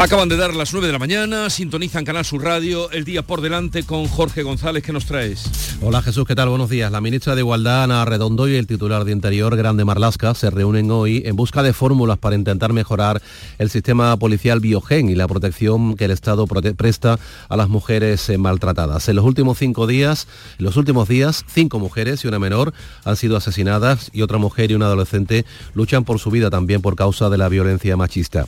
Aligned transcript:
Acaban 0.00 0.30
de 0.30 0.38
dar 0.38 0.54
las 0.54 0.72
9 0.72 0.86
de 0.86 0.94
la 0.94 0.98
mañana, 0.98 1.50
sintonizan 1.50 2.06
Canal 2.06 2.24
Sur 2.24 2.42
Radio, 2.42 2.90
el 2.90 3.04
día 3.04 3.20
por 3.20 3.42
delante 3.42 3.82
con 3.82 4.06
Jorge 4.08 4.42
González, 4.42 4.82
¿qué 4.82 4.94
nos 4.94 5.04
traes? 5.04 5.76
Hola 5.82 6.00
Jesús, 6.00 6.26
¿qué 6.26 6.34
tal? 6.34 6.48
Buenos 6.48 6.70
días. 6.70 6.90
La 6.90 7.02
ministra 7.02 7.34
de 7.34 7.42
Igualdad, 7.42 7.84
Ana 7.84 8.02
Redondo, 8.06 8.48
y 8.48 8.54
el 8.54 8.66
titular 8.66 9.04
de 9.04 9.12
Interior, 9.12 9.54
Grande 9.56 9.84
Marlasca, 9.84 10.32
se 10.32 10.48
reúnen 10.48 10.90
hoy 10.90 11.22
en 11.26 11.36
busca 11.36 11.62
de 11.62 11.74
fórmulas 11.74 12.16
para 12.16 12.34
intentar 12.34 12.72
mejorar 12.72 13.20
el 13.58 13.68
sistema 13.68 14.16
policial 14.16 14.60
biogen 14.60 15.10
y 15.10 15.14
la 15.16 15.28
protección 15.28 15.96
que 15.96 16.06
el 16.06 16.12
Estado 16.12 16.46
presta 16.46 17.18
a 17.50 17.56
las 17.58 17.68
mujeres 17.68 18.26
eh, 18.30 18.38
maltratadas. 18.38 19.06
En 19.10 19.16
los 19.16 19.24
últimos 19.26 19.58
cinco 19.58 19.86
días, 19.86 20.28
los 20.56 20.78
últimos 20.78 21.08
días, 21.08 21.44
cinco 21.46 21.78
mujeres 21.78 22.24
y 22.24 22.28
una 22.28 22.38
menor 22.38 22.72
han 23.04 23.16
sido 23.16 23.36
asesinadas 23.36 24.08
y 24.14 24.22
otra 24.22 24.38
mujer 24.38 24.70
y 24.70 24.74
una 24.76 24.86
adolescente 24.86 25.44
luchan 25.74 26.06
por 26.06 26.18
su 26.18 26.30
vida 26.30 26.48
también 26.48 26.80
por 26.80 26.96
causa 26.96 27.28
de 27.28 27.36
la 27.36 27.50
violencia 27.50 27.98
machista. 27.98 28.46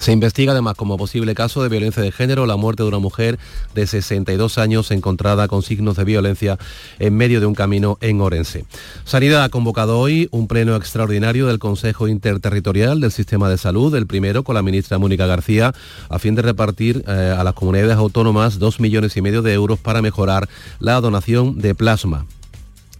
Se 0.00 0.12
investiga 0.12 0.52
además 0.52 0.76
como 0.76 0.96
posible 0.96 1.34
caso 1.34 1.62
de 1.62 1.68
violencia 1.68 2.02
de 2.02 2.10
género 2.10 2.46
la 2.46 2.56
muerte 2.56 2.82
de 2.82 2.88
una 2.88 2.98
mujer 2.98 3.38
de 3.74 3.86
62 3.86 4.56
años 4.56 4.90
encontrada 4.92 5.46
con 5.46 5.62
signos 5.62 5.96
de 5.96 6.04
violencia 6.04 6.58
en 6.98 7.14
medio 7.14 7.38
de 7.38 7.44
un 7.44 7.54
camino 7.54 7.98
en 8.00 8.22
Orense. 8.22 8.64
Sanidad 9.04 9.44
ha 9.44 9.50
convocado 9.50 9.98
hoy 9.98 10.28
un 10.30 10.48
pleno 10.48 10.74
extraordinario 10.74 11.46
del 11.48 11.58
Consejo 11.58 12.08
Interterritorial 12.08 13.02
del 13.02 13.12
Sistema 13.12 13.50
de 13.50 13.58
Salud, 13.58 13.94
el 13.94 14.06
primero 14.06 14.42
con 14.42 14.54
la 14.54 14.62
ministra 14.62 14.98
Mónica 14.98 15.26
García, 15.26 15.74
a 16.08 16.18
fin 16.18 16.34
de 16.34 16.40
repartir 16.40 17.04
eh, 17.06 17.36
a 17.38 17.44
las 17.44 17.52
comunidades 17.52 17.96
autónomas 17.96 18.58
dos 18.58 18.80
millones 18.80 19.18
y 19.18 19.20
medio 19.20 19.42
de 19.42 19.52
euros 19.52 19.78
para 19.78 20.00
mejorar 20.00 20.48
la 20.78 20.98
donación 21.02 21.58
de 21.58 21.74
plasma. 21.74 22.24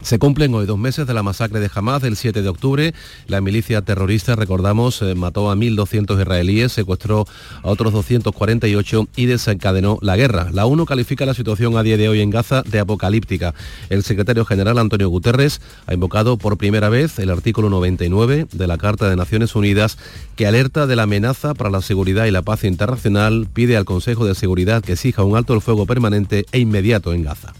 Se 0.02 0.18
cumplen 0.18 0.54
hoy 0.54 0.64
dos 0.64 0.78
meses 0.78 1.06
de 1.06 1.12
la 1.12 1.22
masacre 1.22 1.60
de 1.60 1.70
Hamas 1.72 2.00
del 2.00 2.16
7 2.16 2.40
de 2.40 2.48
octubre. 2.48 2.94
La 3.26 3.42
milicia 3.42 3.82
terrorista, 3.82 4.34
recordamos, 4.34 5.02
eh, 5.02 5.14
mató 5.14 5.50
a 5.50 5.54
1.200 5.54 6.18
israelíes, 6.18 6.72
secuestró 6.72 7.26
a 7.62 7.68
otros 7.68 7.92
248 7.92 9.08
y 9.14 9.26
desencadenó 9.26 9.98
la 10.00 10.16
guerra. 10.16 10.48
La 10.52 10.64
ONU 10.64 10.86
califica 10.86 11.26
la 11.26 11.34
situación 11.34 11.76
a 11.76 11.82
día 11.82 11.98
de 11.98 12.08
hoy 12.08 12.22
en 12.22 12.30
Gaza 12.30 12.62
de 12.62 12.80
apocalíptica. 12.80 13.54
El 13.90 14.02
secretario 14.02 14.46
general 14.46 14.78
Antonio 14.78 15.10
Guterres 15.10 15.60
ha 15.86 15.92
invocado 15.92 16.38
por 16.38 16.56
primera 16.56 16.88
vez 16.88 17.18
el 17.18 17.30
artículo 17.30 17.68
99 17.68 18.46
de 18.50 18.66
la 18.66 18.78
Carta 18.78 19.08
de 19.10 19.16
Naciones 19.16 19.54
Unidas 19.54 19.98
que 20.34 20.46
alerta 20.46 20.86
de 20.86 20.96
la 20.96 21.02
amenaza 21.02 21.52
para 21.52 21.70
la 21.70 21.82
seguridad 21.82 22.24
y 22.24 22.30
la 22.30 22.42
paz 22.42 22.64
internacional, 22.64 23.46
pide 23.52 23.76
al 23.76 23.84
Consejo 23.84 24.24
de 24.24 24.34
Seguridad 24.34 24.82
que 24.82 24.92
exija 24.92 25.24
un 25.24 25.36
alto 25.36 25.52
el 25.52 25.60
fuego 25.60 25.84
permanente 25.84 26.46
e 26.52 26.58
inmediato 26.58 27.12
en 27.12 27.22
Gaza. 27.22 27.52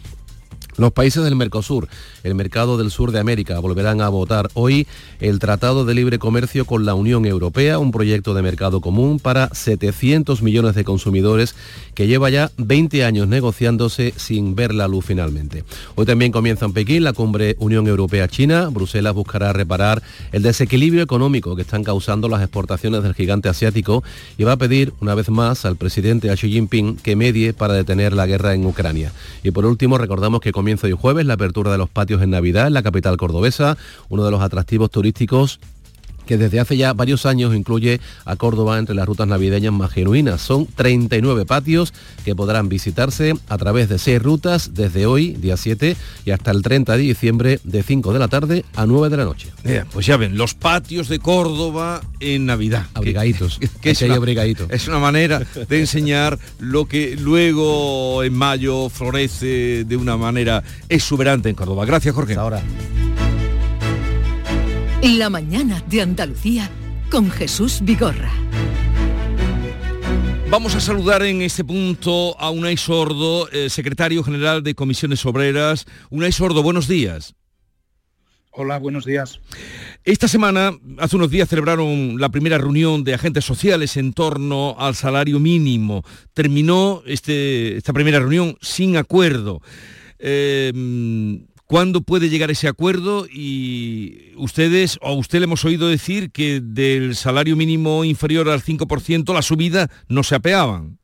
Los 0.80 0.92
países 0.92 1.22
del 1.22 1.36
Mercosur, 1.36 1.88
el 2.24 2.34
mercado 2.34 2.78
del 2.78 2.90
sur 2.90 3.12
de 3.12 3.20
América, 3.20 3.58
volverán 3.58 4.00
a 4.00 4.08
votar 4.08 4.48
hoy 4.54 4.86
el 5.20 5.38
Tratado 5.38 5.84
de 5.84 5.92
Libre 5.92 6.18
Comercio 6.18 6.64
con 6.64 6.86
la 6.86 6.94
Unión 6.94 7.26
Europea, 7.26 7.78
un 7.78 7.90
proyecto 7.90 8.32
de 8.32 8.40
mercado 8.40 8.80
común 8.80 9.18
para 9.18 9.50
700 9.52 10.40
millones 10.40 10.74
de 10.74 10.84
consumidores 10.84 11.54
que 11.94 12.06
lleva 12.06 12.30
ya 12.30 12.50
20 12.56 13.04
años 13.04 13.28
negociándose 13.28 14.14
sin 14.16 14.54
ver 14.54 14.72
la 14.72 14.88
luz 14.88 15.04
finalmente. 15.04 15.64
Hoy 15.96 16.06
también 16.06 16.32
comienza 16.32 16.64
en 16.64 16.72
Pekín 16.72 17.04
la 17.04 17.12
cumbre 17.12 17.56
Unión 17.58 17.86
Europea-China. 17.86 18.70
Bruselas 18.70 19.12
buscará 19.12 19.52
reparar 19.52 20.02
el 20.32 20.42
desequilibrio 20.42 21.02
económico 21.02 21.56
que 21.56 21.62
están 21.62 21.84
causando 21.84 22.26
las 22.26 22.40
exportaciones 22.40 23.02
del 23.02 23.12
gigante 23.12 23.50
asiático 23.50 24.02
y 24.38 24.44
va 24.44 24.52
a 24.52 24.56
pedir 24.56 24.94
una 25.00 25.14
vez 25.14 25.28
más 25.28 25.66
al 25.66 25.76
presidente 25.76 26.34
Xi 26.34 26.50
Jinping 26.50 26.96
que 26.96 27.16
medie 27.16 27.52
para 27.52 27.74
detener 27.74 28.14
la 28.14 28.26
guerra 28.26 28.54
en 28.54 28.64
Ucrania. 28.64 29.12
Y 29.42 29.50
por 29.50 29.66
último, 29.66 29.98
recordamos 29.98 30.40
que 30.40 30.52
comienza 30.52 30.69
hoy 30.82 30.92
jueves 30.92 31.26
la 31.26 31.34
apertura 31.34 31.72
de 31.72 31.78
los 31.78 31.90
patios 31.90 32.22
en 32.22 32.30
Navidad 32.30 32.66
en 32.66 32.74
la 32.74 32.82
capital 32.82 33.16
cordobesa, 33.16 33.76
uno 34.08 34.24
de 34.24 34.30
los 34.30 34.42
atractivos 34.42 34.90
turísticos 34.90 35.60
que 36.26 36.38
desde 36.38 36.60
hace 36.60 36.76
ya 36.76 36.92
varios 36.92 37.26
años 37.26 37.54
incluye 37.54 38.00
a 38.24 38.36
Córdoba 38.36 38.78
entre 38.78 38.94
las 38.94 39.06
rutas 39.06 39.28
navideñas 39.28 39.72
más 39.72 39.90
genuinas. 39.90 40.40
Son 40.40 40.66
39 40.66 41.44
patios 41.46 41.92
que 42.24 42.34
podrán 42.34 42.68
visitarse 42.68 43.34
a 43.48 43.58
través 43.58 43.88
de 43.88 43.98
seis 43.98 44.22
rutas 44.22 44.74
desde 44.74 45.06
hoy, 45.06 45.32
día 45.32 45.56
7, 45.56 45.97
y 46.25 46.31
hasta 46.31 46.50
el 46.50 46.62
30 46.62 46.97
de 46.97 47.03
diciembre 47.03 47.60
de 47.64 47.82
5 47.82 48.12
de 48.12 48.19
la 48.19 48.28
tarde 48.28 48.64
a 48.75 48.86
9 48.86 49.08
de 49.08 49.16
la 49.16 49.25
noche. 49.25 49.48
pues 49.92 50.06
ya 50.06 50.16
ven, 50.16 50.36
los 50.36 50.54
patios 50.54 51.08
de 51.08 51.19
Córdoba 51.19 52.00
en 52.20 52.47
Navidad. 52.47 52.87
Abrigaditos. 52.94 53.58
Que, 53.81 53.91
es, 53.91 54.02
una, 54.02 54.19
es 54.70 54.88
una 54.88 54.98
manera 54.98 55.42
de 55.69 55.81
enseñar 55.81 56.38
lo 56.58 56.87
que 56.87 57.16
luego 57.16 58.22
en 58.22 58.34
mayo 58.34 58.88
florece 58.88 59.84
de 59.84 59.97
una 59.97 60.16
manera 60.16 60.62
exuberante 60.88 61.48
en 61.48 61.54
Córdoba. 61.54 61.84
Gracias, 61.84 62.14
Jorge. 62.14 62.34
ahora. 62.34 62.62
La 65.03 65.31
mañana 65.31 65.83
de 65.88 66.03
Andalucía 66.03 66.71
con 67.11 67.31
Jesús 67.31 67.81
Vigorra. 67.83 68.31
Vamos 70.50 70.75
a 70.75 70.81
saludar 70.81 71.22
en 71.22 71.41
este 71.41 71.65
punto 71.65 72.38
a 72.38 72.50
Unai 72.50 72.77
Sordo, 72.77 73.49
eh, 73.50 73.71
secretario 73.71 74.22
general 74.22 74.62
de 74.62 74.75
Comisiones 74.75 75.25
Obreras. 75.25 75.87
Unai 76.11 76.33
Sordo, 76.33 76.62
buenos 76.62 76.87
días. 76.87 77.34
Hola, 78.50 78.78
buenos 78.78 79.06
días. 79.06 79.41
Esta 80.05 80.28
semana, 80.28 80.72
hace 80.99 81.17
unos 81.17 81.31
días, 81.31 81.49
celebraron 81.49 82.21
la 82.21 82.28
primera 82.28 82.59
reunión 82.59 83.03
de 83.03 83.15
agentes 83.15 83.47
sociales 83.47 83.97
en 83.97 84.12
torno 84.12 84.77
al 84.78 84.94
salario 84.97 85.41
mínimo. 85.41 86.05
Terminó 86.34 87.03
este, 87.06 87.78
esta 87.78 87.94
primera 87.94 88.19
reunión 88.19 88.59
sin 88.61 88.99
acuerdo. 88.99 89.62
Eh, 90.19 91.41
¿Cuándo 91.70 92.00
puede 92.00 92.28
llegar 92.28 92.50
ese 92.50 92.66
acuerdo? 92.66 93.28
Y 93.31 94.32
ustedes, 94.36 94.98
o 95.03 95.14
usted 95.14 95.38
le 95.38 95.44
hemos 95.44 95.64
oído 95.64 95.88
decir 95.88 96.32
que 96.32 96.60
del 96.60 97.14
salario 97.14 97.54
mínimo 97.54 98.03
inferior 98.03 98.48
al 98.48 98.60
5% 98.60 99.32
la 99.32 99.41
subida 99.41 99.88
no 100.08 100.25
se 100.25 100.34
apeaban. 100.34 100.98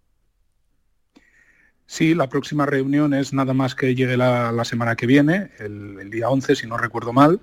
Sí, 1.86 2.16
la 2.16 2.28
próxima 2.28 2.66
reunión 2.66 3.14
es 3.14 3.32
nada 3.32 3.54
más 3.54 3.76
que 3.76 3.94
llegue 3.94 4.16
la, 4.16 4.64
semana 4.64 4.96
que 4.96 5.06
viene, 5.06 5.52
el, 5.60 6.10
día 6.10 6.30
11, 6.30 6.56
si 6.56 6.66
no 6.66 6.76
recuerdo 6.76 7.12
mal, 7.12 7.40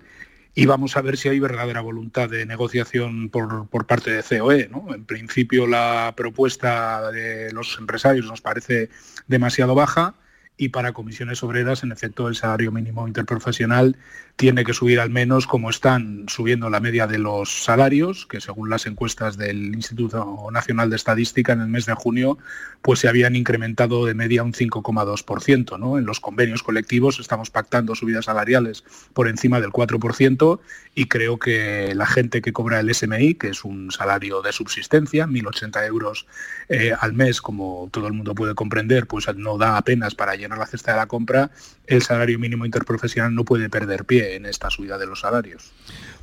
y 0.53 0.65
vamos 0.65 0.97
a 0.97 1.01
ver 1.01 1.15
si 1.15 1.29
hay 1.29 1.39
verdadera 1.39 1.79
voluntad 1.79 2.29
de 2.29 2.45
negociación 2.45 3.29
por, 3.29 3.69
por 3.69 3.87
parte 3.87 4.11
de 4.11 4.21
COE. 4.21 4.67
¿no? 4.69 4.93
En 4.93 5.05
principio 5.05 5.65
la 5.65 6.13
propuesta 6.17 7.09
de 7.09 7.53
los 7.53 7.77
empresarios 7.79 8.25
nos 8.25 8.41
parece 8.41 8.89
demasiado 9.27 9.75
baja 9.75 10.15
y 10.57 10.69
para 10.69 10.93
comisiones 10.93 11.43
obreras, 11.43 11.83
en 11.83 11.91
efecto, 11.91 12.27
el 12.27 12.35
salario 12.35 12.71
mínimo 12.71 13.07
interprofesional 13.07 13.97
tiene 14.35 14.63
que 14.63 14.73
subir 14.73 14.99
al 14.99 15.11
menos 15.11 15.45
como 15.45 15.69
están 15.69 16.25
subiendo 16.27 16.69
la 16.69 16.79
media 16.79 17.05
de 17.05 17.19
los 17.19 17.63
salarios, 17.63 18.25
que 18.25 18.41
según 18.41 18.69
las 18.69 18.87
encuestas 18.87 19.37
del 19.37 19.75
Instituto 19.75 20.47
Nacional 20.51 20.89
de 20.89 20.95
Estadística 20.95 21.53
en 21.53 21.61
el 21.61 21.67
mes 21.67 21.85
de 21.85 21.93
junio, 21.93 22.39
pues 22.81 22.99
se 22.99 23.07
habían 23.07 23.35
incrementado 23.35 24.05
de 24.05 24.15
media 24.15 24.43
un 24.43 24.53
5,2%. 24.53 25.77
¿no? 25.79 25.99
En 25.99 26.05
los 26.05 26.19
convenios 26.19 26.63
colectivos 26.63 27.19
estamos 27.19 27.51
pactando 27.51 27.93
subidas 27.93 28.25
salariales 28.25 28.83
por 29.13 29.27
encima 29.27 29.61
del 29.61 29.69
4% 29.69 30.59
y 30.95 31.05
creo 31.05 31.37
que 31.37 31.93
la 31.95 32.07
gente 32.07 32.41
que 32.41 32.53
cobra 32.53 32.79
el 32.79 32.93
SMI, 32.93 33.35
que 33.35 33.49
es 33.49 33.63
un 33.63 33.91
salario 33.91 34.41
de 34.41 34.51
subsistencia, 34.51 35.27
1.080 35.27 35.87
euros 35.87 36.25
eh, 36.69 36.91
al 36.99 37.13
mes, 37.13 37.39
como 37.41 37.87
todo 37.91 38.07
el 38.07 38.13
mundo 38.13 38.33
puede 38.33 38.55
comprender, 38.55 39.05
pues 39.05 39.27
no 39.35 39.57
da 39.57 39.77
apenas 39.77 40.15
para 40.15 40.35
llenar 40.35 40.57
la 40.57 40.65
cesta 40.65 40.91
de 40.91 40.97
la 40.97 41.05
compra, 41.05 41.51
el 41.85 42.01
salario 42.01 42.39
mínimo 42.39 42.65
interprofesional 42.65 43.35
no 43.35 43.45
puede 43.45 43.69
perder 43.69 44.05
pie 44.05 44.22
en 44.23 44.45
esta 44.45 44.69
subida 44.69 44.97
de 44.97 45.05
los 45.05 45.21
salarios. 45.21 45.71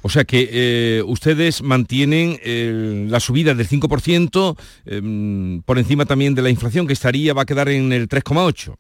O 0.03 0.09
sea 0.09 0.25
que 0.25 0.49
eh, 0.50 1.03
ustedes 1.06 1.62
mantienen 1.62 2.38
eh, 2.43 3.06
la 3.09 3.21
subida 3.21 3.55
del 3.55 3.69
5% 3.69 4.59
em, 4.87 5.62
por 5.62 5.78
encima 5.78 6.06
también 6.06 6.34
de 6.34 6.43
la 6.43 6.50
inflación, 6.50 6.87
que 6.87 6.94
estaría, 6.94 7.34
va 7.34 7.43
a 7.43 7.47
quedar 7.47 7.69
en 7.69 7.93
el 7.93 8.09
3,8%. 8.09 8.77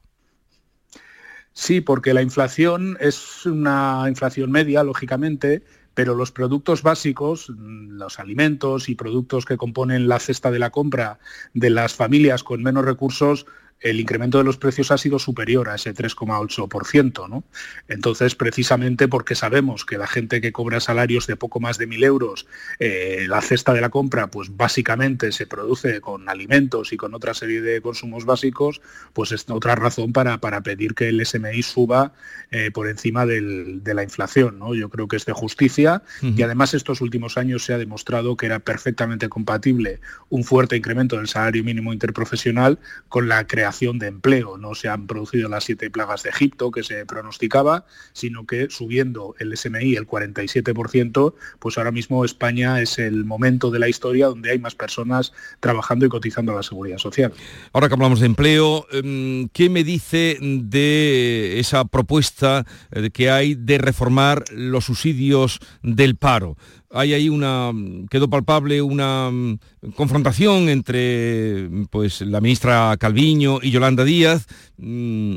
Sí, 1.52 1.80
porque 1.80 2.14
la 2.14 2.22
inflación 2.22 2.96
es 3.00 3.44
una 3.44 4.04
inflación 4.08 4.50
media, 4.50 4.82
lógicamente, 4.84 5.62
pero 5.94 6.14
los 6.14 6.32
productos 6.32 6.82
básicos, 6.82 7.52
los 7.58 8.18
alimentos 8.18 8.88
y 8.88 8.94
productos 8.94 9.44
que 9.44 9.56
componen 9.56 10.08
la 10.08 10.20
cesta 10.20 10.50
de 10.50 10.58
la 10.58 10.70
compra 10.70 11.18
de 11.52 11.70
las 11.70 11.94
familias 11.94 12.44
con 12.44 12.62
menos 12.62 12.84
recursos 12.84 13.46
el 13.80 13.98
incremento 13.98 14.38
de 14.38 14.44
los 14.44 14.58
precios 14.58 14.90
ha 14.90 14.98
sido 14.98 15.18
superior 15.18 15.68
a 15.68 15.76
ese 15.76 15.94
3,8%. 15.94 17.28
¿no? 17.28 17.44
Entonces, 17.88 18.34
precisamente 18.34 19.08
porque 19.08 19.34
sabemos 19.34 19.84
que 19.84 19.96
la 19.96 20.06
gente 20.06 20.40
que 20.40 20.52
cobra 20.52 20.80
salarios 20.80 21.26
de 21.26 21.36
poco 21.36 21.60
más 21.60 21.78
de 21.78 21.88
1.000 21.88 22.04
euros, 22.04 22.46
eh, 22.78 23.26
la 23.28 23.40
cesta 23.40 23.72
de 23.72 23.80
la 23.80 23.88
compra, 23.88 24.30
pues 24.30 24.54
básicamente 24.56 25.32
se 25.32 25.46
produce 25.46 26.00
con 26.00 26.28
alimentos 26.28 26.92
y 26.92 26.96
con 26.96 27.14
otra 27.14 27.32
serie 27.32 27.62
de 27.62 27.80
consumos 27.80 28.26
básicos, 28.26 28.82
pues 29.14 29.32
es 29.32 29.48
otra 29.48 29.74
razón 29.74 30.12
para, 30.12 30.38
para 30.38 30.60
pedir 30.60 30.94
que 30.94 31.08
el 31.08 31.24
SMI 31.24 31.62
suba 31.62 32.12
eh, 32.50 32.70
por 32.70 32.88
encima 32.88 33.24
de 33.24 33.94
la 33.94 34.02
inflación. 34.02 34.58
¿no? 34.58 34.74
Yo 34.74 34.90
creo 34.90 35.08
que 35.08 35.16
es 35.16 35.24
de 35.24 35.32
justicia 35.32 36.02
y 36.20 36.42
además 36.42 36.74
estos 36.74 37.00
últimos 37.00 37.38
años 37.38 37.64
se 37.64 37.72
ha 37.72 37.78
demostrado 37.78 38.36
que 38.36 38.46
era 38.46 38.58
perfectamente 38.58 39.28
compatible 39.28 40.00
un 40.28 40.44
fuerte 40.44 40.76
incremento 40.76 41.16
del 41.16 41.28
salario 41.28 41.64
mínimo 41.64 41.92
interprofesional 41.92 42.78
con 43.08 43.28
la 43.28 43.46
creación 43.46 43.69
de 43.70 44.06
empleo. 44.08 44.58
No 44.58 44.74
se 44.74 44.88
han 44.88 45.06
producido 45.06 45.48
las 45.48 45.64
siete 45.64 45.90
plagas 45.90 46.22
de 46.22 46.30
Egipto 46.30 46.70
que 46.70 46.82
se 46.82 47.06
pronosticaba, 47.06 47.86
sino 48.12 48.46
que 48.46 48.68
subiendo 48.68 49.34
el 49.38 49.56
SMI 49.56 49.96
el 49.96 50.06
47%, 50.06 51.34
pues 51.58 51.78
ahora 51.78 51.92
mismo 51.92 52.24
España 52.24 52.80
es 52.80 52.98
el 52.98 53.24
momento 53.24 53.70
de 53.70 53.78
la 53.78 53.88
historia 53.88 54.26
donde 54.26 54.50
hay 54.50 54.58
más 54.58 54.74
personas 54.74 55.32
trabajando 55.60 56.06
y 56.06 56.08
cotizando 56.08 56.52
a 56.52 56.56
la 56.56 56.62
seguridad 56.62 56.98
social. 56.98 57.32
Ahora 57.72 57.88
que 57.88 57.94
hablamos 57.94 58.20
de 58.20 58.26
empleo, 58.26 58.86
em, 58.92 59.48
¿qué 59.48 59.70
me 59.70 59.84
dice 59.84 60.38
de 60.40 61.58
esa 61.60 61.84
propuesta 61.84 62.66
eh, 62.90 63.10
que 63.10 63.30
hay 63.30 63.54
de 63.54 63.78
reformar 63.78 64.44
los 64.52 64.86
subsidios 64.86 65.60
del 65.82 66.16
paro? 66.16 66.56
Hay 66.90 67.14
ahí 67.14 67.28
una 67.28 67.72
quedó 68.10 68.28
palpable 68.28 68.82
una 68.82 69.30
mm, 69.30 69.58
confrontación 69.94 70.68
entre 70.68 71.68
pues 71.90 72.20
la 72.20 72.40
ministra 72.40 72.96
Calviño 72.98 73.60
y 73.62 73.70
Yolanda 73.70 74.04
Díaz 74.04 74.46
mm, 74.76 75.36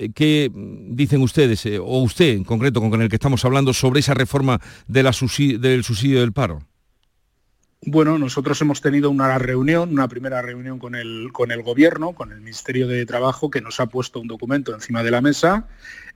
eh, 0.00 0.12
¿Qué 0.14 0.50
dicen 0.54 1.20
ustedes, 1.20 1.66
eh, 1.66 1.78
o 1.78 1.98
usted 1.98 2.30
en 2.30 2.44
concreto 2.44 2.80
con 2.80 3.02
el 3.02 3.10
que 3.10 3.16
estamos 3.16 3.44
hablando, 3.44 3.74
sobre 3.74 4.00
esa 4.00 4.14
reforma 4.14 4.58
de 4.88 5.02
la 5.02 5.10
del 5.10 5.84
subsidio 5.84 6.20
del 6.20 6.32
paro? 6.32 6.62
Bueno, 7.82 8.18
nosotros 8.18 8.60
hemos 8.62 8.80
tenido 8.80 9.10
una 9.10 9.38
reunión, 9.38 9.90
una 9.90 10.08
primera 10.08 10.40
reunión 10.40 10.78
con 10.78 10.94
el, 10.94 11.30
con 11.32 11.50
el 11.50 11.62
Gobierno, 11.62 12.12
con 12.12 12.32
el 12.32 12.40
Ministerio 12.40 12.88
de 12.88 13.04
Trabajo, 13.04 13.50
que 13.50 13.60
nos 13.60 13.78
ha 13.78 13.86
puesto 13.86 14.20
un 14.20 14.26
documento 14.26 14.74
encima 14.74 15.02
de 15.02 15.10
la 15.10 15.20
mesa. 15.20 15.66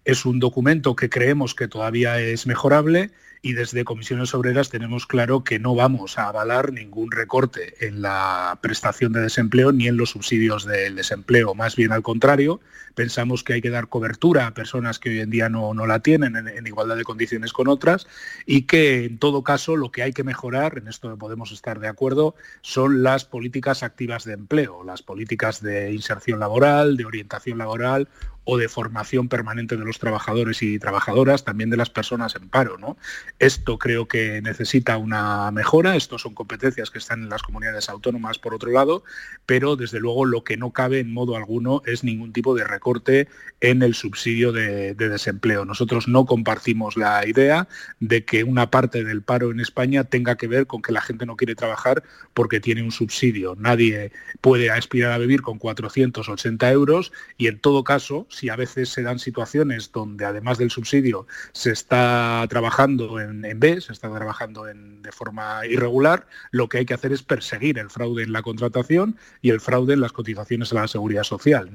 Es 0.04 0.26
un 0.26 0.38
documento 0.38 0.96
que 0.96 1.08
creemos 1.08 1.54
que 1.54 1.66
todavía 1.66 2.20
es 2.20 2.46
mejorable 2.46 3.10
y 3.44 3.52
desde 3.52 3.84
Comisiones 3.84 4.34
Obreras 4.34 4.70
tenemos 4.70 5.06
claro 5.06 5.44
que 5.44 5.58
no 5.58 5.74
vamos 5.74 6.18
a 6.18 6.28
avalar 6.28 6.72
ningún 6.72 7.10
recorte 7.10 7.74
en 7.86 8.00
la 8.00 8.58
prestación 8.62 9.12
de 9.12 9.20
desempleo 9.20 9.70
ni 9.70 9.86
en 9.86 9.98
los 9.98 10.10
subsidios 10.10 10.64
del 10.64 10.96
desempleo. 10.96 11.54
Más 11.54 11.76
bien 11.76 11.92
al 11.92 12.02
contrario, 12.02 12.60
pensamos 12.94 13.44
que 13.44 13.52
hay 13.52 13.60
que 13.60 13.68
dar 13.68 13.88
cobertura 13.88 14.46
a 14.46 14.54
personas 14.54 14.98
que 14.98 15.10
hoy 15.10 15.20
en 15.20 15.28
día 15.28 15.50
no, 15.50 15.74
la 15.74 16.00
tienen 16.00 16.36
en, 16.36 16.66
igualdad 16.66 16.96
de 16.96 17.04
condiciones 17.04 17.52
con 17.52 17.68
otras 17.68 18.06
y 18.46 18.62
que 18.62 19.04
en 19.04 19.18
todo 19.18 19.42
caso 19.42 19.76
lo 19.76 19.90
que 19.92 20.02
hay 20.02 20.14
que 20.14 20.24
mejorar, 20.24 20.78
en 20.78 20.88
esto 20.88 21.14
podemos 21.18 21.52
estar 21.52 21.80
de 21.80 21.88
acuerdo, 21.88 22.34
son 22.62 23.02
las 23.02 23.26
políticas 23.26 23.82
activas 23.82 24.24
de 24.24 24.32
empleo, 24.32 24.84
las 24.84 25.02
políticas 25.02 25.60
de 25.62 25.92
inserción 25.92 26.40
laboral, 26.40 26.96
de 26.96 27.04
orientación 27.04 27.58
laboral 27.58 28.08
o 28.44 28.58
de 28.58 28.68
formación 28.68 29.28
permanente 29.28 29.76
de 29.76 29.84
los 29.84 29.98
trabajadores 29.98 30.62
y 30.62 30.78
trabajadoras, 30.78 31.44
también 31.44 31.70
de 31.70 31.76
las 31.76 31.90
personas 31.90 32.36
en 32.36 32.48
paro. 32.48 32.78
¿no? 32.78 32.96
Esto 33.38 33.78
creo 33.78 34.06
que 34.06 34.40
necesita 34.42 34.96
una 34.98 35.50
mejora, 35.50 35.96
estos 35.96 36.22
son 36.22 36.34
competencias 36.34 36.90
que 36.90 36.98
están 36.98 37.22
en 37.22 37.28
las 37.28 37.42
comunidades 37.42 37.88
autónomas 37.88 38.38
por 38.38 38.54
otro 38.54 38.70
lado, 38.70 39.04
pero 39.46 39.76
desde 39.76 40.00
luego 40.00 40.24
lo 40.24 40.44
que 40.44 40.56
no 40.56 40.72
cabe 40.72 41.00
en 41.00 41.12
modo 41.12 41.36
alguno 41.36 41.82
es 41.86 42.04
ningún 42.04 42.32
tipo 42.32 42.54
de 42.54 42.64
recorte 42.64 43.28
en 43.60 43.82
el 43.82 43.94
subsidio 43.94 44.52
de, 44.52 44.94
desempleo. 44.94 45.64
Nosotros 45.64 46.08
no 46.08 46.26
compartimos 46.26 46.96
la 46.96 47.26
idea 47.26 47.68
de 48.00 48.24
que 48.24 48.44
una 48.44 48.70
parte 48.70 49.04
del 49.04 49.22
paro 49.22 49.50
en 49.50 49.60
España 49.60 50.04
tenga 50.04 50.36
que 50.36 50.46
ver 50.46 50.66
con 50.66 50.82
que 50.82 50.92
la 50.92 51.00
gente 51.00 51.26
no 51.26 51.36
quiere 51.36 51.54
trabajar 51.54 52.02
porque 52.32 52.60
tiene 52.60 52.82
un 52.82 52.92
subsidio. 52.92 53.54
Nadie 53.58 54.12
puede 54.40 54.70
aspirar 54.70 55.12
a 55.12 55.18
vivir 55.18 55.42
con 55.42 55.58
480 55.58 56.70
euros 56.70 57.12
y 57.36 57.46
en 57.46 57.58
todo 57.58 57.84
caso, 57.84 58.26
si 58.34 58.48
a 58.48 58.56
veces 58.56 58.88
se 58.88 59.02
dan 59.02 59.18
situaciones 59.18 59.92
donde 59.92 60.24
además 60.24 60.58
del 60.58 60.70
subsidio 60.70 61.26
se 61.52 61.70
está 61.70 62.44
trabajando 62.48 63.20
en, 63.20 63.42
B, 63.58 63.80
se 63.80 63.92
está 63.92 64.12
trabajando 64.12 64.64
de 64.64 65.12
forma 65.12 65.66
irregular, 65.66 66.26
lo 66.50 66.68
que 66.68 66.78
hay 66.78 66.86
que 66.86 66.94
hacer 66.94 67.12
es 67.12 67.22
perseguir 67.22 67.78
el 67.78 67.90
fraude 67.90 68.22
en 68.22 68.32
la 68.32 68.42
contratación 68.42 69.16
y 69.40 69.50
el 69.50 69.60
fraude 69.60 69.94
en 69.94 70.00
las 70.00 70.12
cotizaciones 70.12 70.72
a 70.72 70.76
la 70.76 70.88
seguridad 70.88 71.24
social. 71.24 71.70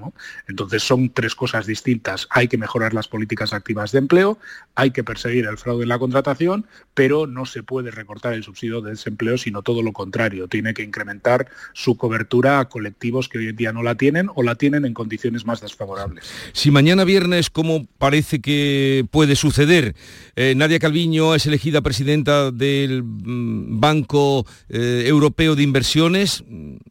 Entonces 0.47 0.83
son 0.83 1.09
tres 1.09 1.35
cosas 1.35 1.65
distintas. 1.65 2.27
Hay 2.29 2.47
que 2.47 2.57
mejorar 2.57 2.93
las 2.93 3.07
políticas 3.07 3.53
activas 3.53 3.91
de 3.91 3.99
empleo, 3.99 4.37
hay 4.75 4.91
que 4.91 5.03
perseguir 5.03 5.45
el 5.45 5.57
fraude 5.57 5.83
en 5.83 5.89
la 5.89 5.99
contratación, 5.99 6.65
pero 6.93 7.27
no 7.27 7.45
se 7.45 7.63
puede 7.63 7.91
recortar 7.91 8.33
el 8.33 8.43
subsidio 8.43 8.81
de 8.81 8.91
desempleo, 8.91 9.37
sino 9.37 9.61
todo 9.61 9.81
lo 9.81 9.93
contrario. 9.93 10.47
Tiene 10.47 10.73
que 10.73 10.83
incrementar 10.83 11.47
su 11.73 11.97
cobertura 11.97 12.59
a 12.59 12.69
colectivos 12.69 13.29
que 13.29 13.37
hoy 13.37 13.47
en 13.47 13.55
día 13.55 13.73
no 13.73 13.83
la 13.83 13.95
tienen 13.95 14.29
o 14.35 14.43
la 14.43 14.55
tienen 14.55 14.85
en 14.85 14.93
condiciones 14.93 15.45
más 15.45 15.61
desfavorables. 15.61 16.31
Si 16.53 16.71
mañana 16.71 17.03
viernes, 17.03 17.49
como 17.49 17.85
parece 17.97 18.41
que 18.41 19.05
puede 19.11 19.35
suceder, 19.35 19.95
eh, 20.35 20.53
Nadia 20.55 20.79
Calviño 20.79 21.35
es 21.35 21.45
elegida 21.45 21.81
presidenta 21.81 22.51
del 22.51 23.03
mm, 23.03 23.79
Banco 23.79 24.45
eh, 24.69 25.03
Europeo 25.05 25.55
de 25.55 25.63
Inversiones, 25.63 26.43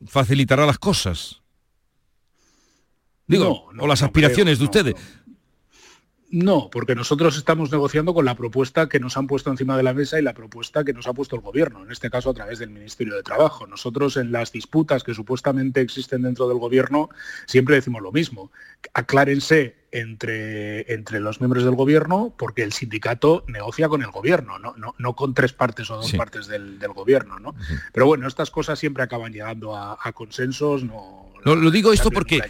facilitará 0.06 0.66
las 0.66 0.78
cosas. 0.78 1.40
Digo, 3.26 3.66
o 3.78 3.86
las 3.86 4.02
aspiraciones 4.02 4.58
de 4.58 4.64
ustedes. 4.64 4.94
No, 6.30 6.68
porque 6.70 6.94
nosotros 6.94 7.38
estamos 7.38 7.72
negociando 7.72 8.12
con 8.12 8.26
la 8.26 8.34
propuesta 8.34 8.86
que 8.86 9.00
nos 9.00 9.16
han 9.16 9.26
puesto 9.26 9.50
encima 9.50 9.78
de 9.78 9.82
la 9.82 9.94
mesa 9.94 10.18
y 10.18 10.22
la 10.22 10.34
propuesta 10.34 10.84
que 10.84 10.92
nos 10.92 11.06
ha 11.06 11.14
puesto 11.14 11.36
el 11.36 11.42
Gobierno, 11.42 11.82
en 11.82 11.90
este 11.90 12.10
caso 12.10 12.28
a 12.30 12.34
través 12.34 12.58
del 12.58 12.68
Ministerio 12.68 13.16
de 13.16 13.22
Trabajo. 13.22 13.66
Nosotros 13.66 14.18
en 14.18 14.30
las 14.30 14.52
disputas 14.52 15.04
que 15.04 15.14
supuestamente 15.14 15.80
existen 15.80 16.22
dentro 16.22 16.46
del 16.46 16.58
Gobierno 16.58 17.08
siempre 17.46 17.76
decimos 17.76 18.02
lo 18.02 18.12
mismo. 18.12 18.50
Aclárense 18.92 19.76
entre, 19.90 20.92
entre 20.92 21.20
los 21.20 21.40
miembros 21.40 21.64
del 21.64 21.74
Gobierno 21.74 22.34
porque 22.36 22.62
el 22.62 22.74
sindicato 22.74 23.44
negocia 23.46 23.88
con 23.88 24.02
el 24.02 24.10
Gobierno, 24.10 24.58
no, 24.58 24.74
no, 24.76 25.16
con 25.16 25.32
tres 25.32 25.54
partes 25.54 25.90
o 25.90 25.96
dos 25.96 26.12
partes 26.12 26.46
del, 26.46 26.78
Gobierno. 26.94 27.38
¿no? 27.38 27.54
Pero 27.94 28.04
bueno, 28.04 28.28
estas 28.28 28.50
cosas 28.50 28.78
siempre 28.78 29.02
acaban 29.02 29.32
llegando 29.32 29.74
a, 29.74 29.96
consensos. 30.12 30.84
No, 30.84 31.30
lo 31.42 31.70
digo 31.70 31.94
esto 31.94 32.10
porque 32.10 32.42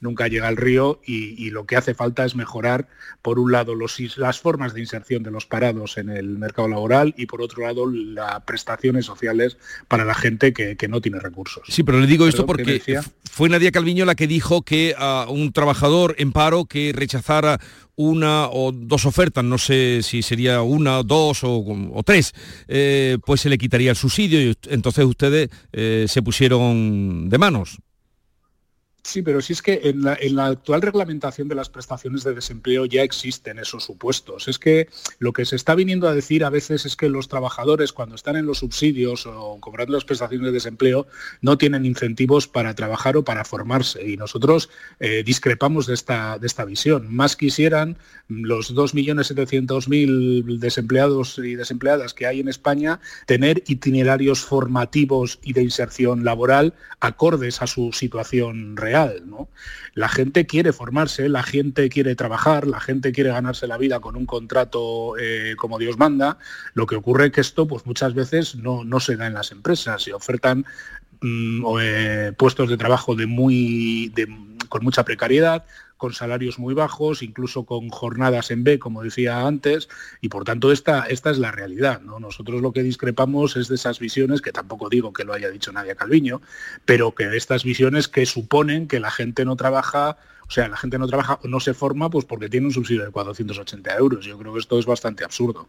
nunca 0.00 0.28
llega 0.28 0.48
al 0.48 0.56
río 0.56 1.00
y, 1.04 1.50
lo 1.50 1.66
que 1.66 1.76
hace 1.76 1.94
falta 1.94 2.24
es 2.24 2.36
mejorar, 2.36 2.88
por 3.22 3.38
un 3.38 3.50
lado, 3.50 3.74
los, 3.74 3.98
las 4.16 4.40
formas 4.40 4.72
de 4.72 4.80
inserción 4.80 5.22
de 5.22 5.30
los 5.30 5.46
parados 5.46 5.98
en 5.98 6.08
el 6.08 6.38
mercado 6.38 6.68
laboral 6.68 7.14
y, 7.16 7.26
por 7.26 7.42
otro 7.42 7.64
lado, 7.64 7.86
las 7.90 8.42
prestaciones 8.44 9.04
sociales 9.04 9.58
para 9.88 10.04
la 10.04 10.14
gente 10.14 10.52
que, 10.52 10.76
no 10.88 11.00
tiene 11.00 11.20
recursos. 11.20 11.62
Sí, 11.68 11.82
pero 11.82 12.00
le 12.00 12.06
digo 12.06 12.26
esto 12.26 12.46
porque 12.46 12.82
fue 13.30 13.48
Nadia 13.48 13.70
Calviño 13.70 14.04
la 14.04 14.16
que 14.16 14.26
dijo 14.26 14.62
que 14.62 14.94
a 14.98 15.26
un 15.28 15.52
trabajador 15.52 16.16
en 16.18 16.32
paro 16.32 16.64
que 16.64 16.92
rechazara 16.92 17.60
una 17.94 18.48
o 18.48 18.72
dos 18.72 19.04
ofertas, 19.04 19.44
no 19.44 19.58
sé 19.58 20.00
si 20.02 20.22
sería 20.22 20.62
una, 20.62 21.02
dos 21.02 21.40
o, 21.42 22.02
tres, 22.04 22.32
eh, 22.66 23.18
pues 23.26 23.42
se 23.42 23.50
le 23.50 23.58
quitaría 23.58 23.90
el 23.90 23.96
subsidio 23.96 24.40
y 24.40 24.56
entonces 24.68 25.04
ustedes 25.04 25.50
eh, 25.72 26.06
se 26.08 26.22
pusieron 26.22 27.28
de 27.28 27.38
manos. 27.38 27.78
Sí, 29.02 29.22
pero 29.22 29.40
si 29.40 29.54
es 29.54 29.62
que 29.62 29.80
en 29.84 30.02
la, 30.02 30.46
actual 30.46 30.82
reglamentación 30.82 31.48
de 31.48 31.54
las 31.54 31.70
prestaciones 31.70 32.22
de 32.22 32.34
desempleo 32.34 32.84
ya 32.84 33.02
existen 33.02 33.58
esos 33.58 33.84
supuestos. 33.84 34.46
Es 34.46 34.58
que 34.58 34.88
lo 35.18 35.32
que 35.32 35.46
se 35.46 35.56
está 35.56 35.74
viniendo 35.74 36.06
a 36.06 36.14
decir 36.14 36.44
a 36.44 36.50
veces 36.50 36.84
es 36.84 36.96
que 36.96 37.08
los 37.08 37.28
trabajadores 37.28 37.94
cuando 37.94 38.14
están 38.14 38.36
en 38.36 38.44
los 38.44 38.58
subsidios 38.58 39.24
o 39.26 39.56
cobrando 39.58 39.94
las 39.94 40.04
prestaciones 40.04 40.46
de 40.46 40.52
desempleo 40.52 41.06
no 41.40 41.56
tienen 41.56 41.86
incentivos 41.86 42.46
para 42.46 42.74
trabajar 42.74 43.16
o 43.16 43.24
para 43.24 43.46
formarse. 43.46 44.06
Y 44.06 44.18
nosotros 44.18 44.68
eh, 44.98 45.22
discrepamos 45.24 45.86
de 45.86 45.94
esta, 45.94 46.38
de 46.38 46.46
esta 46.46 46.66
visión. 46.66 47.12
Más 47.14 47.36
quisieran 47.36 47.96
los 48.28 48.74
2.700.000 48.74 50.58
desempleados 50.58 51.38
y 51.38 51.54
desempleadas 51.54 52.12
que 52.12 52.26
hay 52.26 52.40
en 52.40 52.48
España 52.48 53.00
tener 53.26 53.62
itinerarios 53.66 54.40
formativos 54.40 55.38
y 55.42 55.54
de 55.54 55.62
inserción 55.62 56.22
laboral 56.22 56.74
acordes 57.00 57.62
a 57.62 57.66
su 57.66 57.92
situación 57.92 58.76
real 58.76 58.89
la 59.94 60.08
gente 60.08 60.46
quiere 60.46 60.72
formarse, 60.72 61.28
la 61.28 61.42
gente 61.42 61.88
quiere 61.88 62.14
trabajar, 62.14 62.66
la 62.66 62.80
gente 62.80 63.12
quiere 63.12 63.30
ganarse 63.30 63.66
la 63.66 63.78
vida 63.78 64.00
con 64.00 64.16
un 64.16 64.26
contrato 64.26 65.16
eh, 65.18 65.54
como 65.56 65.78
Dios 65.78 65.98
manda. 65.98 66.38
Lo 66.74 66.86
que 66.86 66.96
ocurre 66.96 67.26
es 67.26 67.32
que 67.32 67.40
esto 67.40 67.66
pues, 67.66 67.86
muchas 67.86 68.14
veces 68.14 68.56
no, 68.56 68.84
se 69.00 69.16
da 69.16 69.26
en 69.26 69.34
las 69.34 69.52
empresas. 69.52 70.02
Se 70.02 70.12
ofertan 70.12 70.64
mm, 71.20 71.64
eh, 71.80 72.32
puestos 72.36 72.68
de 72.68 72.76
trabajo 72.76 73.14
de 73.14 73.26
muy, 73.26 74.12
con 74.68 74.84
mucha 74.84 75.04
precariedad, 75.04 75.64
con 76.00 76.14
salarios 76.14 76.58
muy 76.58 76.72
bajos, 76.72 77.22
incluso 77.22 77.64
con 77.64 77.90
jornadas 77.90 78.50
en 78.50 78.64
B, 78.64 78.78
como 78.78 79.02
decía 79.02 79.46
antes, 79.46 79.88
y 80.22 80.30
por 80.30 80.44
tanto 80.44 80.72
esta, 80.72 81.04
esta 81.04 81.30
es 81.30 81.38
la 81.38 81.52
realidad. 81.52 82.00
¿no? 82.00 82.18
Nosotros 82.18 82.62
lo 82.62 82.72
que 82.72 82.82
discrepamos 82.82 83.56
es 83.56 83.68
de 83.68 83.74
esas 83.74 83.98
visiones, 84.00 84.40
que 84.40 84.50
tampoco 84.50 84.88
digo 84.88 85.12
que 85.12 85.24
lo 85.24 85.34
haya 85.34 85.50
dicho 85.50 85.70
Nadia 85.70 85.94
Calviño, 85.94 86.40
pero 86.86 87.14
que 87.14 87.36
estas 87.36 87.64
visiones 87.64 88.08
que 88.08 88.24
suponen 88.24 88.88
que 88.88 88.98
la 88.98 89.10
gente 89.10 89.44
no 89.44 89.56
trabaja 89.56 90.16
o 90.50 90.52
sea, 90.52 90.66
la 90.66 90.76
gente 90.76 90.98
no 90.98 91.06
trabaja 91.06 91.38
no 91.44 91.60
se 91.60 91.74
forma 91.74 92.10
pues 92.10 92.24
porque 92.24 92.48
tiene 92.48 92.66
un 92.66 92.72
subsidio 92.72 93.04
de 93.04 93.12
480 93.12 93.96
euros. 93.96 94.24
Yo 94.26 94.36
creo 94.36 94.52
que 94.52 94.58
esto 94.58 94.80
es 94.80 94.84
bastante 94.84 95.22
absurdo. 95.22 95.68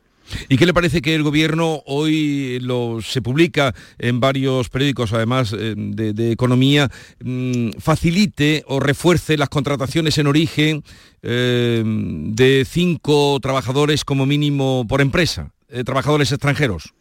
¿Y 0.49 0.57
qué 0.57 0.65
le 0.65 0.73
parece 0.73 1.03
que 1.03 1.13
el 1.13 1.21
gobierno 1.21 1.83
hoy 1.85 2.59
lo, 2.61 2.99
se 3.03 3.21
publica 3.21 3.75
en 3.99 4.19
varios 4.19 4.69
periódicos, 4.69 5.13
además 5.13 5.53
eh, 5.55 5.75
de, 5.77 6.31
economía, 6.31 6.89
mm, 7.23 7.73
facilite 7.77 8.63
o 8.65 8.79
refuerce 8.79 9.37
las 9.37 9.49
contrataciones 9.49 10.17
en 10.17 10.25
origen 10.25 10.83
eh, 11.21 11.83
de 11.85 12.65
cinco 12.67 13.39
trabajadores 13.39 14.03
como 14.03 14.25
mínimo 14.25 14.87
por 14.89 15.01
empresa, 15.01 15.51
eh, 15.69 15.83
trabajadores 15.83 16.31
extranjeros? 16.31 16.95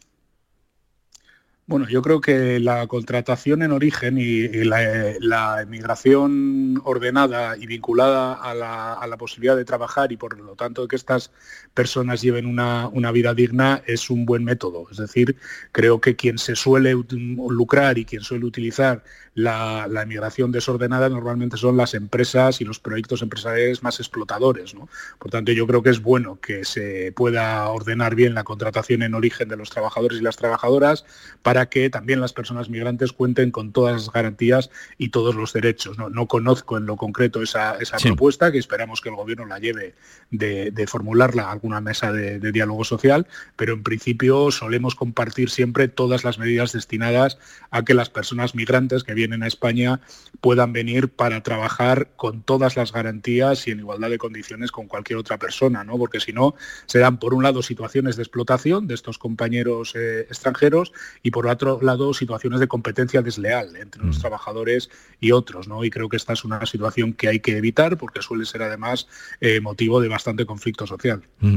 Bueno, 1.71 1.87
yo 1.87 2.01
creo 2.01 2.19
que 2.19 2.59
la 2.59 2.85
contratación 2.87 3.63
en 3.63 3.71
origen 3.71 4.17
y, 4.17 4.45
la, 4.65 5.61
emigración 5.61 6.81
ordenada 6.83 7.55
y 7.55 7.65
vinculada 7.65 8.33
a 8.33 8.53
la, 8.53 9.17
posibilidad 9.17 9.55
de 9.55 9.63
trabajar 9.63 10.11
y 10.11 10.17
por 10.17 10.37
lo 10.37 10.55
tanto 10.55 10.85
que 10.89 10.97
estas 10.97 11.31
personas 11.73 12.21
lleven 12.21 12.45
una, 12.45 13.11
vida 13.13 13.33
digna 13.33 13.81
es 13.87 14.09
un 14.09 14.25
buen 14.25 14.43
método. 14.43 14.85
Es 14.91 14.97
decir, 14.97 15.37
creo 15.71 16.01
que 16.01 16.17
quien 16.17 16.39
se 16.39 16.57
suele 16.57 16.91
lucrar 16.91 17.97
y 17.97 18.03
quien 18.03 18.21
suele 18.21 18.43
utilizar 18.43 19.01
la, 19.33 19.87
emigración 20.03 20.51
desordenada 20.51 21.07
normalmente 21.07 21.55
son 21.55 21.77
las 21.77 21.93
empresas 21.93 22.59
y 22.59 22.65
los 22.65 22.79
proyectos 22.79 23.21
empresariales 23.21 23.81
más 23.81 23.99
explotadores. 23.99 24.75
Por 25.19 25.31
tanto, 25.31 25.51
yo 25.53 25.65
creo 25.67 25.81
que 25.83 25.89
es 25.89 26.01
bueno 26.01 26.39
que 26.41 26.65
se 26.65 27.13
pueda 27.13 27.67
ordenar 27.69 28.15
bien 28.15 28.33
la 28.33 28.43
contratación 28.43 29.03
en 29.03 29.13
origen 29.13 29.47
de 29.47 29.55
los 29.55 29.69
trabajadores 29.69 30.19
y 30.19 30.23
las 30.23 30.35
trabajadoras 30.35 31.05
para 31.41 31.67
que 31.69 31.89
también 31.89 32.19
las 32.19 32.33
personas 32.33 32.69
migrantes 32.69 33.13
cuenten 33.13 33.51
con 33.51 33.71
todas 33.71 33.93
las 33.93 34.11
garantías 34.11 34.69
y 34.97 35.09
todos 35.09 35.35
los 35.35 35.53
derechos. 35.53 35.97
No, 35.97 36.27
conozco 36.27 36.77
en 36.77 36.85
lo 36.85 36.97
concreto 36.97 37.41
esa, 37.41 37.77
propuesta, 38.01 38.51
que 38.51 38.57
esperamos 38.57 38.99
que 38.99 39.09
el 39.09 39.15
Gobierno 39.15 39.45
la 39.45 39.59
lleve 39.59 39.95
de, 40.29 40.87
formularla 40.87 41.43
a 41.43 41.51
alguna 41.51 41.79
mesa 41.79 42.11
de, 42.11 42.39
de 42.39 42.51
diálogo 42.51 42.83
social, 42.83 43.27
pero 43.55 43.73
en 43.73 43.83
principio 43.83 44.51
solemos 44.51 44.95
compartir 44.95 45.49
siempre 45.49 45.87
todas 45.87 46.25
las 46.25 46.37
medidas 46.37 46.73
destinadas 46.73 47.37
a 47.69 47.83
que 47.83 47.93
las 47.93 48.09
personas 48.09 48.55
migrantes 48.55 49.03
que 49.03 49.13
vienen 49.13 49.20
a 49.41 49.47
España 49.47 50.01
puedan 50.41 50.73
venir 50.73 51.09
para 51.09 51.41
trabajar 51.43 52.09
con 52.15 52.41
todas 52.41 52.75
las 52.75 52.91
garantías 52.91 53.67
y 53.67 53.71
en 53.71 53.79
igualdad 53.79 54.09
de 54.09 54.17
condiciones 54.17 54.71
con 54.71 54.87
cualquier 54.87 55.19
otra 55.19 55.37
persona, 55.37 55.83
¿no? 55.83 55.97
porque 55.97 56.19
si 56.19 56.33
no, 56.33 56.55
se 56.87 56.99
dan 56.99 57.19
por 57.19 57.33
un 57.33 57.43
lado 57.43 57.61
situaciones 57.61 58.15
de 58.15 58.23
explotación 58.23 58.87
de 58.87 58.95
estos 58.95 59.17
compañeros 59.17 59.93
eh, 59.95 60.21
extranjeros 60.21 60.91
y 61.21 61.31
por 61.31 61.47
otro 61.47 61.79
lado 61.81 62.13
situaciones 62.13 62.59
de 62.59 62.67
competencia 62.67 63.21
desleal 63.21 63.75
entre 63.75 64.03
los 64.03 64.17
mm. 64.17 64.21
trabajadores 64.21 64.89
y 65.19 65.31
otros. 65.31 65.67
¿no? 65.67 65.83
Y 65.83 65.89
creo 65.89 66.09
que 66.09 66.17
esta 66.17 66.33
es 66.33 66.43
una 66.43 66.65
situación 66.65 67.13
que 67.13 67.27
hay 67.27 67.39
que 67.39 67.57
evitar 67.57 67.97
porque 67.97 68.21
suele 68.21 68.45
ser 68.45 68.63
además 68.63 69.07
eh, 69.41 69.61
motivo 69.61 70.01
de 70.01 70.07
bastante 70.07 70.45
conflicto 70.45 70.87
social. 70.87 71.21
Mm. 71.39 71.55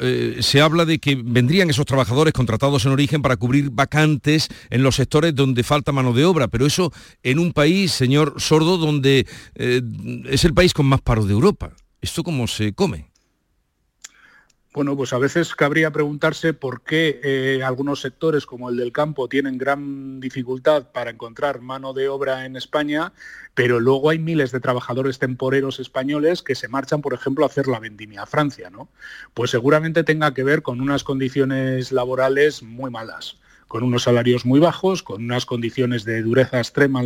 Eh, 0.00 0.38
se 0.40 0.60
habla 0.60 0.84
de 0.84 0.98
que 0.98 1.16
vendrían 1.22 1.68
esos 1.68 1.86
trabajadores 1.86 2.32
contratados 2.32 2.86
en 2.86 2.92
origen 2.92 3.20
para 3.20 3.36
cubrir 3.36 3.70
vacantes 3.70 4.48
en 4.70 4.82
los 4.82 4.96
sectores 4.96 5.34
donde 5.34 5.62
falta 5.62 5.92
mano 5.92 6.12
de 6.12 6.24
obra, 6.24 6.48
pero 6.48 6.66
eso 6.66 6.92
en 7.22 7.38
un 7.38 7.52
país, 7.52 7.92
señor 7.92 8.34
Sordo, 8.38 8.78
donde 8.78 9.26
eh, 9.54 9.82
es 10.26 10.44
el 10.44 10.54
país 10.54 10.74
con 10.74 10.86
más 10.86 11.00
paro 11.00 11.24
de 11.24 11.32
Europa. 11.32 11.72
¿Esto 12.00 12.22
cómo 12.22 12.46
se 12.46 12.74
come? 12.74 13.14
Bueno, 14.74 14.96
pues 14.96 15.12
a 15.12 15.18
veces 15.18 15.54
cabría 15.54 15.92
preguntarse 15.92 16.52
por 16.52 16.82
qué 16.82 17.20
eh, 17.22 17.62
algunos 17.62 18.00
sectores 18.00 18.44
como 18.44 18.70
el 18.70 18.76
del 18.76 18.90
campo 18.90 19.28
tienen 19.28 19.56
gran 19.56 20.18
dificultad 20.18 20.90
para 20.90 21.12
encontrar 21.12 21.60
mano 21.60 21.92
de 21.92 22.08
obra 22.08 22.44
en 22.44 22.56
España, 22.56 23.12
pero 23.54 23.78
luego 23.78 24.10
hay 24.10 24.18
miles 24.18 24.50
de 24.50 24.58
trabajadores 24.58 25.20
temporeros 25.20 25.78
españoles 25.78 26.42
que 26.42 26.56
se 26.56 26.66
marchan, 26.66 27.02
por 27.02 27.14
ejemplo, 27.14 27.44
a 27.44 27.46
hacer 27.46 27.68
la 27.68 27.78
vendimia 27.78 28.22
a 28.22 28.26
Francia, 28.26 28.68
¿no? 28.68 28.88
Pues 29.32 29.52
seguramente 29.52 30.02
tenga 30.02 30.34
que 30.34 30.42
ver 30.42 30.62
con 30.62 30.80
unas 30.80 31.04
condiciones 31.04 31.92
laborales 31.92 32.64
muy 32.64 32.90
malas 32.90 33.36
con 33.74 33.82
unos 33.82 34.04
salarios 34.04 34.46
muy 34.46 34.60
bajos, 34.60 35.02
con 35.02 35.24
unas 35.24 35.46
condiciones 35.46 36.04
de 36.04 36.22
dureza 36.22 36.58
extrema 36.58 37.02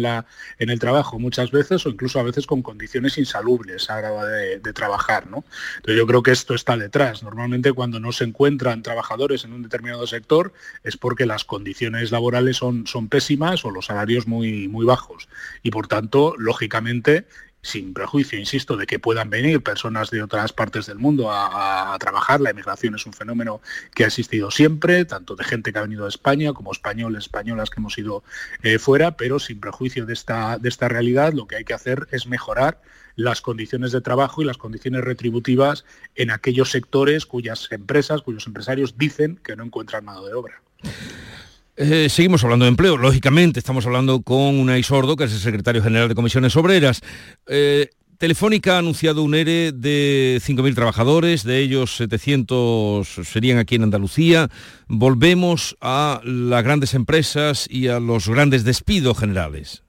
en, 0.59 0.69
el 0.69 0.79
trabajo 0.79 1.19
muchas 1.19 1.51
veces 1.51 1.87
o 1.87 1.89
incluso 1.89 2.21
a 2.21 2.23
veces 2.23 2.47
con 2.47 2.61
condiciones 2.61 3.17
insalubres 3.17 3.89
a 3.89 3.97
hora 3.97 4.27
de, 4.27 4.73
trabajar. 4.75 5.29
¿no? 5.29 5.47
Entonces 5.77 5.97
yo 5.97 6.07
creo 6.07 6.23
que 6.23 6.31
esto 6.31 6.55
está 6.55 6.77
detrás. 6.77 7.23
Normalmente 7.23 7.73
cuando 7.73 8.01
no 8.01 8.13
se 8.13 8.25
encuentran 8.25 8.83
trabajadores 8.83 9.47
en 9.47 9.55
un 9.55 9.63
determinado 9.63 10.07
sector 10.07 10.53
es 10.85 10.99
porque 10.99 11.25
las 11.25 11.47
condiciones 11.47 12.13
laborales 12.13 12.59
son, 12.59 12.87
son 12.87 13.09
pésimas 13.09 13.65
o 13.65 13.71
los 13.71 13.87
salarios 13.87 14.27
muy, 14.27 14.69
muy 14.69 14.85
bajos. 14.85 15.31
Y 15.63 15.71
por 15.71 15.89
tanto, 15.89 16.35
lógicamente, 16.37 17.25
sin 17.69 17.93
prejuicio, 17.93 18.39
insisto, 18.39 18.77
de 18.77 18.87
que 18.87 18.99
puedan 18.99 19.29
venir 19.29 19.63
personas 19.63 20.11
de 20.11 20.23
otras 20.23 20.53
partes 20.53 20.87
del 20.87 20.99
mundo 20.99 21.31
a, 21.31 21.97
trabajar. 22.01 22.41
La 22.41 22.51
emigración 22.51 22.95
es 22.95 23.07
un 23.07 23.13
fenómeno 23.13 23.61
que 23.95 24.05
ha 24.05 24.07
existido 24.07 24.51
siempre, 24.51 25.05
tanto 25.05 25.37
de 25.37 25.45
gente 25.45 25.73
que 25.73 25.79
ha 25.79 25.83
venido 25.83 26.07
a 26.07 26.09
España 26.09 26.53
como 26.53 26.73
españoles, 26.73 27.25
españolas 27.25 27.71
que 27.71 27.81
hemos 27.81 27.99
ido 27.99 28.23
eh, 28.63 28.79
fuera, 28.79 29.17
pero 29.17 29.39
sin 29.39 29.61
prejuicio 29.61 30.07
de 30.07 30.13
esta, 30.15 30.59
de 30.59 30.69
esta 30.69 30.89
realidad, 30.89 31.33
lo 31.33 31.47
que 31.47 31.57
hay 31.57 31.65
que 31.65 31.75
hacer 31.75 32.09
es 32.11 32.27
mejorar 32.27 32.81
las 33.17 33.41
condiciones 33.41 33.93
de 33.93 34.01
trabajo 34.01 34.41
y 34.41 34.45
las 34.45 34.59
condiciones 34.59 35.03
retributivas 35.03 35.85
en 36.15 36.31
aquellos 36.31 36.71
sectores 36.71 37.27
cuyas 37.27 37.69
empresas, 37.73 38.23
cuyos 38.23 38.47
empresarios 38.47 38.97
dicen 38.97 39.41
que 39.43 39.57
no 39.57 39.65
encuentran 39.65 40.05
mano 40.05 40.25
de 40.25 40.35
obra. 40.35 40.63
Eh, 41.81 42.09
seguimos 42.09 42.43
hablando 42.43 42.65
de 42.65 42.71
empleo, 42.71 42.97
lógicamente 42.97 43.61
estamos 43.61 43.87
hablando 43.87 44.21
con 44.23 44.59
Unai 44.59 44.83
Sordo, 44.83 45.15
que 45.15 45.25
es 45.25 45.33
el 45.33 45.39
secretario 45.39 45.81
general 45.81 46.09
de 46.09 46.17
Comisiones 46.17 46.57
Obreras. 46.57 47.03
Eh, 47.47 47.91
Telefónica 48.19 48.75
ha 48.75 48.79
anunciado 48.79 49.23
un 49.23 49.37
ERE 49.37 49.71
de 49.71 50.41
5.000 50.45 50.75
trabajadores, 50.75 51.45
de 51.45 51.61
ellos 51.61 51.95
700 51.95 53.07
serían 53.23 53.59
aquí 53.59 53.77
en 53.77 53.85
Andalucía. 53.85 54.49
Volvemos 54.89 55.77
a 55.81 56.21
las 56.25 56.65
grandes 56.65 56.95
empresas 56.95 57.69
y 57.71 57.87
a 57.87 58.01
los 58.01 58.29
grandes 58.29 58.65
despidos 58.65 59.17
generales. 59.17 59.85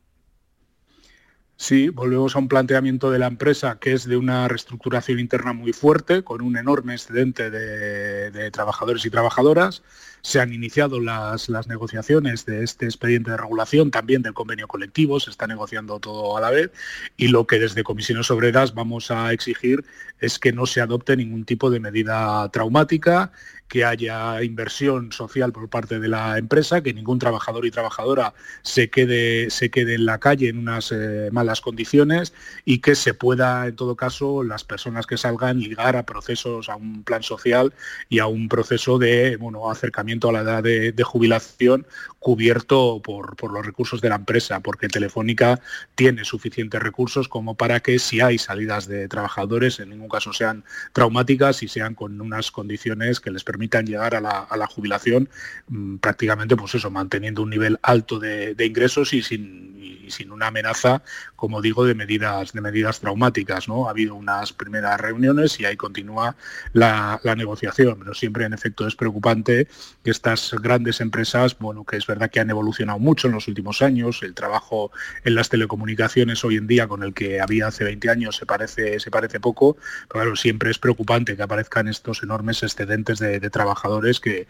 Sí, 1.61 1.89
volvemos 1.89 2.37
a 2.37 2.39
un 2.39 2.47
planteamiento 2.47 3.11
de 3.11 3.19
la 3.19 3.27
empresa 3.27 3.79
que 3.81 3.91
es 3.91 4.05
de 4.05 4.15
una 4.15 4.47
reestructuración 4.47 5.19
interna 5.19 5.51
muy 5.51 5.73
fuerte, 5.73 6.23
con 6.23 6.41
un 6.41 6.55
enorme 6.55 6.93
excedente 6.93 7.49
de, 7.49 8.49
trabajadores 8.51 9.05
y 9.05 9.09
trabajadoras. 9.09 9.83
Se 10.21 10.39
han 10.39 10.53
iniciado 10.53 10.99
las, 10.99 11.49
las, 11.49 11.67
negociaciones 11.67 12.45
de 12.45 12.63
este 12.63 12.85
expediente 12.85 13.31
de 13.31 13.37
regulación, 13.37 13.91
también 13.91 14.21
del 14.21 14.33
convenio 14.33 14.67
colectivo, 14.67 15.19
se 15.19 15.29
está 15.29 15.47
negociando 15.47 15.99
todo 15.99 16.37
a 16.37 16.41
la 16.41 16.49
vez 16.49 16.71
y 17.17 17.29
lo 17.29 17.47
que 17.47 17.59
desde 17.59 17.83
comisiones 17.83 18.29
obreras 18.31 18.73
vamos 18.73 19.11
a 19.11 19.31
exigir 19.31 19.85
es 20.19 20.39
que 20.39 20.51
no 20.51 20.65
se 20.65 20.81
adopte 20.81 21.15
ningún 21.15 21.45
tipo 21.45 21.69
de 21.69 21.79
medida 21.79 22.49
traumática 22.49 23.31
que 23.69 23.85
haya 23.85 24.41
inversión 24.41 25.11
social 25.11 25.53
por 25.53 25.69
parte 25.69 25.99
de 25.99 26.07
la 26.07 26.39
empresa, 26.39 26.81
que 26.81 26.91
ningún 26.91 27.19
trabajador 27.19 27.65
y 27.65 27.71
trabajadora 27.71 28.33
se 28.63 28.89
quede, 28.89 29.51
se 29.51 29.69
quede 29.69 29.93
en 29.93 30.07
la 30.07 30.17
calle 30.17 30.49
en 30.49 30.57
unas 30.57 30.91
eh, 30.91 31.29
malas 31.31 31.61
condiciones 31.61 32.33
y 32.65 32.79
que 32.79 32.95
se 32.95 33.13
pueda, 33.13 33.67
en 33.67 33.75
todo 33.75 33.95
caso, 33.95 34.43
las 34.43 34.63
personas 34.63 35.05
que 35.05 35.17
salgan 35.17 35.59
ligar 35.59 35.95
a 35.95 36.05
procesos, 36.05 36.67
a 36.67 36.75
un 36.75 37.03
plan 37.03 37.21
social 37.21 37.73
y 38.09 38.17
a 38.17 38.25
un 38.25 38.49
proceso 38.49 38.97
de 38.97 39.37
bueno, 39.37 39.69
acercamiento 39.69 40.29
a 40.29 40.33
la 40.33 40.41
edad 40.41 40.63
de, 40.63 40.93
jubilación 41.03 41.87
cubierto 42.19 43.01
por, 43.03 43.35
por, 43.35 43.51
los 43.53 43.65
recursos 43.65 44.01
de 44.01 44.09
la 44.09 44.15
empresa, 44.15 44.59
porque 44.59 44.87
Telefónica 44.87 45.59
tiene 45.95 46.25
suficientes 46.25 46.81
recursos 46.81 47.27
como 47.27 47.55
para 47.55 47.79
que 47.79 47.97
si 47.99 48.19
hay 48.19 48.37
salidas 48.37 48.87
de 48.87 49.07
trabajadores, 49.07 49.79
en 49.79 49.89
ningún 49.89 50.08
caso 50.09 50.33
sean 50.33 50.63
traumáticas 50.93 51.63
y 51.63 51.67
sean 51.67 51.95
con 51.95 52.19
unas 52.19 52.51
condiciones 52.51 53.19
que 53.19 53.31
les 53.31 53.43
permitan 53.43 53.85
llegar 53.85 54.15
a 54.15 54.21
la, 54.21 54.67
jubilación 54.67 55.29
mm, 55.67 55.97
prácticamente 55.97 56.55
pues 56.55 56.75
eso, 56.75 56.91
manteniendo 56.91 57.41
un 57.41 57.49
nivel 57.49 57.79
alto 57.81 58.19
de, 58.19 58.55
ingresos 58.59 59.13
y 59.13 59.21
sin, 59.21 60.09
sin 60.09 60.31
una 60.31 60.47
amenaza, 60.47 61.01
como 61.35 61.61
digo, 61.61 61.85
de 61.85 61.95
medidas, 61.95 62.53
de 62.53 62.61
medidas 62.61 62.99
traumáticas. 62.99 63.67
¿no? 63.67 63.87
Ha 63.87 63.91
habido 63.91 64.15
unas 64.15 64.53
primeras 64.53 64.99
reuniones 64.99 65.59
y 65.59 65.65
ahí 65.65 65.77
continúa 65.77 66.35
la, 66.73 67.19
negociación, 67.37 67.99
pero 67.99 68.13
siempre 68.13 68.45
en 68.45 68.53
efecto 68.53 68.87
es 68.87 68.95
preocupante 68.95 69.67
que 70.03 70.11
estas 70.11 70.53
grandes 70.61 70.99
empresas, 70.99 71.57
bueno, 71.57 71.85
que 71.85 71.95
es 71.95 72.05
verdad 72.05 72.29
que 72.29 72.39
han 72.39 72.49
evolucionado 72.49 72.99
mucho 72.99 73.27
en 73.27 73.33
los 73.33 73.47
últimos 73.47 73.81
años, 73.81 74.21
el 74.23 74.33
trabajo 74.33 74.91
en 75.23 75.35
las 75.35 75.49
telecomunicaciones 75.49 76.43
hoy 76.43 76.57
en 76.57 76.67
día 76.67 76.87
con 76.87 77.03
el 77.03 77.13
que 77.13 77.39
había 77.39 77.67
hace 77.67 77.83
20 77.83 78.09
años 78.09 78.35
se 78.35 78.45
parece, 78.45 78.99
se 78.99 79.11
parece 79.11 79.39
poco, 79.39 79.77
pero 80.07 80.21
claro, 80.21 80.35
siempre 80.35 80.71
es 80.71 80.79
preocupante 80.79 81.35
que 81.35 81.43
aparezcan 81.43 81.87
estos 81.87 82.23
enormes 82.23 82.63
excedentes 82.63 83.19
de 83.19 83.49
trabajadores 83.49 84.19
que, 84.19 84.47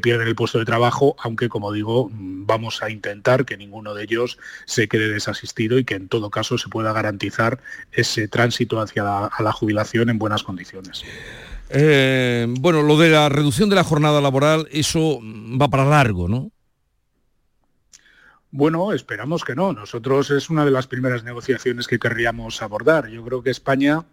pierden 0.00 0.28
el 0.28 0.34
puesto 0.34 0.58
de 0.58 0.64
trabajo, 0.64 1.16
aunque 1.18 1.48
como 1.48 1.72
digo, 1.72 2.10
vamos 2.12 2.82
a 2.82 2.90
intentar 2.90 3.44
que 3.44 3.56
ninguno 3.56 3.94
de 3.94 4.04
ellos 4.04 4.38
se 4.66 4.88
quede 4.88 5.08
desasistido 5.08 5.78
y 5.78 5.84
que 5.84 5.94
en 5.94 6.08
todo 6.08 6.30
caso 6.30 6.58
se 6.58 6.68
pueda 6.68 6.92
garantizar 6.92 7.60
ese 7.92 8.28
tránsito 8.28 8.80
hacia 8.80 9.30
la, 9.38 9.52
jubilación 9.52 10.10
en 10.10 10.18
buenas 10.18 10.42
condiciones. 10.42 11.02
Eh, 11.70 12.46
bueno, 12.60 12.82
lo 12.82 12.98
de 12.98 13.10
la 13.10 13.28
reducción 13.28 13.68
de 13.68 13.76
la 13.76 13.84
jornada 13.84 14.20
laboral, 14.20 14.68
eso 14.70 15.20
va 15.60 15.68
para 15.68 15.84
largo, 15.84 16.28
¿no? 16.28 16.50
Bueno, 18.52 18.92
esperamos 18.92 19.44
que 19.44 19.54
no. 19.54 19.72
Nosotros 19.72 20.30
es 20.30 20.50
una 20.50 20.64
de 20.64 20.72
las 20.72 20.88
primeras 20.88 21.22
negociaciones 21.22 21.86
que 21.86 22.00
querríamos 22.00 22.62
abordar. 22.62 23.08
Yo 23.08 23.24
creo 23.24 23.42
que 23.42 23.50
España 23.50 24.04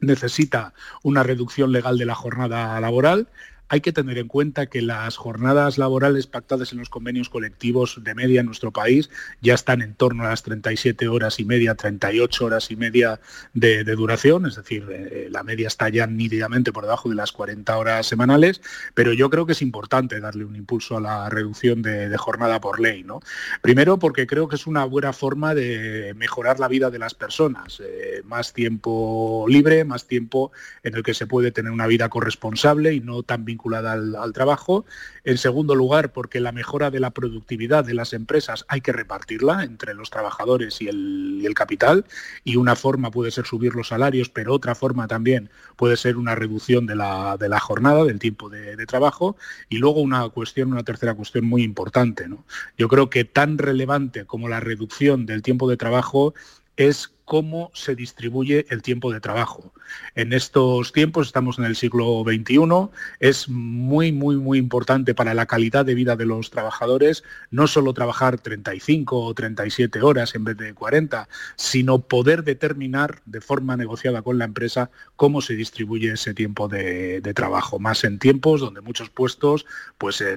necesita 0.00 0.72
una 1.02 1.22
reducción 1.22 1.72
legal 1.72 1.98
de 1.98 2.06
la 2.06 2.14
jornada 2.14 2.78
laboral. 2.80 3.28
Hay 3.68 3.80
que 3.80 3.92
tener 3.92 4.18
en 4.18 4.28
cuenta 4.28 4.66
que 4.66 4.80
las 4.82 5.16
jornadas 5.16 5.78
laborales 5.78 6.26
pactadas 6.26 6.72
en 6.72 6.78
los 6.78 6.88
convenios 6.88 7.28
colectivos 7.28 8.00
de 8.02 8.14
media 8.14 8.40
en 8.40 8.46
nuestro 8.46 8.72
país 8.72 9.10
ya 9.40 9.54
están 9.54 9.82
en 9.82 9.94
torno 9.94 10.24
a 10.24 10.30
las 10.30 10.42
37 10.42 11.08
horas 11.08 11.40
y 11.40 11.44
media, 11.44 11.74
38 11.74 12.44
horas 12.44 12.70
y 12.70 12.76
media 12.76 13.20
de, 13.54 13.84
duración, 13.84 14.46
es 14.46 14.56
decir, 14.56 14.86
eh, 14.90 15.28
la 15.30 15.42
media 15.42 15.68
está 15.68 15.88
ya 15.88 16.06
nítidamente 16.06 16.72
por 16.72 16.84
debajo 16.84 17.08
de 17.08 17.14
las 17.14 17.32
40 17.32 17.76
horas 17.76 18.06
semanales, 18.06 18.60
pero 18.94 19.12
yo 19.12 19.30
creo 19.30 19.46
que 19.46 19.52
es 19.52 19.62
importante 19.62 20.20
darle 20.20 20.44
un 20.44 20.54
impulso 20.54 20.96
a 20.96 21.00
la 21.00 21.28
reducción 21.30 21.82
de, 21.82 22.16
jornada 22.16 22.60
por 22.60 22.80
ley. 22.80 23.02
¿no? 23.04 23.20
Primero 23.60 23.98
porque 23.98 24.26
creo 24.26 24.48
que 24.48 24.56
es 24.56 24.66
una 24.66 24.84
buena 24.84 25.12
forma 25.12 25.54
de 25.54 26.14
mejorar 26.16 26.60
la 26.60 26.68
vida 26.68 26.90
de 26.90 26.98
las 26.98 27.14
personas, 27.14 27.80
eh, 27.80 28.22
más 28.24 28.52
tiempo 28.52 29.46
libre, 29.48 29.84
más 29.84 30.06
tiempo 30.06 30.52
en 30.82 30.94
el 30.94 31.02
que 31.02 31.14
se 31.14 31.26
puede 31.26 31.50
tener 31.50 31.72
una 31.72 31.86
vida 31.86 32.08
corresponsable 32.08 32.94
y 32.94 33.00
no 33.00 33.22
tan 33.22 33.44
vinculada 33.56 33.92
al, 33.92 34.32
trabajo. 34.34 34.84
En 35.24 35.38
segundo 35.38 35.74
lugar, 35.74 36.12
porque 36.12 36.40
la 36.40 36.52
mejora 36.52 36.90
de 36.90 37.00
la 37.00 37.10
productividad 37.10 37.84
de 37.84 37.94
las 37.94 38.12
empresas 38.12 38.66
hay 38.68 38.82
que 38.82 38.92
repartirla 38.92 39.64
entre 39.64 39.94
los 39.94 40.10
trabajadores 40.10 40.82
y 40.82 40.88
el, 40.88 41.54
capital 41.54 42.04
y 42.44 42.56
una 42.56 42.76
forma 42.76 43.10
puede 43.10 43.30
ser 43.30 43.46
subir 43.46 43.74
los 43.74 43.88
salarios, 43.88 44.28
pero 44.28 44.52
otra 44.52 44.74
forma 44.74 45.06
también 45.08 45.48
puede 45.76 45.96
ser 45.96 46.18
una 46.18 46.34
reducción 46.34 46.86
de 46.86 46.96
la, 46.96 47.60
jornada, 47.60 48.04
del 48.04 48.18
tiempo 48.18 48.50
de, 48.50 48.84
trabajo 48.84 49.36
y 49.70 49.78
luego 49.78 50.02
una 50.02 50.28
cuestión, 50.28 50.72
una 50.72 50.82
tercera 50.82 51.14
cuestión 51.14 51.46
muy 51.46 51.62
importante. 51.62 52.28
Yo 52.76 52.88
creo 52.88 53.08
que 53.08 53.24
tan 53.24 53.56
relevante 53.56 54.26
como 54.26 54.48
la 54.48 54.60
reducción 54.60 55.24
del 55.24 55.40
tiempo 55.40 55.66
de 55.70 55.78
trabajo 55.78 56.34
es 56.76 57.14
cómo 57.24 57.70
se 57.72 57.94
distribuye 57.94 58.66
el 58.68 58.82
tiempo 58.82 59.10
de 59.12 59.20
trabajo. 59.20 59.72
En 60.14 60.32
estos 60.32 60.92
tiempos, 60.92 61.26
estamos 61.28 61.58
en 61.58 61.64
el 61.64 61.76
siglo 61.76 62.24
XXI, 62.24 62.90
es 63.20 63.48
muy, 63.48 64.12
muy, 64.12 64.36
muy 64.36 64.58
importante 64.58 65.14
para 65.14 65.34
la 65.34 65.46
calidad 65.46 65.84
de 65.84 65.94
vida 65.94 66.16
de 66.16 66.26
los 66.26 66.50
trabajadores 66.50 67.22
no 67.50 67.66
solo 67.66 67.92
trabajar 67.92 68.38
35 68.38 69.20
o 69.20 69.34
37 69.34 70.02
horas 70.02 70.34
en 70.34 70.44
vez 70.44 70.56
de 70.56 70.74
40, 70.74 71.28
sino 71.56 72.00
poder 72.00 72.44
determinar 72.44 73.20
de 73.26 73.40
forma 73.40 73.76
negociada 73.76 74.22
con 74.22 74.38
la 74.38 74.44
empresa 74.44 74.90
cómo 75.16 75.40
se 75.40 75.54
distribuye 75.54 76.12
ese 76.12 76.34
tiempo 76.34 76.68
de, 76.68 77.20
trabajo, 77.34 77.78
más 77.78 78.04
en 78.04 78.18
tiempos 78.18 78.60
donde 78.60 78.80
muchos 78.80 79.10
puestos 79.10 79.66
pues, 79.98 80.20
eh, 80.20 80.36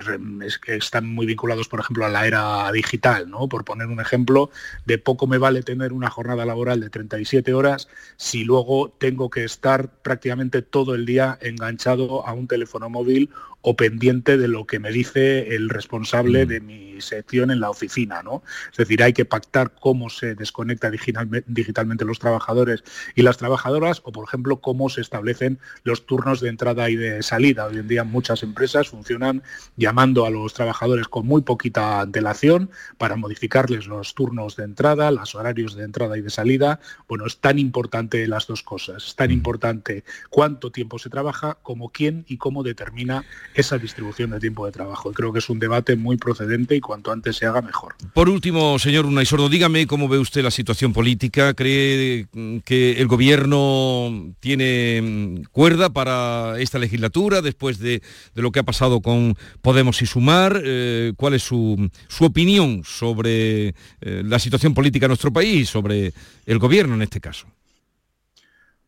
están 0.68 1.08
muy 1.08 1.26
vinculados, 1.26 1.68
por 1.68 1.80
ejemplo, 1.80 2.06
a 2.06 2.10
la 2.10 2.28
era 2.28 2.72
digital. 2.72 3.30
¿no? 3.30 3.48
Por 3.48 3.64
poner 3.64 3.88
un 3.88 4.00
ejemplo, 4.00 4.50
de 4.86 4.98
poco 4.98 5.28
me 5.28 5.38
vale 5.38 5.64
tener 5.64 5.94
una 5.94 6.10
jornada 6.10 6.46
laboral 6.46 6.80
de 6.80 6.90
37 6.90 7.54
horas 7.54 7.88
si 8.18 8.44
luego 8.44 8.94
tengo 8.98 9.30
que 9.30 9.39
estar 9.44 9.90
prácticamente 9.90 10.62
todo 10.62 10.96
el 10.96 11.06
día 11.06 11.38
enganchado 11.42 12.26
a 12.26 12.34
un 12.34 12.48
teléfono 12.48 12.90
móvil 12.90 13.30
o 13.62 13.76
pendiente 13.76 14.38
de 14.38 14.48
lo 14.48 14.66
que 14.66 14.80
me 14.80 14.92
dice 14.92 15.56
el 15.56 15.70
responsable 15.70 16.46
mm. 16.46 16.48
de 16.48 16.62
mi 16.62 17.02
sección 17.02 17.52
en 17.52 17.60
la 17.60 17.70
oficina. 17.70 18.24
¿no? 18.24 18.44
Es 18.72 18.78
decir, 18.78 19.04
hay 19.04 19.14
que 19.14 19.26
pactar 19.26 19.74
cómo 19.80 20.10
se 20.10 20.36
desconecta 20.36 20.92
digitalmente 20.92 22.06
los 22.06 22.20
trabajadores 22.20 22.84
y 23.16 23.22
las 23.22 23.38
trabajadoras 23.38 24.02
o, 24.04 24.12
por 24.12 24.26
ejemplo, 24.28 24.58
cómo 24.62 24.90
se 24.90 25.02
establecen 25.02 25.60
los 25.84 26.06
turnos 26.06 26.42
de 26.42 26.50
entrada 26.50 26.90
y 26.90 26.96
de 26.96 27.24
salida. 27.24 27.66
Hoy 27.66 27.78
en 27.78 27.88
día 27.88 28.04
muchas 28.04 28.44
empresas 28.44 28.90
funcionan 28.90 29.44
llamando 29.76 30.26
a 30.26 30.30
los 30.30 30.54
trabajadores 30.54 31.08
con 31.08 31.26
muy 31.26 31.42
poquita 31.42 32.02
antelación 32.02 32.70
para 32.98 33.16
modificarles 33.16 33.88
los 33.88 34.16
turnos 34.16 34.56
de 34.56 34.64
entrada, 34.64 35.12
los 35.12 35.36
horarios 35.36 35.76
de 35.76 35.84
entrada 35.84 36.18
y 36.18 36.22
de 36.22 36.30
salida. 36.30 36.80
Bueno, 37.08 37.26
es 37.26 37.40
tan 37.40 37.60
importante 37.60 38.28
las 38.28 38.48
dos 38.48 38.64
cosas. 38.64 39.08
Es 39.08 39.16
tan 39.16 39.30
mm. 39.30 39.34
importante 39.34 40.04
cuánto 40.30 40.72
tiempo 40.72 41.00
se 41.00 41.10
trabaja 41.10 41.58
como 41.62 41.90
quién 41.90 42.26
y 42.28 42.38
cómo 42.38 42.64
determina 42.64 43.24
esa 43.54 43.78
distribución 43.78 44.32
de 44.32 44.40
tiempo 44.40 44.66
de 44.66 44.72
trabajo. 44.72 45.12
Creo 45.12 45.34
que 45.34 45.40
es 45.40 45.50
un 45.50 45.60
debate 45.60 45.96
muy 45.96 46.18
procedente 46.18 46.76
y 46.76 46.80
cuanto 46.80 47.12
antes 47.12 47.36
se 47.36 47.46
haga 47.46 47.62
mejor. 47.62 47.96
Por 48.14 48.30
último, 48.30 48.78
señor 48.80 49.06
Unai 49.06 49.26
Sordo, 49.26 49.50
dígame 49.50 49.88
cómo 49.88 50.08
ve 50.08 50.18
usted 50.18 50.44
la 50.44 50.52
situación 50.52 50.94
política. 50.94 51.54
¿Cree 51.54 52.28
que 52.64 52.94
el 52.94 53.08
gobierno 53.08 54.34
tiene 54.40 55.02
mm, 55.02 55.44
cuerda 55.52 55.90
para 55.90 56.60
esta 56.60 56.80
legislatura 56.80 57.42
después 57.42 57.80
de, 57.80 58.02
lo 58.36 58.52
que 58.52 58.60
ha 58.60 58.64
pasado 58.64 59.02
con 59.02 59.36
Podemos 59.62 60.02
y 60.02 60.06
Sumar? 60.06 60.62
Eh, 60.64 61.14
¿Cuál 61.18 61.34
es 61.34 61.44
su, 61.44 61.90
opinión 62.20 62.84
sobre 62.86 63.70
eh, 63.70 63.74
la 64.02 64.40
situación 64.40 64.74
política 64.74 65.06
en 65.06 65.10
nuestro 65.10 65.34
país, 65.34 65.70
sobre 65.70 66.14
el 66.46 66.60
gobierno 66.60 66.96
en 66.96 67.02
este 67.02 67.20
caso? 67.20 67.48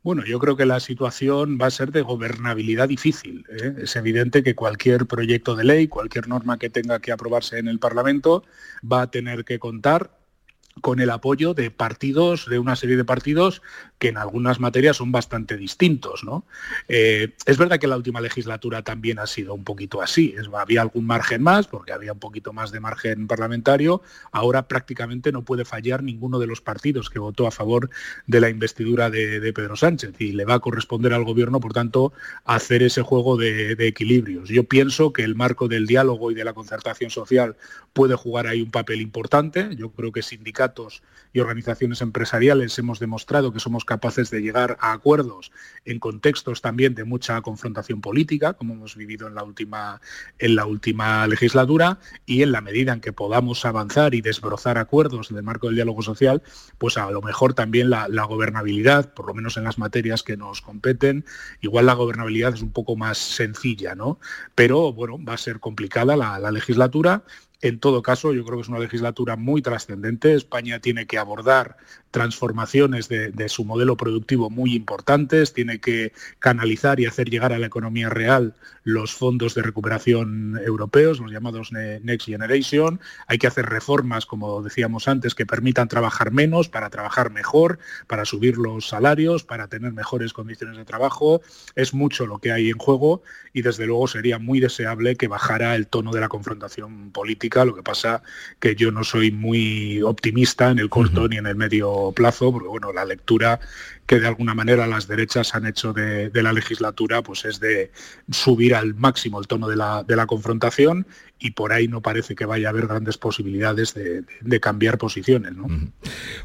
Bueno, 0.03 0.23
yo 0.25 0.39
creo 0.39 0.57
que 0.57 0.65
la 0.65 0.79
situación 0.79 1.59
va 1.61 1.67
a 1.67 1.71
ser 1.71 1.91
de 1.91 2.01
gobernabilidad 2.01 2.89
difícil. 2.89 3.45
¿eh? 3.49 3.75
Es 3.83 3.95
evidente 3.95 4.41
que 4.41 4.55
cualquier 4.55 5.05
proyecto 5.05 5.55
de 5.55 5.63
ley, 5.63 5.87
cualquier 5.87 6.27
norma 6.27 6.57
que 6.57 6.71
tenga 6.71 6.99
que 6.99 7.11
aprobarse 7.11 7.59
en 7.59 7.67
el 7.67 7.77
Parlamento, 7.77 8.43
va 8.83 9.03
a 9.03 9.11
tener 9.11 9.45
que 9.45 9.59
contar 9.59 10.20
con 10.79 11.01
el 11.01 11.09
apoyo 11.09 11.53
de 11.53 11.69
partidos, 11.69 12.47
de 12.47 12.59
una 12.59 12.75
serie 12.75 12.95
de 12.95 13.03
partidos 13.03 13.61
que 13.99 14.07
en 14.07 14.17
algunas 14.17 14.59
materias 14.59 14.97
son 14.97 15.11
bastante 15.11 15.57
distintos. 15.57 16.23
¿no? 16.23 16.45
Eh, 16.87 17.35
es 17.45 17.57
verdad 17.57 17.79
que 17.79 17.87
la 17.87 17.97
última 17.97 18.21
legislatura 18.21 18.81
también 18.81 19.19
ha 19.19 19.27
sido 19.27 19.53
un 19.53 19.63
poquito 19.63 20.01
así. 20.01 20.33
había 20.57 20.81
algún 20.81 21.05
margen 21.05 21.43
más, 21.43 21.67
porque 21.67 21.91
había 21.91 22.13
un 22.13 22.19
poquito 22.19 22.53
más 22.53 22.71
de 22.71 22.79
margen 22.79 23.27
parlamentario. 23.27 24.01
Ahora 24.31 24.67
prácticamente 24.67 25.31
no 25.31 25.43
puede 25.43 25.65
fallar 25.65 26.03
ninguno 26.03 26.39
de 26.39 26.47
los 26.47 26.61
partidos 26.61 27.09
que 27.09 27.19
votó 27.19 27.47
a 27.47 27.51
favor 27.51 27.89
de 28.25 28.39
la 28.39 28.49
investidura 28.49 29.09
de, 29.09 29.51
Pedro 29.51 29.75
Sánchez 29.75 30.13
y 30.19 30.31
le 30.31 30.45
va 30.45 30.55
a 30.55 30.59
corresponder 30.59 31.13
al 31.13 31.25
Gobierno, 31.25 31.59
por 31.59 31.73
tanto, 31.73 32.13
hacer 32.45 32.83
ese 32.83 33.01
juego 33.01 33.35
de, 33.35 33.75
de 33.75 33.87
equilibrios. 33.87 34.47
Yo 34.47 34.63
pienso 34.63 35.11
que 35.11 35.23
el 35.23 35.35
marco 35.35 35.67
del 35.67 35.85
diálogo 35.85 36.31
y 36.31 36.35
de 36.35 36.45
la 36.45 36.53
concertación 36.53 37.11
social 37.11 37.57
puede 37.91 38.15
jugar 38.15 38.47
ahí 38.47 38.61
un 38.61 38.71
papel 38.71 39.01
importante. 39.01 39.75
Yo 39.75 39.91
creo 39.91 40.11
que 40.11 40.21
sindicatos 40.21 40.60
y 41.33 41.39
organizaciones 41.39 42.01
empresariales 42.01 42.77
hemos 42.77 42.99
demostrado 42.99 43.53
que 43.53 43.59
somos 43.59 43.85
capaces 43.85 44.29
de 44.31 44.41
llegar 44.41 44.77
a 44.81 44.91
acuerdos 44.91 45.51
en 45.85 45.99
contextos 45.99 46.61
también 46.61 46.93
de 46.93 47.03
mucha 47.03 47.41
confrontación 47.41 48.01
política, 48.01 48.53
como 48.53 48.73
hemos 48.73 48.95
vivido 48.95 49.27
en 49.27 49.35
la 49.35 49.43
última, 49.43 50.01
en 50.39 50.55
la 50.55 50.65
última 50.65 51.25
legislatura, 51.27 51.99
y 52.25 52.43
en 52.43 52.51
la 52.51 52.61
medida 52.61 52.93
en 52.93 53.01
que 53.01 53.13
podamos 53.13 53.65
avanzar 53.65 54.13
y 54.13 54.21
desbrozar 54.21 54.77
acuerdos 54.77 55.31
en 55.31 55.37
el 55.37 55.43
marco 55.43 55.67
del 55.67 55.75
diálogo 55.75 56.01
social, 56.01 56.43
pues 56.77 56.97
a 56.97 57.09
lo 57.11 57.21
mejor 57.21 57.53
también 57.53 57.89
la, 57.89 58.07
gobernabilidad, 58.31 59.13
por 59.13 59.27
lo 59.27 59.33
menos 59.33 59.57
en 59.57 59.63
las 59.63 59.77
materias 59.77 60.23
que 60.23 60.37
nos 60.37 60.61
competen, 60.61 61.25
igual 61.61 61.85
la 61.85 61.93
gobernabilidad 61.93 62.53
es 62.53 62.61
un 62.61 62.71
poco 62.71 62.95
más 62.95 63.17
sencilla, 63.17 63.95
¿no? 63.95 64.19
Pero 64.55 64.93
bueno, 64.93 65.17
va 65.23 65.33
a 65.33 65.37
ser 65.37 65.59
complicada 65.59 66.15
la 66.15 66.51
legislatura 66.51 67.23
en 67.61 67.79
todo 67.79 68.01
caso, 68.01 68.33
yo 68.33 68.43
creo 68.43 68.57
que 68.57 68.63
es 68.63 68.69
una 68.69 68.79
legislatura 68.79 69.35
muy 69.35 69.61
trascendente. 69.61 70.33
España 70.33 70.79
tiene 70.79 71.05
que 71.05 71.17
abordar 71.17 71.77
transformaciones 72.11 73.09
de, 73.09 73.49
su 73.49 73.65
modelo 73.65 73.97
productivo 73.97 74.49
muy 74.49 74.75
importantes, 74.75 75.53
tiene 75.53 75.79
que 75.79 76.13
canalizar 76.39 76.99
y 76.99 77.05
hacer 77.05 77.29
llegar 77.29 77.53
a 77.53 77.59
la 77.59 77.67
economía 77.67 78.09
real 78.09 78.53
los 78.83 79.13
fondos 79.13 79.55
de 79.55 79.61
recuperación 79.61 80.59
europeos, 80.65 81.19
los 81.19 81.31
llamados 81.31 81.71
Next 81.71 82.27
Generation. 82.27 82.99
Hay 83.27 83.37
que 83.37 83.47
hacer 83.47 83.65
reformas, 83.65 84.25
como 84.25 84.61
decíamos 84.61 85.07
antes, 85.07 85.35
que 85.35 85.45
permitan 85.45 85.87
trabajar 85.87 86.31
menos 86.31 86.69
para 86.69 86.89
trabajar 86.89 87.31
mejor, 87.31 87.79
para 88.07 88.25
subir 88.25 88.57
los 88.57 88.87
salarios, 88.87 89.43
para 89.43 89.67
tener 89.67 89.93
mejores 89.93 90.33
condiciones 90.33 90.77
de 90.77 90.85
trabajo. 90.85 91.41
Es 91.75 91.93
mucho 91.93 92.25
lo 92.25 92.39
que 92.39 92.51
hay 92.51 92.69
en 92.69 92.77
juego 92.77 93.23
y 93.53 93.61
desde 93.61 93.85
luego 93.85 94.07
sería 94.07 94.39
muy 94.39 94.59
deseable 94.59 95.15
que 95.15 95.27
bajara 95.27 95.75
el 95.75 95.87
tono 95.87 96.11
de 96.11 96.21
la 96.21 96.29
confrontación 96.29 97.11
política 97.11 97.65
lo 97.65 97.75
que 97.75 97.83
pasa 97.83 98.23
que 98.59 98.75
yo 98.75 98.91
no 98.91 99.03
soy 99.03 99.31
muy 99.31 100.01
optimista 100.01 100.69
en 100.69 100.79
el 100.79 100.89
corto 100.89 101.27
ni 101.27 101.37
en 101.37 101.47
el 101.47 101.55
medio 101.55 102.00
plazo, 102.15 102.51
porque 102.51 102.67
bueno, 102.67 102.91
la 102.91 103.05
lectura 103.05 103.59
que 104.11 104.19
de 104.19 104.27
alguna 104.27 104.53
manera 104.53 104.87
las 104.87 105.07
derechas 105.07 105.55
han 105.55 105.65
hecho 105.65 105.93
de, 105.93 106.29
la 106.33 106.51
legislatura 106.51 107.21
pues 107.21 107.45
es 107.45 107.61
de 107.61 107.91
subir 108.29 108.75
al 108.75 108.93
máximo 108.93 109.39
el 109.39 109.47
tono 109.47 109.69
de 109.69 109.77
la, 109.77 110.25
confrontación 110.27 111.07
y 111.39 111.51
por 111.51 111.71
ahí 111.71 111.87
no 111.87 112.01
parece 112.01 112.35
que 112.35 112.45
vaya 112.45 112.67
a 112.67 112.71
haber 112.71 112.87
grandes 112.87 113.17
posibilidades 113.17 113.93
de, 113.93 114.59
cambiar 114.59 114.97
posiciones. 114.97 115.53
¿no? 115.53 115.67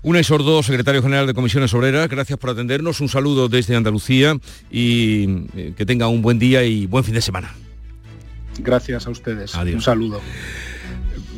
Una 0.03 0.23
Sordo, 0.23 0.63
secretario 0.63 1.03
general 1.03 1.27
de 1.27 1.35
Comisiones 1.35 1.75
Obreras, 1.75 2.09
gracias 2.09 2.39
por 2.39 2.51
atendernos, 2.51 3.01
un 3.01 3.09
saludo 3.09 3.49
desde 3.49 3.75
Andalucía 3.75 4.39
y 4.71 5.47
eh, 5.57 5.75
que 5.77 5.85
tenga 5.85 6.07
un 6.07 6.23
buen 6.23 6.39
día 6.39 6.63
y 6.63 6.87
buen 6.87 7.03
fin 7.03 7.15
de 7.15 7.21
semana. 7.21 7.53
Gracias 8.61 9.07
a 9.07 9.11
ustedes. 9.11 9.55
Un 9.55 9.83
saludo. 9.83 10.21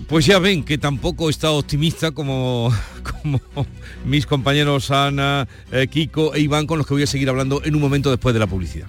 Pues 0.09 0.25
ya 0.25 0.39
ven 0.39 0.65
que 0.65 0.79
tampoco 0.79 1.29
está 1.29 1.51
optimista 1.51 2.13
como, 2.13 2.73
como 3.23 3.41
mis 4.07 4.27
compañeros 4.27 4.91
Ana, 4.91 5.47
eh, 5.71 5.87
Kiko 5.87 6.35
e 6.35 6.41
Iván 6.41 6.67
con 6.67 6.79
los 6.79 6.87
que 6.87 6.95
voy 6.95 7.03
a 7.03 7.07
seguir 7.07 7.29
hablando 7.29 7.63
en 7.63 7.75
un 7.75 7.81
momento 7.81 8.11
después 8.11 8.33
de 8.33 8.39
la 8.41 8.47
publicidad. 8.47 8.89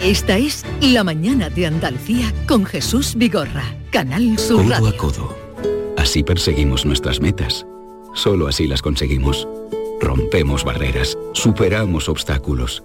Esta 0.00 0.36
es 0.36 0.64
La 0.82 1.02
Mañana 1.02 1.48
de 1.48 1.66
Andalucía 1.66 2.32
con 2.46 2.64
Jesús 2.66 3.14
Vigorra, 3.16 3.64
Canal 3.90 4.38
Sur 4.38 4.62
Codo 4.62 4.86
a 4.86 4.96
codo. 4.96 5.38
Así 5.96 6.22
perseguimos 6.22 6.84
nuestras 6.84 7.20
metas. 7.20 7.66
Solo 8.14 8.48
así 8.48 8.68
las 8.68 8.82
conseguimos. 8.82 9.48
Rompemos 10.00 10.62
barreras, 10.62 11.16
superamos 11.32 12.08
obstáculos 12.10 12.84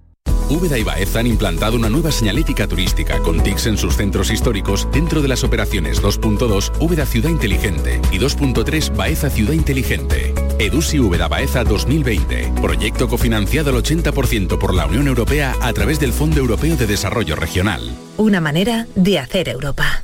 Úbeda 0.51 0.77
y 0.77 0.83
Baeza 0.83 1.19
han 1.19 1.27
implantado 1.27 1.77
una 1.77 1.89
nueva 1.89 2.11
señalética 2.11 2.67
turística 2.67 3.19
con 3.19 3.41
TICs 3.41 3.67
en 3.67 3.77
sus 3.77 3.95
centros 3.95 4.29
históricos 4.29 4.87
dentro 4.91 5.21
de 5.21 5.29
las 5.29 5.45
operaciones 5.45 6.03
2.2 6.03 6.73
Úbeda 6.79 7.05
Ciudad 7.05 7.29
Inteligente 7.29 8.01
y 8.11 8.19
2.3 8.19 8.93
Baeza 8.95 9.29
Ciudad 9.29 9.53
Inteligente. 9.53 10.33
Edusi 10.59 10.99
Úbeda 10.99 11.29
Baeza 11.29 11.63
2020. 11.63 12.53
Proyecto 12.61 13.07
cofinanciado 13.07 13.69
al 13.69 13.81
80% 13.81 14.59
por 14.59 14.73
la 14.73 14.85
Unión 14.87 15.07
Europea 15.07 15.55
a 15.61 15.71
través 15.71 15.99
del 16.01 16.11
Fondo 16.11 16.39
Europeo 16.39 16.75
de 16.75 16.85
Desarrollo 16.85 17.37
Regional. 17.37 17.97
Una 18.17 18.41
manera 18.41 18.87
de 18.95 19.19
hacer 19.19 19.47
Europa. 19.47 20.03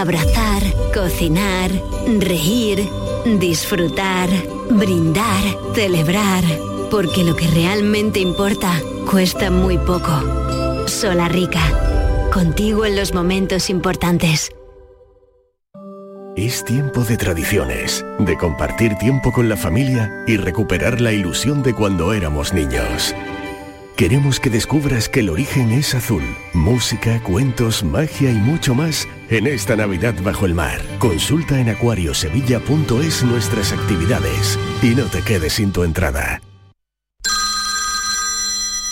Abrazar, 0.00 0.62
cocinar, 0.94 1.70
reír, 2.20 2.88
disfrutar, 3.38 4.30
brindar, 4.70 5.42
celebrar. 5.74 6.42
Porque 6.90 7.22
lo 7.22 7.36
que 7.36 7.46
realmente 7.48 8.18
importa 8.18 8.72
cuesta 9.10 9.50
muy 9.50 9.76
poco. 9.76 10.88
Solarrica. 10.88 11.60
Contigo 12.32 12.86
en 12.86 12.96
los 12.96 13.12
momentos 13.12 13.68
importantes. 13.68 14.50
Es 16.34 16.64
tiempo 16.64 17.04
de 17.04 17.18
tradiciones, 17.18 18.02
de 18.20 18.38
compartir 18.38 18.94
tiempo 18.94 19.32
con 19.32 19.50
la 19.50 19.58
familia 19.58 20.24
y 20.26 20.38
recuperar 20.38 21.02
la 21.02 21.12
ilusión 21.12 21.62
de 21.62 21.74
cuando 21.74 22.14
éramos 22.14 22.54
niños. 22.54 23.14
Queremos 24.00 24.40
que 24.40 24.48
descubras 24.48 25.10
que 25.10 25.20
el 25.20 25.28
origen 25.28 25.72
es 25.72 25.94
azul. 25.94 26.22
Música, 26.54 27.22
cuentos, 27.22 27.84
magia 27.84 28.30
y 28.30 28.34
mucho 28.36 28.74
más 28.74 29.06
en 29.28 29.46
esta 29.46 29.76
Navidad 29.76 30.14
bajo 30.22 30.46
el 30.46 30.54
mar. 30.54 30.80
Consulta 30.98 31.60
en 31.60 31.68
acuariosevilla.es 31.68 33.24
nuestras 33.24 33.72
actividades 33.72 34.58
y 34.82 34.94
no 34.94 35.04
te 35.04 35.20
quedes 35.20 35.52
sin 35.52 35.70
tu 35.70 35.84
entrada. 35.84 36.40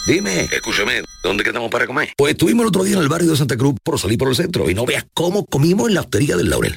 Dime, 0.07 0.43
escúchame, 0.43 1.01
¿dónde 1.23 1.43
quedamos 1.43 1.71
para 1.71 1.87
comer? 1.87 2.11
Pues 2.15 2.33
estuvimos 2.33 2.65
el 2.65 2.69
otro 2.69 2.85
día 2.85 2.97
en 2.97 3.03
el 3.03 3.09
barrio 3.09 3.31
de 3.31 3.39
Santa 3.39 3.57
Cruz 3.57 3.77
por 3.83 3.99
salir 3.99 4.19
por 4.19 4.29
el 4.29 4.37
centro 4.37 4.69
y 4.69 4.75
no 4.75 4.85
veas 4.85 5.07
cómo 5.15 5.47
comimos 5.47 5.89
en 5.89 5.95
la 5.95 6.03
hostería 6.03 6.37
del 6.37 6.51
Laurel. 6.51 6.77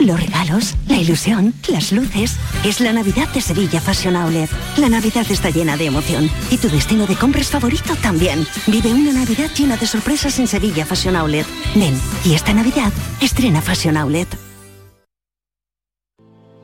Los 0.00 0.18
regalos, 0.18 0.76
la 0.88 0.96
ilusión, 0.96 1.52
las 1.68 1.92
luces. 1.92 2.38
Es 2.64 2.80
la 2.80 2.90
Navidad 2.90 3.28
de 3.34 3.42
Sevilla 3.42 3.82
Fashion 3.82 4.16
Outlet. 4.16 4.48
La 4.78 4.88
Navidad 4.88 5.26
está 5.28 5.50
llena 5.50 5.76
de 5.76 5.84
emoción. 5.84 6.30
Y 6.50 6.56
tu 6.56 6.70
destino 6.70 7.06
de 7.06 7.16
compras 7.16 7.48
favorito 7.48 7.94
también. 7.96 8.46
Vive 8.66 8.94
una 8.94 9.12
Navidad 9.12 9.50
llena 9.54 9.76
de 9.76 9.86
sorpresas 9.86 10.38
en 10.38 10.46
Sevilla 10.46 10.86
Fashion 10.86 11.16
Outlet. 11.16 11.46
Ven, 11.74 12.00
y 12.24 12.32
esta 12.32 12.54
Navidad 12.54 12.90
estrena 13.20 13.60
Fashion 13.60 13.98
Outlet. 13.98 14.28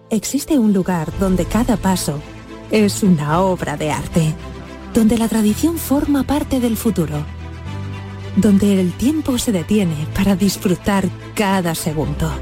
Existe 0.08 0.58
un 0.58 0.72
lugar 0.72 1.12
donde 1.18 1.44
cada 1.44 1.76
paso 1.76 2.22
es 2.70 3.02
una 3.02 3.40
obra 3.40 3.76
de 3.76 3.90
arte. 3.90 4.34
Donde 4.94 5.18
la 5.18 5.28
tradición 5.28 5.76
forma 5.76 6.22
parte 6.22 6.58
del 6.58 6.78
futuro. 6.78 7.22
Donde 8.34 8.80
el 8.80 8.94
tiempo 8.94 9.36
se 9.36 9.52
detiene 9.52 10.06
para 10.14 10.36
disfrutar 10.36 11.04
cada 11.34 11.74
segundo 11.74 12.32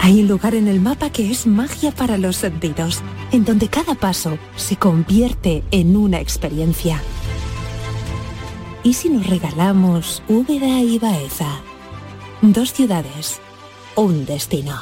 hay 0.00 0.20
un 0.20 0.28
lugar 0.28 0.54
en 0.54 0.68
el 0.68 0.80
mapa 0.80 1.10
que 1.10 1.30
es 1.30 1.46
magia 1.46 1.90
para 1.90 2.18
los 2.18 2.36
sentidos, 2.36 3.02
en 3.32 3.44
donde 3.44 3.68
cada 3.68 3.94
paso 3.94 4.38
se 4.56 4.76
convierte 4.76 5.62
en 5.70 5.96
una 5.96 6.20
experiencia. 6.20 7.02
¿Y 8.84 8.94
si 8.94 9.08
nos 9.10 9.26
regalamos 9.26 10.22
Úbeda 10.28 10.80
y 10.80 10.98
Baeza? 10.98 11.60
Dos 12.42 12.72
ciudades, 12.72 13.40
un 13.96 14.24
destino. 14.24 14.76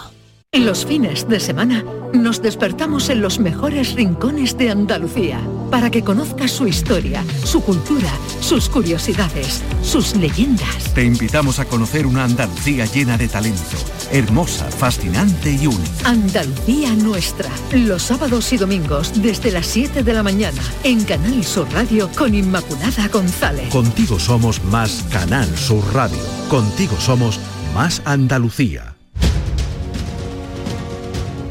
Los 0.52 0.86
fines 0.86 1.28
de 1.28 1.40
semana 1.40 1.84
nos 2.12 2.40
despertamos 2.42 3.08
en 3.10 3.20
los 3.20 3.38
mejores 3.38 3.94
rincones 3.94 4.56
de 4.56 4.70
Andalucía 4.70 5.40
para 5.70 5.90
que 5.90 6.02
conozcas 6.02 6.52
su 6.52 6.66
historia, 6.66 7.24
su 7.44 7.62
cultura, 7.62 8.10
sus 8.40 8.68
curiosidades, 8.68 9.62
sus 9.82 10.16
leyendas. 10.16 10.94
Te 10.94 11.04
invitamos 11.04 11.58
a 11.58 11.64
conocer 11.64 12.06
una 12.06 12.24
Andalucía 12.24 12.86
llena 12.86 13.16
de 13.18 13.28
talento, 13.28 13.76
hermosa, 14.10 14.70
fascinante 14.70 15.52
y 15.52 15.66
única. 15.66 16.08
Andalucía 16.08 16.94
nuestra, 16.94 17.50
los 17.72 18.02
sábados 18.02 18.52
y 18.52 18.56
domingos 18.56 19.12
desde 19.22 19.50
las 19.50 19.66
7 19.66 20.02
de 20.02 20.12
la 20.12 20.22
mañana 20.22 20.62
en 20.84 21.04
Canal 21.04 21.44
Sur 21.44 21.66
Radio 21.72 22.10
con 22.16 22.34
Inmaculada 22.34 23.08
González. 23.08 23.68
Contigo 23.70 24.18
somos 24.18 24.62
más 24.64 25.04
Canal 25.10 25.48
Sur 25.56 25.84
Radio. 25.92 26.18
Contigo 26.48 26.96
somos 26.98 27.38
más 27.74 28.02
Andalucía. 28.04 28.94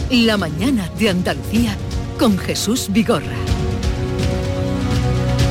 La 0.09 0.37
mañana 0.37 0.89
de 0.99 1.09
Andalucía 1.09 1.75
con 2.17 2.37
Jesús 2.37 2.87
Vigorra. 2.91 3.54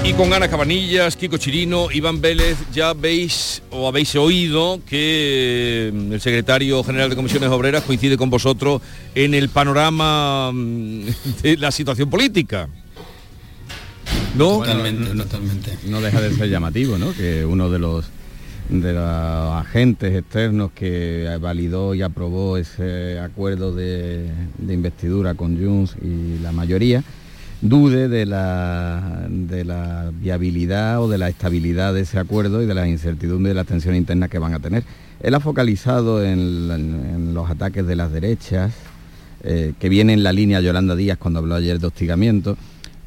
Y 0.04 0.12
con 0.12 0.32
Ana 0.34 0.48
Cabanillas, 0.48 1.16
Kiko 1.16 1.38
Chirino, 1.38 1.90
Iván 1.90 2.20
Vélez, 2.20 2.58
ya 2.74 2.92
veis 2.92 3.62
o 3.70 3.88
habéis 3.88 4.14
oído 4.16 4.80
que 4.86 5.90
mm, 5.94 6.12
el 6.12 6.20
secretario 6.20 6.84
general 6.84 7.08
de 7.08 7.16
Comisiones 7.16 7.48
Obreras 7.48 7.84
coincide 7.84 8.18
con 8.18 8.28
vosotros 8.28 8.82
en 9.14 9.32
el 9.32 9.48
panorama 9.48 10.50
mm, 10.52 11.06
de 11.42 11.56
la 11.56 11.70
situación 11.70 12.10
política. 12.10 12.68
¿No? 14.36 14.58
Totalmente, 14.58 15.10
totalmente. 15.14 15.78
No 15.86 16.02
deja 16.02 16.20
de 16.20 16.34
ser 16.34 16.50
llamativo, 16.50 16.98
¿no? 16.98 17.14
Que 17.14 17.46
uno 17.46 17.70
de 17.70 17.78
los 17.78 18.04
de 18.68 18.92
los 18.92 19.54
agentes 19.54 20.14
externos 20.14 20.72
que 20.74 21.38
validó 21.40 21.94
y 21.94 22.02
aprobó 22.02 22.56
ese 22.56 23.18
acuerdo 23.18 23.74
de, 23.74 24.30
investidura 24.68 25.34
con 25.34 25.62
Junts 25.62 25.96
y 26.02 26.42
la 26.42 26.52
mayoría, 26.52 27.02
dude 27.64 28.08
de 28.08 28.26
la, 28.26 29.26
de 29.26 29.64
la 29.64 30.12
viabilidad 30.12 31.02
o 31.02 31.08
de 31.08 31.16
la 31.16 31.30
estabilidad 31.30 31.94
de 31.94 32.02
ese 32.02 32.18
acuerdo 32.18 32.62
y 32.62 32.66
de 32.66 32.74
la 32.74 32.86
incertidumbre 32.86 33.48
de 33.48 33.54
la 33.54 33.64
tensión 33.64 33.96
interna 33.96 34.28
que 34.28 34.38
van 34.38 34.52
a 34.52 34.60
tener. 34.60 34.84
Él 35.20 35.34
ha 35.34 35.40
focalizado 35.40 36.22
en, 36.22 37.32
los 37.32 37.50
ataques 37.50 37.86
de 37.86 37.96
las 37.96 38.12
derechas, 38.12 38.74
eh, 39.42 39.72
que 39.80 39.88
viene 39.88 40.12
en 40.12 40.22
la 40.22 40.32
línea 40.32 40.60
Yolanda 40.60 40.94
Díaz 40.94 41.16
cuando 41.16 41.38
habló 41.38 41.54
ayer 41.54 41.80
de 41.80 41.86
hostigamiento, 41.86 42.58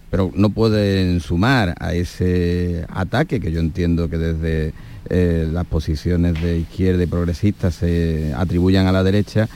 pero 0.10 0.32
no 0.34 0.50
pueden 0.50 1.20
sumar 1.20 1.76
a 1.80 1.94
ese 1.94 2.86
ataque 2.90 3.40
que 3.40 3.52
yo 3.52 3.60
entiendo 3.60 4.10
que 4.10 4.18
desde 4.18 4.74
eh, 5.10 5.48
las 5.52 5.66
posiciones 5.66 6.42
de 6.42 6.60
izquierda 6.60 7.04
y 7.04 7.08
progresistas 7.08 7.76
se 7.76 8.34
atribuyan 8.36 8.88
a 8.88 8.92
la 8.92 9.04
derecha, 9.04 9.48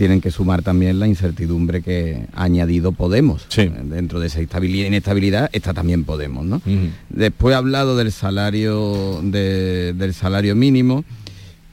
tienen 0.00 0.22
que 0.22 0.30
sumar 0.30 0.62
también 0.62 0.98
la 0.98 1.06
incertidumbre 1.06 1.82
que 1.82 2.24
ha 2.32 2.44
añadido 2.44 2.92
Podemos. 2.92 3.46
Dentro 3.84 4.18
de 4.18 4.28
esa 4.28 4.40
inestabilidad 4.40 5.50
está 5.52 5.74
también 5.74 6.04
Podemos. 6.04 6.46
¿no? 6.46 6.62
Después 7.10 7.54
ha 7.54 7.58
hablado 7.58 7.98
del 7.98 8.10
salario, 8.10 9.20
del 9.22 10.14
salario 10.14 10.56
mínimo 10.56 11.04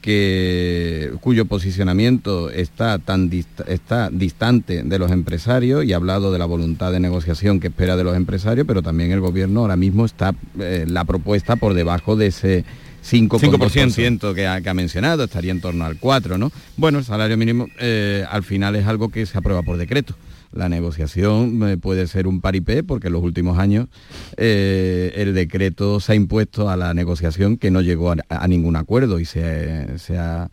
que, 0.02 1.10
cuyo 1.22 1.46
posicionamiento 1.46 2.50
está, 2.50 2.98
tan 2.98 3.30
está 3.66 4.10
distante 4.10 4.82
de 4.82 4.98
los 4.98 5.10
empresarios 5.10 5.86
y 5.86 5.94
ha 5.94 5.96
hablado 5.96 6.30
de 6.30 6.38
la 6.38 6.44
voluntad 6.44 6.92
de 6.92 7.00
negociación 7.00 7.60
que 7.60 7.68
espera 7.68 7.96
de 7.96 8.04
los 8.04 8.14
empresarios, 8.14 8.66
pero 8.66 8.82
también 8.82 9.10
el 9.10 9.20
gobierno 9.20 9.60
ahora 9.60 9.76
mismo 9.76 10.04
está 10.04 10.34
eh, 10.60 10.84
la 10.86 11.06
propuesta 11.06 11.56
por 11.56 11.72
debajo 11.72 12.14
de 12.14 12.26
ese 12.26 12.66
5%, 13.10 14.34
que, 14.34 14.46
ha, 14.46 14.60
que 14.60 14.68
ha 14.68 14.74
mencionado, 14.74 15.24
estaría 15.24 15.52
en 15.52 15.60
torno 15.60 15.84
al 15.84 15.98
4%, 15.98 16.38
¿no? 16.38 16.52
Bueno, 16.76 16.98
el 16.98 17.04
salario 17.04 17.36
mínimo 17.36 17.68
eh, 17.78 18.24
al 18.30 18.42
final 18.42 18.76
es 18.76 18.86
algo 18.86 19.08
que 19.08 19.24
se 19.26 19.38
aprueba 19.38 19.62
por 19.62 19.76
decreto. 19.76 20.14
La 20.52 20.68
negociación 20.68 21.62
eh, 21.68 21.76
puede 21.76 22.06
ser 22.06 22.26
un 22.26 22.40
paripé 22.40 22.82
porque 22.82 23.08
en 23.08 23.12
los 23.12 23.22
últimos 23.22 23.58
años 23.58 23.88
eh, 24.38 25.12
el 25.16 25.34
decreto 25.34 26.00
se 26.00 26.12
ha 26.12 26.14
impuesto 26.14 26.70
a 26.70 26.76
la 26.76 26.94
negociación 26.94 27.58
que 27.58 27.70
no 27.70 27.82
llegó 27.82 28.14
a, 28.28 28.48
ningún 28.48 28.76
acuerdo 28.76 29.20
y 29.20 29.26
se, 29.26 29.98
ha, 30.16 30.48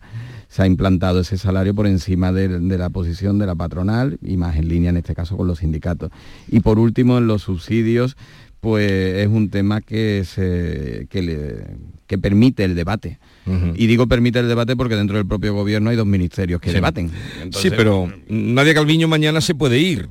implantado 0.66 1.20
ese 1.20 1.38
salario 1.38 1.74
por 1.74 1.86
encima 1.86 2.30
de, 2.30 2.48
la 2.76 2.90
posición 2.90 3.38
de 3.38 3.46
la 3.46 3.54
patronal 3.54 4.18
y 4.22 4.36
más 4.36 4.56
en 4.56 4.68
línea 4.68 4.90
en 4.90 4.98
este 4.98 5.14
caso 5.14 5.36
con 5.36 5.46
los 5.46 5.60
sindicatos. 5.60 6.10
Y 6.48 6.60
por 6.60 6.78
último, 6.78 7.16
en 7.16 7.26
los 7.26 7.42
subsidios, 7.42 8.18
pues 8.66 8.90
es 8.90 9.28
un 9.28 9.48
tema 9.48 9.80
que, 9.80 10.24
se, 10.24 11.06
que, 11.08 12.18
permite 12.18 12.64
el 12.64 12.74
debate. 12.74 13.20
Y 13.76 13.86
digo 13.86 14.08
permite 14.08 14.40
el 14.40 14.48
debate 14.48 14.74
porque 14.74 14.96
dentro 14.96 15.18
del 15.18 15.24
propio 15.24 15.54
gobierno 15.54 15.90
hay 15.90 15.94
dos 15.94 16.04
ministerios 16.04 16.60
que 16.60 16.72
debaten. 16.72 17.12
sí, 17.52 17.70
pero 17.70 18.12
Nadia 18.28 18.74
Calviño 18.74 19.06
mañana 19.06 19.40
se 19.40 19.54
puede 19.54 19.78
ir. 19.78 20.08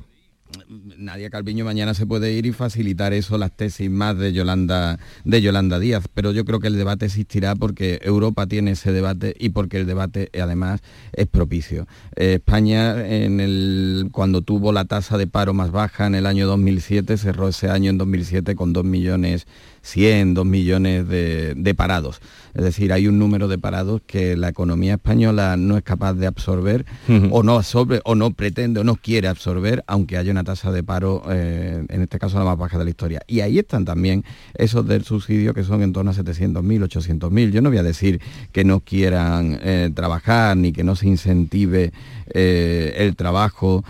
Nadia 0.98 1.30
Calviño 1.30 1.64
mañana 1.64 1.94
se 1.94 2.06
puede 2.06 2.32
ir 2.32 2.46
y 2.46 2.52
facilitar 2.52 3.12
eso, 3.12 3.38
las 3.38 3.52
tesis 3.52 3.90
más 3.90 4.16
de 4.18 4.32
Yolanda, 4.32 4.98
de 5.24 5.42
Yolanda 5.42 5.78
Díaz. 5.78 6.04
Pero 6.14 6.32
yo 6.32 6.44
creo 6.44 6.60
que 6.60 6.68
el 6.68 6.76
debate 6.76 7.06
existirá 7.06 7.54
porque 7.54 8.00
Europa 8.02 8.46
tiene 8.46 8.72
ese 8.72 8.92
debate 8.92 9.34
y 9.38 9.50
porque 9.50 9.78
el 9.78 9.86
debate 9.86 10.30
además 10.40 10.80
es 11.12 11.26
propicio. 11.26 11.86
Eh, 12.16 12.34
España, 12.34 13.06
en 13.06 13.40
el, 13.40 14.08
cuando 14.12 14.42
tuvo 14.42 14.72
la 14.72 14.84
tasa 14.84 15.18
de 15.18 15.26
paro 15.26 15.54
más 15.54 15.70
baja 15.70 16.06
en 16.06 16.14
el 16.14 16.26
año 16.26 16.46
2007, 16.46 17.16
cerró 17.16 17.48
ese 17.48 17.68
año 17.68 17.90
en 17.90 17.98
2007 17.98 18.54
con 18.54 18.72
2 18.72 18.84
millones 18.84 19.46
100, 19.86 20.34
2 20.34 20.44
millones 20.44 21.08
de, 21.08 21.74
parados. 21.76 22.20
Es 22.54 22.64
decir, 22.64 22.92
hay 22.92 23.06
un 23.06 23.18
número 23.18 23.48
de 23.48 23.58
parados 23.58 24.00
que 24.06 24.36
la 24.36 24.48
economía 24.48 24.94
española 24.94 25.56
no 25.56 25.76
es 25.76 25.82
capaz 25.82 26.14
de 26.14 26.26
absorber 26.26 26.86
o, 27.30 27.42
no 27.42 27.56
absorbe, 27.56 28.00
o 28.04 28.14
no 28.14 28.30
pretende 28.32 28.80
o 28.80 28.84
no 28.84 28.96
quiere 28.96 29.28
absorber, 29.28 29.84
aunque 29.86 30.16
haya 30.16 30.32
una 30.32 30.42
tasa 30.42 30.72
de 30.72 30.82
paro, 30.82 31.22
eh, 31.28 31.84
en 31.88 32.02
este 32.02 32.18
caso 32.18 32.38
la 32.38 32.44
más 32.44 32.56
baja 32.56 32.78
de 32.78 32.84
la 32.84 32.90
historia. 32.90 33.20
Y 33.26 33.40
ahí 33.40 33.58
están 33.58 33.84
también 33.84 34.24
esos 34.54 34.86
del 34.86 35.04
subsidio 35.04 35.54
que 35.54 35.64
son 35.64 35.82
en 35.82 35.92
torno 35.92 36.10
a 36.10 36.14
700.000, 36.14 36.62
800.000. 36.88 37.50
Yo 37.50 37.60
no 37.60 37.68
voy 37.68 37.78
a 37.78 37.82
decir 37.82 38.20
que 38.52 38.64
no 38.64 38.80
quieran 38.80 39.58
eh, 39.62 39.90
trabajar 39.94 40.56
ni 40.56 40.72
que 40.72 40.82
no 40.82 40.96
se 40.96 41.08
incentive 41.08 41.92
eh, 42.28 42.94
el 42.98 43.16
trabajo 43.16 43.84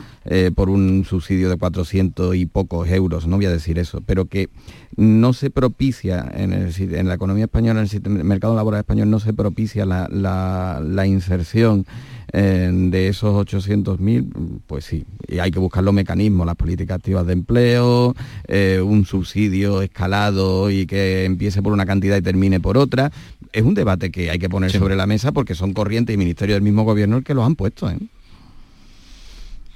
por 0.56 0.70
un 0.70 1.04
subsidio 1.04 1.48
de 1.48 1.56
400 1.56 2.34
y 2.34 2.46
pocos 2.46 2.88
euros, 2.88 3.28
no 3.28 3.36
voy 3.36 3.46
a 3.46 3.50
decir 3.50 3.78
eso, 3.78 4.00
pero 4.04 4.24
que 4.24 4.48
no 4.96 5.34
se 5.34 5.50
propicia 5.50 6.26
en, 6.34 7.08
la 7.08 7.14
economía 7.14 7.44
española, 7.44 7.84
en 7.84 8.16
el, 8.16 8.24
mercado 8.24 8.56
laboral 8.56 8.80
español, 8.80 9.10
no 9.10 9.20
se 9.20 9.34
propicia 9.34 9.84
la, 9.84 11.06
inserción 11.06 11.86
eh, 12.32 12.70
de 12.72 13.08
esos 13.08 13.34
800.000, 13.46 14.60
pues 14.66 14.86
sí, 14.86 15.04
y 15.28 15.38
hay 15.38 15.50
que 15.50 15.58
buscar 15.58 15.84
los 15.84 15.92
mecanismos, 15.92 16.46
las 16.46 16.56
políticas 16.56 16.96
activas 16.96 17.26
de 17.26 17.34
empleo, 17.34 18.14
eh, 18.48 18.80
un 18.82 19.04
subsidio 19.04 19.82
escalado 19.82 20.70
y 20.70 20.86
que 20.86 21.24
empiece 21.24 21.62
por 21.62 21.72
una 21.72 21.84
cantidad 21.84 22.16
y 22.16 22.22
termine 22.22 22.58
por 22.58 22.78
otra. 22.78 23.12
Es 23.52 23.62
un 23.62 23.74
debate 23.74 24.10
que 24.10 24.30
hay 24.30 24.38
que 24.38 24.48
poner 24.48 24.70
sobre 24.70 24.96
la 24.96 25.06
mesa 25.06 25.32
porque 25.32 25.54
son 25.54 25.72
corrientes 25.72 26.14
y 26.14 26.16
ministerios 26.16 26.56
del 26.56 26.62
mismo 26.62 26.84
gobierno 26.84 27.18
el 27.18 27.24
que 27.24 27.34
los 27.34 27.44
han 27.44 27.54
puesto. 27.54 27.88
¿eh? 27.88 27.98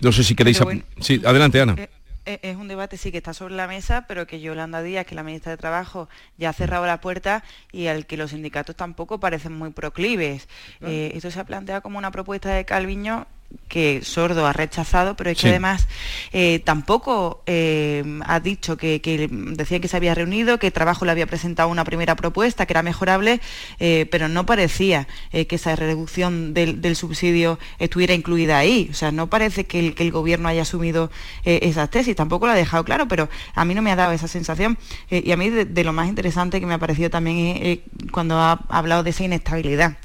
No 0.01 0.13
sé 0.13 0.25
si 0.25 0.35
queréis... 0.35 0.61
Sí, 1.01 1.21
adelante, 1.25 1.61
Ana. 1.61 1.77
E, 2.27 2.41
es 2.43 2.57
un 2.57 2.69
debate 2.69 2.97
sí 2.97 3.11
que 3.11 3.19
está 3.19 3.33
sobre 3.35 3.55
la 3.55 3.67
mesa, 3.67 4.05
pero 4.07 4.27
que 4.27 4.41
Yolanda 4.41 4.83
Díaz, 4.83 5.07
que 5.07 5.15
la 5.15 5.23
ministra 5.23 5.51
de 5.53 5.57
Trabajo, 5.57 6.09
ya 6.39 6.51
ha 6.51 6.53
cerrado 6.53 6.87
la 6.87 7.01
puerta 7.01 7.45
y 7.73 7.87
al 7.87 8.07
que 8.07 8.17
los 8.17 8.31
sindicatos 8.31 8.77
tampoco 8.77 9.21
parecen 9.21 9.53
muy 9.53 9.71
proclives. 9.71 10.49
Eh, 10.83 11.13
esto 11.15 11.31
se 11.31 11.41
ha 11.41 11.45
planteado 11.45 11.83
como 11.83 11.99
una 11.99 12.11
propuesta 12.11 12.51
de 12.51 12.65
Calviño 12.65 13.27
que 13.71 14.03
Sordo 14.05 14.47
ha 14.47 14.53
rechazado, 14.53 15.17
pero 15.17 15.31
es 15.31 15.41
que 15.41 15.49
además 15.49 15.87
eh, 16.33 16.61
tampoco 16.65 17.43
eh, 17.47 18.03
ha 18.27 18.41
dicho 18.41 18.77
que, 18.77 19.01
decía 19.31 19.81
que 19.81 19.89
se 19.89 19.97
había 19.97 20.15
reunido, 20.15 20.59
que 20.59 20.73
Trabajo 20.73 21.05
le 21.05 21.13
había 21.13 21.27
presentado 21.27 21.69
una 21.69 21.85
primera 21.85 22.17
propuesta 22.17 22.67
que 22.67 22.73
era 22.73 22.83
mejorable, 22.83 23.41
eh, 23.79 24.07
pero 24.11 24.29
no 24.29 24.45
parecía 24.45 25.07
que 25.31 25.55
esa 25.55 25.77
reducción 25.77 26.53
del, 26.53 26.97
subsidio 26.97 27.61
estuviera 27.79 28.13
incluida 28.13 28.59
ahí. 28.59 28.89
O 28.91 28.95
sea, 28.95 29.13
no 29.13 29.29
parece 29.29 29.65
que 29.65 29.95
el, 29.97 30.11
gobierno 30.11 30.49
haya 30.49 30.63
asumido 30.63 31.11
esas 31.45 31.89
tesis, 31.89 32.17
tampoco 32.17 32.47
lo 32.47 32.53
ha 32.53 32.57
dejado 32.57 32.85
claro, 32.85 33.07
pero 33.07 33.29
a 33.55 33.65
mí 33.65 33.77
no 33.77 33.83
me 33.83 33.93
ha 33.93 33.97
dado 33.97 34.11
esa 34.11 34.27
sensación. 34.27 34.77
y 35.09 35.31
a 35.31 35.37
mí 35.37 35.49
de, 35.51 35.85
lo 35.85 35.93
más 35.93 36.09
interesante 36.09 36.59
que 36.59 36.67
me 36.67 36.75
ha 36.75 36.79
parecido 36.79 37.11
también 37.11 37.57
es 37.63 37.79
cuando 38.11 38.37
ha 38.37 38.65
hablado 38.69 39.05
de 39.05 39.11
esa 39.11 39.23
inestabilidad. 39.23 39.97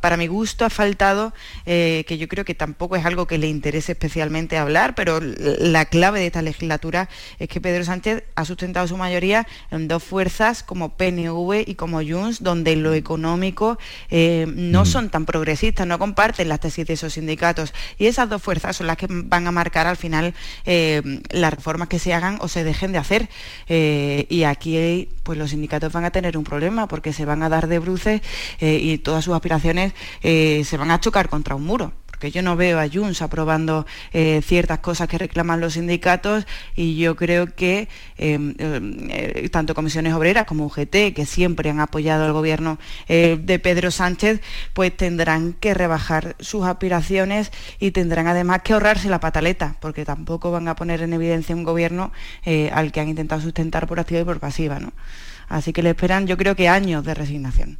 para 0.00 0.16
mi 0.16 0.26
gusto 0.26 0.64
ha 0.64 0.70
faltado 0.70 1.34
que 1.66 2.09
yo 2.18 2.28
creo 2.28 2.44
que 2.44 2.54
tampoco 2.54 2.96
es 2.96 3.04
algo 3.04 3.26
que 3.26 3.38
le 3.38 3.48
interese 3.48 3.92
especialmente 3.92 4.58
hablar, 4.58 4.94
pero 4.94 5.20
la 5.20 5.84
clave 5.86 6.20
de 6.20 6.26
esta 6.26 6.42
legislatura 6.42 7.08
es 7.38 7.48
que 7.48 7.60
Pedro 7.60 7.84
Sánchez 7.84 8.24
ha 8.34 8.44
sustentado 8.44 8.86
su 8.86 8.96
mayoría 8.96 9.46
en 9.70 9.88
dos 9.88 10.02
fuerzas 10.02 10.62
como 10.62 10.96
PNV 10.96 11.64
y 11.66 11.74
como 11.74 12.02
Junts, 12.02 12.42
donde 12.42 12.76
lo 12.76 12.94
económico 12.94 13.78
eh, 14.10 14.46
no 14.48 14.84
son 14.84 15.10
tan 15.10 15.26
progresistas, 15.26 15.86
no 15.86 15.98
comparten 15.98 16.48
las 16.48 16.60
tesis 16.60 16.86
de 16.86 16.94
esos 16.94 17.14
sindicatos. 17.14 17.72
Y 17.98 18.06
esas 18.06 18.28
dos 18.28 18.42
fuerzas 18.42 18.76
son 18.76 18.86
las 18.86 18.96
que 18.96 19.06
van 19.08 19.46
a 19.46 19.52
marcar 19.52 19.86
al 19.86 19.96
final 19.96 20.34
eh, 20.64 21.02
las 21.30 21.54
reformas 21.54 21.88
que 21.88 21.98
se 21.98 22.12
hagan 22.14 22.38
o 22.40 22.48
se 22.48 22.64
dejen 22.64 22.92
de 22.92 22.98
hacer. 22.98 23.28
Eh, 23.68 24.26
y 24.28 24.44
aquí 24.44 25.08
pues 25.22 25.38
los 25.38 25.50
sindicatos 25.50 25.92
van 25.92 26.04
a 26.04 26.10
tener 26.10 26.36
un 26.36 26.44
problema 26.44 26.88
porque 26.88 27.12
se 27.12 27.24
van 27.24 27.42
a 27.42 27.48
dar 27.48 27.68
de 27.68 27.78
bruces 27.78 28.20
y 28.60 28.98
todas 28.98 29.24
sus 29.24 29.34
aspiraciones 29.34 29.92
se 30.22 30.76
van 30.76 30.90
a 30.90 31.00
chocar 31.00 31.28
contra 31.28 31.54
un 31.54 31.64
muro 31.64 31.92
porque 32.20 32.32
yo 32.32 32.42
no 32.42 32.54
veo 32.54 32.78
a 32.78 32.86
Junts 32.86 33.22
aprobando 33.22 33.86
eh, 34.12 34.42
ciertas 34.44 34.80
cosas 34.80 35.08
que 35.08 35.16
reclaman 35.16 35.58
los 35.58 35.72
sindicatos 35.72 36.46
y 36.76 36.96
yo 36.96 37.16
creo 37.16 37.54
que 37.54 37.88
em, 38.18 38.54
eh, 38.58 39.48
tanto 39.50 39.74
comisiones 39.74 40.12
obreras 40.12 40.44
como 40.44 40.66
UGT, 40.66 41.14
que 41.14 41.24
siempre 41.24 41.70
han 41.70 41.80
apoyado 41.80 42.26
al 42.26 42.34
gobierno 42.34 42.78
eh, 43.08 43.38
de 43.42 43.58
Pedro 43.58 43.90
Sánchez, 43.90 44.42
pues 44.74 44.94
tendrán 44.94 45.54
que 45.54 45.72
rebajar 45.72 46.36
sus 46.40 46.66
aspiraciones 46.66 47.52
y 47.78 47.92
tendrán 47.92 48.26
además 48.26 48.60
que 48.64 48.74
ahorrarse 48.74 49.08
la 49.08 49.20
pataleta, 49.20 49.76
porque 49.80 50.04
tampoco 50.04 50.50
van 50.50 50.68
a 50.68 50.76
poner 50.76 51.00
en 51.00 51.14
evidencia 51.14 51.56
un 51.56 51.64
gobierno 51.64 52.12
al 52.74 52.92
que 52.92 53.00
han 53.00 53.08
intentado 53.08 53.40
sustentar 53.40 53.86
por 53.86 53.98
activa 53.98 54.20
y 54.20 54.24
por 54.24 54.40
pasiva. 54.40 54.78
¿no? 54.78 54.92
Así 55.48 55.72
que 55.72 55.82
le 55.82 55.90
esperan, 55.90 56.26
yo 56.26 56.36
creo 56.36 56.54
que 56.54 56.68
años 56.68 57.02
de 57.02 57.14
resignación. 57.14 57.78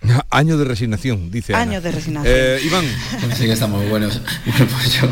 Años 0.30 0.58
de 0.58 0.64
resignación, 0.64 1.30
dice. 1.30 1.54
Años 1.54 1.82
de 1.82 1.92
resignación. 1.92 2.34
Eh, 2.36 2.60
Iván. 2.64 2.84
sí 3.36 3.44
que 3.44 3.52
estamos 3.52 3.88
buenos. 3.88 4.20
Bueno, 4.46 4.66
pues 4.70 5.00
yo, 5.00 5.08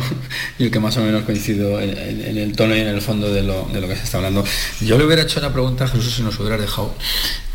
yo 0.58 0.70
que 0.70 0.80
más 0.80 0.96
o 0.96 1.00
menos 1.00 1.24
coincido 1.24 1.80
en, 1.80 2.38
el 2.38 2.54
tono 2.56 2.76
y 2.76 2.80
en 2.80 2.88
el 2.88 3.00
fondo 3.00 3.32
de 3.32 3.42
lo, 3.42 3.68
que 3.72 3.96
se 3.96 4.04
está 4.04 4.18
hablando. 4.18 4.44
Yo 4.80 4.96
le 4.98 5.04
hubiera 5.04 5.22
hecho 5.22 5.40
la 5.40 5.52
pregunta 5.52 5.84
a 5.84 5.88
Jesús 5.88 6.14
si 6.14 6.22
nos 6.22 6.38
hubiera 6.38 6.56
dejado 6.56 6.94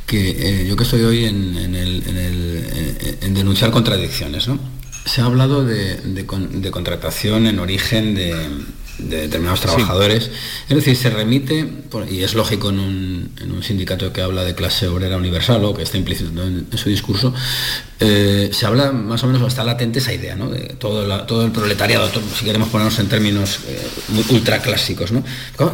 que 0.05 0.31
eh, 0.31 0.67
yo 0.67 0.75
que 0.75 0.83
estoy 0.83 1.01
hoy 1.01 1.25
en, 1.25 1.55
en, 1.75 3.33
denunciar 3.33 3.71
contradicciones, 3.71 4.47
¿no? 4.47 4.59
Se 5.05 5.21
ha 5.21 5.25
hablado 5.25 5.63
de 5.63 6.25
contratación 6.71 7.47
en 7.47 7.59
origen 7.59 8.15
de 8.15 8.35
de 8.99 9.21
determinados 9.21 9.61
trabajadores. 9.61 10.29
Es 10.67 10.75
decir, 10.75 10.95
se 10.95 11.09
remite, 11.09 11.67
y 12.09 12.23
es 12.23 12.33
lógico 12.33 12.69
en 12.69 12.79
un, 12.79 13.63
sindicato 13.63 14.13
que 14.13 14.21
habla 14.21 14.43
de 14.43 14.55
clase 14.55 14.87
obrera 14.87 15.17
universal 15.17 15.63
o 15.65 15.73
que 15.73 15.83
está 15.83 15.97
implícito 15.97 16.41
en, 16.41 16.67
su 16.75 16.89
discurso, 16.89 17.33
eh, 17.99 18.49
se 18.53 18.65
habla 18.65 18.91
más 18.91 19.23
o 19.23 19.27
menos, 19.27 19.45
está 19.47 19.63
latente 19.63 19.99
esa 19.99 20.13
idea, 20.13 20.35
¿no? 20.35 20.49
de 20.49 20.75
todo, 20.79 21.25
todo 21.25 21.43
el 21.43 21.51
proletariado, 21.51 22.09
si 22.37 22.45
queremos 22.45 22.69
ponernos 22.69 22.97
en 22.99 23.09
términos 23.09 23.59
eh, 23.67 23.89
ultra 24.29 24.61
clásicos. 24.61 25.11
¿no? 25.11 25.23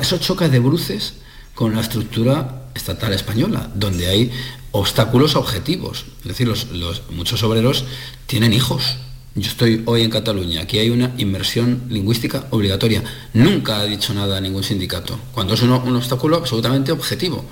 Eso 0.01 0.17
choca 0.17 0.49
de 0.49 0.59
bruces 0.59 1.13
con 1.53 1.75
la 1.75 1.81
estructura 1.81 2.65
estatal 2.75 3.13
española, 3.13 3.69
donde 3.73 4.07
hay 4.07 4.31
obstáculos 4.71 5.35
objetivos. 5.35 6.05
Es 6.21 6.27
decir, 6.27 6.47
los, 6.47 6.67
muchos 7.09 7.41
obreros 7.43 7.85
tienen 8.27 8.53
hijos 8.53 8.97
yo 9.35 9.49
estoy 9.49 9.83
hoy 9.85 10.01
en 10.01 10.09
Cataluña, 10.09 10.61
aquí 10.61 10.79
hay 10.79 10.89
una 10.89 11.11
inmersión 11.17 11.83
lingüística 11.89 12.47
obligatoria. 12.51 13.03
Nunca 13.33 13.79
ha 13.79 13.85
dicho 13.85 14.13
nada 14.13 14.39
ningún 14.39 14.63
sindicato, 14.63 15.19
cuando 15.33 15.55
es 15.55 15.61
un, 15.61 15.71
obstáculo 15.71 16.37
absolutamente 16.37 16.93
objetivo. 16.93 17.43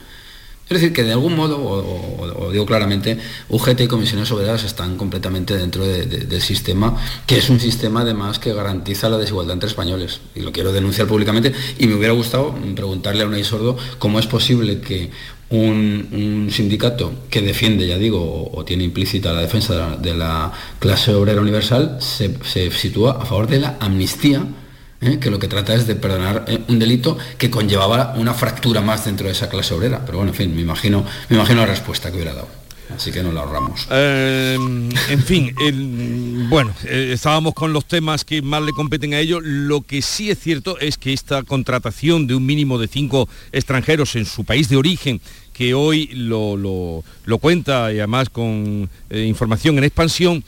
Es 0.64 0.80
decir, 0.80 0.94
que 0.94 1.04
de 1.04 1.12
algún 1.12 1.36
modo, 1.36 1.60
o, 1.62 2.50
digo 2.54 2.66
claramente, 2.66 3.20
UGT 3.50 3.82
y 3.82 3.88
comisiones 3.88 4.32
obreras 4.32 4.64
están 4.64 4.96
completamente 4.96 5.58
dentro 5.58 5.86
del 5.86 6.42
sistema, 6.42 6.96
que 7.28 7.38
es 7.38 7.50
un 7.50 7.60
sistema 7.60 8.02
además 8.02 8.40
que 8.40 8.54
garantiza 8.54 9.10
la 9.10 9.18
desigualdad 9.18 9.56
entre 9.56 9.68
españoles. 9.68 10.22
Y 10.36 10.40
lo 10.40 10.54
quiero 10.54 10.72
denunciar 10.72 11.06
públicamente. 11.06 11.52
Y 11.78 11.88
me 11.88 11.96
hubiera 11.96 12.14
gustado 12.14 12.56
preguntarle 12.76 13.24
a 13.24 13.28
Unai 13.28 13.44
Sordo 13.44 13.78
cómo 14.00 14.20
es 14.20 14.26
posible 14.26 14.80
que 14.80 15.12
un, 15.54 16.50
sindicato 16.52 17.14
que 17.30 17.42
defiende, 17.42 17.88
ya 17.88 17.98
digo, 17.98 18.50
o, 18.52 18.66
tiene 18.66 18.84
implícita 18.84 19.34
la 19.34 19.42
defensa 19.42 19.98
de 19.98 20.14
la, 20.16 20.52
clase 20.80 21.14
obrera 21.14 21.42
universal, 21.42 21.98
se, 22.00 22.72
sitúa 22.72 23.20
a 23.22 23.26
favor 23.26 23.48
de 23.48 23.60
la 23.60 23.78
amnistía 23.80 24.46
¿eh? 25.02 25.20
que 25.20 25.30
lo 25.30 25.40
que 25.40 25.48
trata 25.48 25.74
es 25.74 25.88
de 25.88 25.96
perdonar 25.96 26.46
eh, 26.48 26.60
un 26.68 26.80
delito 26.80 27.18
que 27.38 27.50
conllevaba 27.50 28.16
una 28.18 28.34
fractura 28.34 28.82
más 28.82 29.06
dentro 29.06 29.28
de 29.28 29.34
esa 29.34 29.50
clase 29.50 29.74
obrera. 29.74 30.04
Pero 30.06 30.18
bueno, 30.18 30.32
en 30.32 30.36
fin, 30.36 30.56
me 30.56 30.62
imagino, 30.62 31.06
me 31.30 31.36
imagino 31.36 31.62
la 31.62 31.68
respuesta 31.68 32.10
que 32.10 32.16
hubiera 32.16 32.34
dado. 32.34 32.64
Así 32.96 33.12
que 33.12 33.24
no 33.24 33.32
la 33.32 33.42
ahorramos. 33.42 33.88
Eh, 33.90 34.58
en 35.10 35.24
fin, 35.24 35.56
bueno, 36.50 36.74
estábamos 36.86 37.54
con 37.54 37.74
los 37.74 37.86
temas 37.86 38.24
que 38.24 38.42
más 38.42 38.62
le 38.62 38.72
competen 38.72 39.14
a 39.14 39.20
ellos. 39.20 39.42
Lo 39.44 39.82
que 39.82 40.02
sí 40.02 40.30
es 40.30 40.40
cierto 40.40 40.78
es 40.80 40.98
que 40.98 41.14
esta 41.14 41.44
contratación 41.44 42.28
de 42.28 42.36
un 42.36 42.46
mínimo 42.46 42.78
de 42.78 42.88
cinco 42.88 43.28
extranjeros 43.52 44.16
en 44.16 44.26
su 44.26 44.44
país 44.44 44.70
de 44.70 44.78
origen, 44.78 45.22
que 45.54 45.74
hoy 45.74 46.08
lo, 46.14 46.58
lo 46.58 47.38
cuenta 47.38 47.94
y 47.94 48.00
además 48.00 48.30
con 48.30 48.90
información 49.10 49.78
en 49.78 49.84
expansión, 49.86 50.44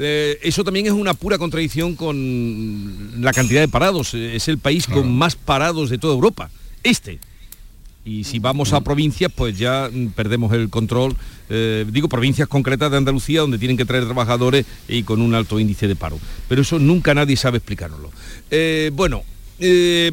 eh, 0.00 0.38
eso 0.42 0.62
también 0.62 0.86
es 0.86 0.92
una 0.92 1.12
pura 1.12 1.38
contradicción 1.38 1.96
con 1.96 3.20
la 3.20 3.32
cantidad 3.32 3.60
de 3.60 3.66
parados. 3.66 4.14
Es 4.14 4.46
el 4.46 4.58
país 4.58 4.86
con 4.86 5.12
más 5.12 5.34
parados 5.34 5.90
de 5.90 5.98
toda 5.98 6.14
Europa. 6.14 6.50
Este. 6.84 7.18
Y 8.04 8.22
si 8.24 8.38
vamos 8.38 8.72
a 8.72 8.80
provincias, 8.80 9.30
pues 9.34 9.58
ya 9.58 9.90
perdemos 10.14 10.52
el 10.52 10.70
control. 10.70 11.16
Eh, 11.50 11.84
digo 11.90 12.08
provincias 12.08 12.46
concretas 12.46 12.92
de 12.92 12.96
Andalucía 12.96 13.40
donde 13.40 13.58
tienen 13.58 13.76
que 13.76 13.84
traer 13.84 14.04
trabajadores 14.04 14.64
y 14.86 15.02
con 15.02 15.20
un 15.20 15.34
alto 15.34 15.58
índice 15.58 15.88
de 15.88 15.96
paro. 15.96 16.18
Pero 16.48 16.62
eso 16.62 16.78
nunca 16.78 17.12
nadie 17.12 17.36
sabe 17.36 17.58
explicárnoslo. 17.58 18.12
Eh, 18.52 18.92
bueno, 18.94 19.24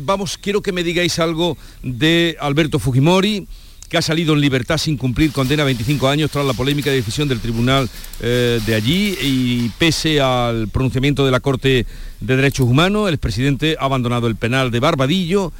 vamos, 0.01 0.39
quiero 0.39 0.63
que 0.63 0.71
me 0.71 0.83
digáis 0.83 1.19
algo 1.19 1.57
de 1.83 2.35
Alberto 2.39 2.79
Fujimori 2.79 3.47
que 3.87 3.97
ha 3.97 4.01
salido 4.01 4.33
en 4.33 4.41
libertad 4.41 4.77
sin 4.77 4.97
cumplir 4.97 5.31
condena 5.31 5.63
25 5.63 6.07
años 6.07 6.31
tras 6.31 6.45
la 6.45 6.53
polémica 6.53 6.89
de 6.89 6.97
decisión 6.97 7.27
del 7.27 7.39
tribunal 7.39 7.89
eh, 8.21 8.59
de 8.65 8.75
allí 8.75 9.15
y 9.21 9.69
pese 9.77 10.21
al 10.21 10.67
pronunciamiento 10.67 11.25
de 11.25 11.31
la 11.31 11.39
Corte 11.39 11.85
de 12.19 12.35
Derechos 12.35 12.67
Humanos, 12.67 13.09
el 13.09 13.17
presidente 13.17 13.75
ha 13.79 13.85
abandonado 13.85 14.27
el 14.27 14.35
penal 14.35 14.71
de 14.71 14.79
Barbadillo. 14.79 15.51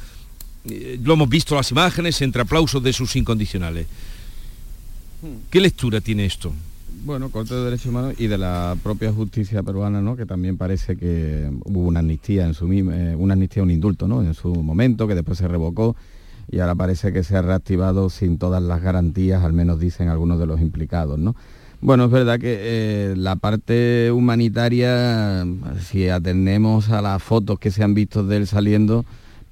Eh, 0.68 0.98
lo 1.02 1.14
hemos 1.14 1.28
visto 1.28 1.54
las 1.54 1.70
imágenes 1.70 2.20
entre 2.22 2.42
aplausos 2.42 2.82
de 2.82 2.92
sus 2.92 3.14
incondicionales. 3.16 3.86
¿Qué 5.50 5.60
lectura 5.60 6.00
tiene 6.00 6.26
esto? 6.26 6.52
Bueno, 7.04 7.30
Corte 7.30 7.54
de 7.54 7.64
Derechos 7.64 7.86
Humanos 7.86 8.14
y 8.18 8.26
de 8.26 8.36
la 8.36 8.76
propia 8.82 9.12
justicia 9.12 9.62
peruana, 9.62 10.00
¿no? 10.00 10.16
Que 10.16 10.26
también 10.26 10.56
parece 10.56 10.96
que 10.96 11.48
hubo 11.64 11.80
una 11.80 12.00
amnistía 12.00 12.46
en 12.46 12.54
su 12.54 12.70
eh, 12.72 13.14
una 13.16 13.34
amnistía, 13.34 13.62
un 13.62 13.70
indulto, 13.70 14.08
¿no? 14.08 14.22
En 14.22 14.34
su 14.34 14.54
momento, 14.54 15.06
que 15.06 15.14
después 15.14 15.38
se 15.38 15.46
revocó 15.46 15.94
y 16.50 16.60
ahora 16.60 16.74
parece 16.74 17.12
que 17.12 17.22
se 17.22 17.36
ha 17.36 17.42
reactivado 17.42 18.10
sin 18.10 18.38
todas 18.38 18.62
las 18.62 18.80
garantías, 18.82 19.42
al 19.42 19.52
menos 19.52 19.80
dicen 19.80 20.08
algunos 20.08 20.38
de 20.38 20.46
los 20.46 20.60
implicados. 20.60 21.18
¿no? 21.18 21.34
Bueno, 21.80 22.04
es 22.06 22.10
verdad 22.10 22.38
que 22.38 22.56
eh, 22.58 23.14
la 23.16 23.36
parte 23.36 24.10
humanitaria, 24.10 25.46
si 25.80 26.08
atendemos 26.08 26.90
a 26.90 27.02
las 27.02 27.22
fotos 27.22 27.58
que 27.58 27.70
se 27.70 27.82
han 27.84 27.94
visto 27.94 28.24
de 28.24 28.38
él 28.38 28.46
saliendo, 28.46 29.04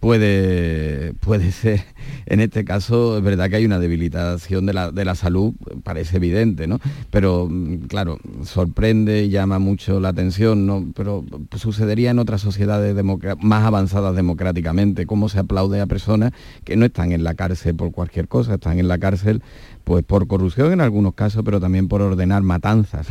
puede, 0.05 1.15
puede 1.15 1.51
ser, 1.51 1.83
en 2.27 2.41
este 2.41 2.63
caso, 2.63 3.17
es 3.17 3.25
verdad 3.25 3.49
que 3.49 3.57
hay 3.57 3.65
una 3.65 3.79
debilitación 3.79 4.67
de 4.67 4.75
la, 4.75 4.93
de 4.93 5.03
la 5.03 5.15
salud, 5.15 5.55
parece 5.83 6.19
evidente, 6.19 6.67
¿no? 6.67 6.79
Pero, 7.11 7.49
mm, 7.51 7.87
claro, 7.87 8.19
sorprende 8.43 9.25
y 9.25 9.31
llama 9.31 9.59
mucho 9.59 10.01
la 10.01 10.11
atención, 10.11 10.67
¿no? 10.67 10.85
Pero 10.95 11.25
sucedería 11.57 12.11
en 12.11 12.19
otras 12.19 12.43
sociedades 12.43 12.95
más 13.41 13.65
avanzadas 13.65 14.15
democráticamente, 14.15 15.07
cómo 15.07 15.31
se 15.31 15.39
aplaude 15.39 15.81
a 15.81 15.87
personas 15.87 16.33
que 16.65 16.77
no 16.77 16.85
están 16.85 17.13
en 17.13 17.25
la 17.25 17.33
cárcel 17.33 17.75
por 17.75 17.91
cualquier 17.91 18.29
cosa, 18.29 18.55
están 18.55 18.79
en 18.79 18.89
la 18.89 18.99
cárcel 18.99 19.41
pues 19.85 20.03
por 20.03 20.27
corrupción 20.27 20.73
en 20.73 20.81
algunos 20.81 21.15
casos, 21.15 21.43
pero 21.45 21.61
también 21.61 21.89
por 21.89 22.01
ordenar 22.01 22.43
matanzas, 22.43 23.07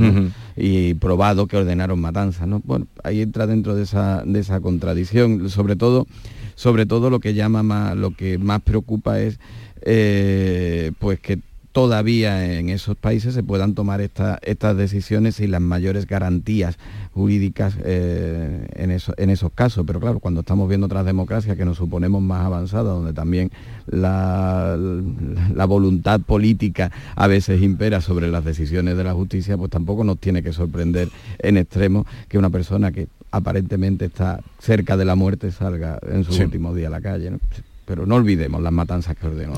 y 0.58 0.96
probado 0.96 1.48
que 1.48 1.58
ordenaron 1.58 2.00
matanzas. 2.00 2.48
¿no? 2.48 2.62
Bueno, 2.66 2.88
ahí 3.04 3.22
entra 3.22 3.46
dentro 3.48 3.76
de 3.76 3.84
esa, 3.84 4.24
de 4.26 4.40
esa 4.40 4.60
contradicción, 4.60 5.50
sobre 5.50 5.76
todo 5.76 6.08
sobre 6.56 6.86
todo 6.86 7.10
lo 7.10 7.20
que 7.20 7.34
llama 7.34 7.64
más, 7.64 7.96
lo 7.96 8.16
que 8.16 8.38
más 8.38 8.62
preocupa 8.62 9.20
es 9.20 9.40
eh, 9.82 10.92
pues 11.00 11.20
que 11.20 11.40
todavía 11.74 12.60
en 12.60 12.70
esos 12.70 12.96
países 12.96 13.34
se 13.34 13.42
puedan 13.42 13.74
tomar 13.74 14.00
estas 14.00 14.78
decisiones 14.78 15.40
y 15.40 15.48
las 15.48 15.60
mayores 15.60 16.06
garantías 16.06 16.78
jurídicas 17.14 17.76
eh, 17.84 18.68
en, 18.76 18.92
en, 18.92 19.30
esos 19.32 19.52
casos. 19.54 19.84
Pero 19.86 20.00
claro, 20.00 20.20
cuando 20.20 20.42
estamos 20.42 20.70
viendo 20.70 20.86
otras 20.86 21.04
democracias 21.04 21.58
que 21.58 21.66
nos 21.66 21.78
suponemos 21.78 22.22
más 22.22 22.46
avanzadas, 22.46 22.86
donde 22.86 23.12
también 23.12 23.52
la, 23.88 24.78
la, 24.78 25.66
voluntad 25.66 26.22
política 26.22 26.92
a 27.16 27.26
veces 27.26 27.62
impera 27.64 28.02
sobre 28.02 28.30
las 28.30 28.46
decisiones 28.46 28.96
de 28.96 29.04
la 29.04 29.14
justicia, 29.14 29.58
pues 29.58 29.72
tampoco 29.72 30.04
nos 30.04 30.20
tiene 30.20 30.44
que 30.44 30.54
sorprender 30.54 31.10
en 31.40 31.58
extremo 31.58 32.06
que 32.30 32.38
una 32.38 32.52
persona 32.52 32.92
que 32.92 33.08
aparentemente 33.34 34.06
está 34.06 34.40
cerca 34.60 34.96
de 34.96 35.06
la 35.06 35.16
muerte 35.16 35.52
salga 35.52 36.00
en 36.08 36.24
su 36.24 36.40
último 36.40 36.74
día 36.76 36.88
a 36.88 36.92
la 36.92 37.02
calle. 37.02 37.32
Pero 37.86 38.06
no 38.06 38.16
olvidemos 38.16 38.62
las 38.62 38.72
matanzas 38.72 39.18
que 39.18 39.26
ordenó. 39.26 39.56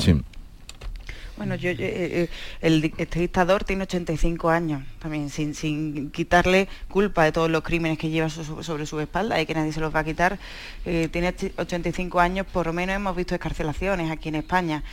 Bueno, 1.38 1.56
yo, 1.56 1.70
eh, 1.70 1.76
eh, 1.80 2.30
el, 2.62 2.94
este 2.98 3.20
dictador 3.20 3.66
tiene 3.66 3.84
85 3.84 4.50
años 4.50 4.84
también, 5.00 5.30
sin, 5.30 5.54
sin, 5.54 6.10
quitarle 6.12 6.70
culpa 6.88 7.26
de 7.26 7.34
todos 7.34 7.52
los 7.52 7.62
crímenes 7.62 7.98
que 7.98 8.10
lleva 8.10 8.30
sobre 8.30 8.86
su 8.86 9.02
espalda 9.02 9.42
y 9.42 9.46
que 9.46 9.54
nadie 9.54 9.74
se 9.74 9.82
los 9.82 9.94
va 9.94 10.00
a 10.00 10.04
quitar. 10.06 10.40
Eh, 10.86 11.10
tiene 11.12 11.34
85 11.58 12.22
años, 12.22 12.48
por 12.48 12.68
lo 12.68 12.74
menos 12.74 12.96
hemos 12.96 13.18
visto 13.18 13.36
escarcelaciones 13.36 14.12
aquí 14.12 14.30
en 14.30 14.36
España. 14.36 14.84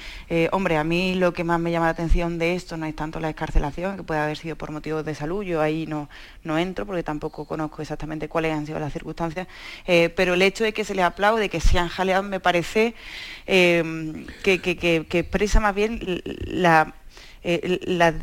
hombre, 0.50 0.78
a 0.78 0.84
mí 0.84 1.14
lo 1.14 1.32
que 1.32 1.44
más 1.44 1.60
me 1.60 1.70
llama 1.70 1.86
la 1.86 1.92
atención 1.92 2.38
de 2.38 2.56
esto 2.56 2.76
no 2.76 2.86
es 2.86 2.96
tanto 2.96 3.20
la 3.20 3.30
escarcelación, 3.30 3.96
que 3.96 4.02
puede 4.02 4.20
haber 4.20 4.36
sido 4.36 4.56
por 4.56 4.72
motivos 4.72 5.04
de 5.04 5.14
salud, 5.14 5.44
yo 5.44 5.60
ahí 5.60 5.86
no, 5.86 6.08
no 6.42 6.58
entro 6.58 6.86
porque 6.86 7.04
tampoco 7.04 7.44
conozco 7.44 7.82
exactamente 7.82 8.28
cuáles 8.28 8.52
han 8.52 8.66
sido 8.66 8.80
las 8.80 8.92
circunstancias, 8.92 9.46
pero 9.86 10.34
el 10.34 10.42
hecho 10.42 10.64
de 10.64 10.72
que 10.72 10.84
se 10.84 10.94
les 10.94 11.04
aplaude, 11.04 11.48
que 11.48 11.60
sean 11.60 11.88
jaleados, 11.88 12.26
me 12.26 12.40
parece 12.40 12.94
que, 13.46 14.26
que 14.42 15.18
expresa 15.18 15.60
más 15.60 15.74
bien 15.74 16.22
eh, 17.44 17.80
la, 17.86 18.14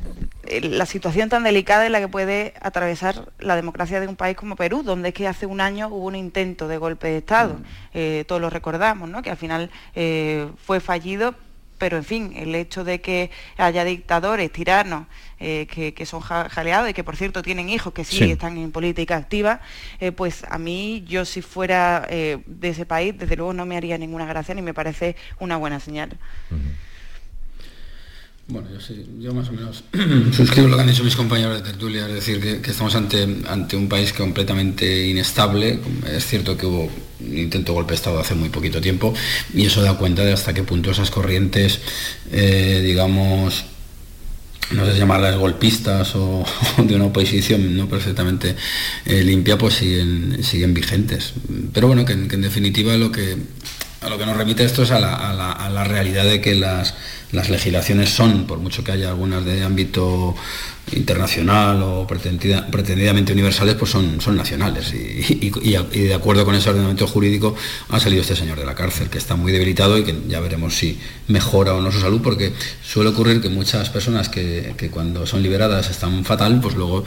la, 0.62 0.86
situación 0.86 1.28
tan 1.28 1.44
delicada 1.44 1.86
en 1.86 1.92
la 1.92 2.00
que 2.00 2.08
puede 2.08 2.54
atravesar 2.62 3.34
la 3.40 3.58
democracia 3.58 4.00
de 4.00 4.08
un 4.08 4.16
país 4.16 4.38
como 4.38 4.56
Perú, 4.56 4.82
donde 4.82 5.10
es 5.10 5.14
que 5.14 5.28
hace 5.28 5.46
un 5.46 5.60
año 5.60 5.90
hubo 5.90 6.06
un 6.06 6.16
intento 6.16 6.70
de 6.70 6.78
golpe 6.78 7.10
de 7.10 7.18
Estado, 7.18 7.56
mm. 7.56 7.64
eh, 7.96 8.24
todos 8.26 8.42
lo 8.42 8.50
recordamos, 8.50 9.10
¿no? 9.10 9.22
que 9.22 9.30
al 9.30 9.36
final 9.36 9.72
eh, 9.94 10.48
fue 10.64 10.80
fallido, 10.80 11.36
pero 11.78 11.98
en 11.98 12.06
fin, 12.06 12.34
el 12.38 12.56
hecho 12.56 12.86
de 12.86 13.02
que 13.02 13.30
haya 13.58 13.84
dictadores, 13.84 14.52
tiranos, 14.54 15.08
que, 15.38 16.04
son 16.06 16.20
jaleados 16.20 16.90
y 16.90 16.94
que 16.94 17.06
por 17.06 17.16
cierto 17.16 17.42
tienen 17.42 17.70
hijos 17.70 17.94
que 17.94 18.04
sí, 18.04 18.32
están 18.32 18.58
en 18.58 18.74
política 18.74 19.16
activa, 19.16 19.62
pues 20.18 20.44
a 20.50 20.58
mí 20.58 21.06
yo 21.08 21.24
si 21.24 21.42
fuera 21.42 22.06
de 22.10 22.44
ese 22.70 22.86
país, 22.86 23.18
desde 23.18 23.38
luego 23.38 23.54
no 23.54 23.66
me 23.66 23.78
haría 23.78 23.98
ninguna 23.98 24.26
gracia 24.26 24.54
ni 24.54 24.62
me 24.62 24.74
parece 24.74 25.16
una 25.40 25.56
buena 25.56 25.80
señal. 25.80 26.18
Bueno, 28.52 28.68
yo 28.74 28.82
sí, 28.82 29.06
yo 29.20 29.32
más 29.32 29.48
o 29.50 29.52
menos 29.52 29.84
suscribo 30.36 30.68
lo 30.68 30.76
que 30.76 30.82
han 30.82 30.88
dicho 30.88 31.04
mis 31.04 31.16
compañeros 31.16 31.56
de 31.56 31.62
tertulia, 31.62 32.08
es 32.08 32.14
decir, 32.16 32.40
que, 32.40 32.72
estamos 32.72 32.96
ante, 32.96 33.44
ante 33.48 33.78
un 33.78 33.88
país 33.88 34.12
completamente 34.12 35.08
inestable. 35.08 35.80
Es 36.12 36.26
cierto 36.26 36.58
que 36.58 36.66
hubo 36.66 36.90
un 37.20 37.38
intento 37.38 37.74
golpe 37.74 37.92
de 37.92 37.98
Estado 37.98 38.20
hace 38.20 38.34
muy 38.34 38.50
poquito 38.50 38.82
tiempo 38.82 39.14
y 39.54 39.68
eso 39.68 39.84
da 39.84 39.94
cuenta 39.98 40.26
de 40.26 40.34
hasta 40.34 40.56
qué 40.56 40.64
punto 40.64 40.90
esas 40.90 41.12
corrientes, 41.12 41.80
eh, 42.32 42.82
digamos, 42.84 43.66
no 44.72 44.86
sé 44.86 44.94
si 44.94 45.00
llamarlas 45.00 45.38
golpistas 45.38 46.16
o, 46.16 46.44
de 46.84 46.96
una 46.96 47.06
oposición 47.06 47.78
no 47.78 47.88
perfectamente 47.88 48.56
eh, 49.06 49.24
limpia, 49.24 49.60
pues 49.60 49.76
siguen, 49.76 50.44
siguen 50.44 50.74
vigentes. 50.74 51.34
Pero 51.72 51.86
bueno, 51.86 52.04
que, 52.04 52.14
en 52.14 52.42
definitiva 52.42 52.98
lo 52.98 53.12
que, 53.12 53.38
a 54.02 54.10
lo 54.10 54.18
que 54.18 54.26
nos 54.26 54.38
remite 54.38 54.64
esto 54.64 54.84
es 54.84 54.92
a 54.92 55.00
la 55.00 55.84
realidad 55.84 56.26
de 56.26 56.42
que 56.42 56.56
las 56.56 56.94
las 57.32 57.50
legislaciones 57.50 58.10
son, 58.10 58.46
por 58.46 58.60
mucho 58.60 58.84
que 58.84 58.92
haya 58.92 59.10
algunas 59.10 59.46
de 59.46 59.64
ámbito 59.64 60.36
internacional 60.92 61.84
o 61.84 62.08
pretendidamente 62.08 63.32
universales, 63.32 63.76
pues 63.76 63.92
son, 63.92 64.20
son 64.20 64.36
nacionales. 64.36 64.92
Y, 64.92 65.52
de 65.52 66.14
acuerdo 66.16 66.44
con 66.46 66.56
ese 66.56 66.70
ordenamiento 66.70 67.06
jurídico 67.06 67.56
ha 67.90 68.00
salido 68.00 68.24
este 68.24 68.36
señor 68.36 68.58
de 68.58 68.66
la 68.66 68.74
cárcel, 68.74 69.10
que 69.10 69.20
está 69.20 69.36
muy 69.36 69.52
debilitado 69.52 70.00
y 70.00 70.04
que 70.04 70.16
ya 70.28 70.40
veremos 70.40 70.76
si 70.76 70.98
mejora 71.28 71.76
o 71.76 71.82
no 71.82 71.92
su 71.92 72.00
salud, 72.00 72.22
porque 72.24 72.54
suele 72.84 73.12
ocurrir 73.12 73.40
que 73.42 73.50
muchas 73.50 73.90
personas 73.92 74.30
que, 74.30 74.90
cuando 74.92 75.28
son 75.28 75.44
liberadas 75.44 75.92
están 75.92 76.26
fatal, 76.26 76.60
pues 76.60 76.74
luego 76.74 77.04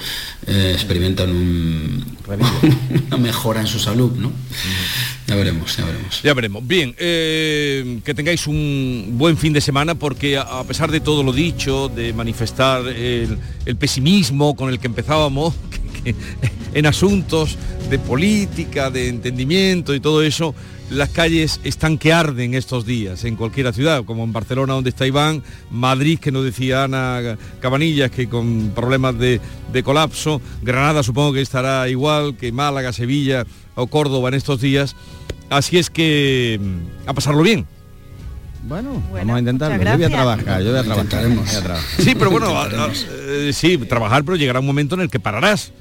eh, 0.46 0.71
experimentan 0.75 1.31
una 3.08 3.17
mejora 3.17 3.60
en 3.60 3.67
su 3.67 3.81
salud. 3.81 4.12
¿no? 4.12 4.31
Ya 5.27 5.35
veremos, 5.35 5.77
ya 5.77 5.85
veremos. 5.85 6.23
Ya 6.23 6.35
veremos. 6.35 6.64
Bien. 6.64 6.81
Bien, 6.83 6.96
eh, 6.98 8.00
que 8.04 8.12
tengáis 8.12 8.48
un 8.48 9.14
buen 9.16 9.37
fin 9.37 9.52
de 9.52 9.60
semana 9.60 9.94
porque 9.94 10.37
a 10.37 10.64
pesar 10.64 10.90
de 10.90 10.98
todo 11.00 11.22
lo 11.22 11.33
dicho, 11.33 11.88
de 11.88 12.12
manifestar 12.12 12.87
el, 12.88 13.38
pesimismo 13.78 14.56
con 14.56 14.68
el 14.68 14.80
que 14.80 14.88
empezábamos, 14.88 15.54
en 16.74 16.87
asuntos 16.87 17.56
de 17.88 17.98
política, 18.00 18.90
de 18.90 19.08
entendimiento 19.08 19.94
y 19.94 20.00
todo 20.00 20.24
eso, 20.24 20.56
las 20.90 21.10
calles 21.10 21.60
están 21.62 21.98
que 21.98 22.12
arden 22.12 22.54
estos 22.54 22.85
días 22.85 23.24
en 23.24 23.37
cualquier 23.37 23.72
ciudad, 23.72 24.04
como 24.04 24.24
en 24.24 24.33
Barcelona 24.33 24.74
donde 24.74 24.90
está 24.90 25.06
Iván, 25.06 25.42
Madrid 25.70 26.18
que 26.18 26.33
nos 26.33 26.44
decía 26.44 26.85
Ana 26.85 27.38
Cabanillas 27.60 28.10
que 28.10 28.28
con 28.28 28.72
problemas 28.74 29.16
de, 29.18 29.40
de 29.72 29.83
colapso, 29.85 30.40
Granada 30.62 31.04
supongo 31.04 31.35
que 31.35 31.42
estará 31.42 31.88
igual 31.88 32.37
que 32.37 32.50
Málaga, 32.50 32.92
Sevilla 32.92 33.46
o 33.74 33.87
Córdoba 33.87 34.28
en 34.28 34.35
estos 34.35 34.60
días. 34.60 34.96
Así 35.53 35.79
es 35.79 35.90
que 35.90 36.59
mm, 36.61 37.09
a 37.09 37.15
pasarlo 37.15 37.42
bien. 37.42 37.67
Bueno, 38.65 39.03
vamos 39.13 39.37
a 39.37 39.38
intentarlo. 39.38 39.83
Yo 39.83 39.96
voy 39.96 40.05
a 40.05 40.09
trabajar, 40.09 40.63
yo 40.63 40.71
voy 40.71 40.79
a 40.79 40.83
trabajar. 40.85 41.79
Sí, 41.98 42.15
pero 42.15 42.31
bueno, 42.31 42.48
eh, 43.27 43.50
sí, 43.53 43.77
trabajar, 43.79 44.25
pero 44.25 44.37
llegará 44.37 44.61
un 44.61 44.67
momento 44.67 44.94
en 44.94 45.03
el 45.03 45.11
que 45.11 45.19
pararás 45.21 45.73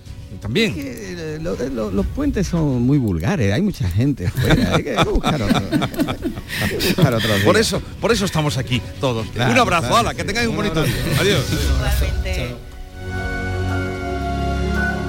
también. 0.41 0.73
Eh, 0.77 1.39
los 1.41 2.05
puentes 2.07 2.47
son 2.47 2.81
muy 2.81 2.97
vulgares, 2.97 3.53
hay 3.53 3.61
mucha 3.61 3.87
gente 3.89 4.29
fuera, 4.29 4.75
hay 4.75 4.83
que 4.83 4.95
buscar 5.03 5.41
otro, 5.41 7.29
Por 7.45 7.57
eso, 7.57 7.81
por 7.99 8.11
eso 8.11 8.25
estamos 8.25 8.57
aquí 8.57 8.81
todos. 8.99 9.27
un 9.35 9.57
abrazo, 9.57 9.95
ala, 9.95 10.13
que 10.13 10.23
tengáis 10.23 10.47
un 10.47 10.55
bonito 10.55 10.83
día. 10.83 10.95
Adiós. 11.19 11.45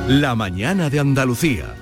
La 0.09 0.35
mañana 0.35 0.91
de 0.91 1.01
Andalucía. 1.01 1.82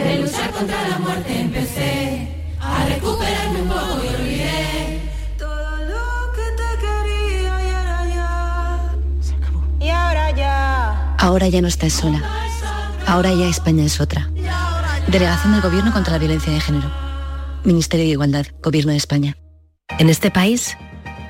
Contra 0.51 0.87
la 0.89 0.99
muerte 0.99 1.41
empecé 1.41 2.27
a 2.59 2.85
recuperarme 2.85 3.61
un 3.61 3.67
poco 3.67 4.01
Ahora 11.21 11.47
ya 11.47 11.61
no 11.61 11.67
estás 11.67 11.93
sola. 11.93 12.19
Ahora 13.05 13.31
ya 13.31 13.47
España 13.47 13.85
es 13.85 14.01
otra. 14.01 14.27
Delegación 15.07 15.53
del 15.53 15.61
Gobierno 15.61 15.93
contra 15.93 16.13
la 16.13 16.19
Violencia 16.19 16.51
de 16.51 16.59
Género. 16.59 16.91
Ministerio 17.63 18.05
de 18.05 18.11
Igualdad, 18.11 18.47
Gobierno 18.63 18.91
de 18.91 18.97
España. 18.97 19.37
En 19.99 20.09
este 20.09 20.31
país 20.31 20.75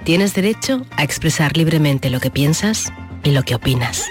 tienes 0.05 0.33
derecho 0.33 0.85
a 0.95 1.03
expresar 1.03 1.57
libremente 1.57 2.09
lo 2.09 2.21
que 2.21 2.31
piensas 2.31 2.91
y 3.25 3.31
lo 3.31 3.43
que 3.43 3.55
opinas. 3.55 4.05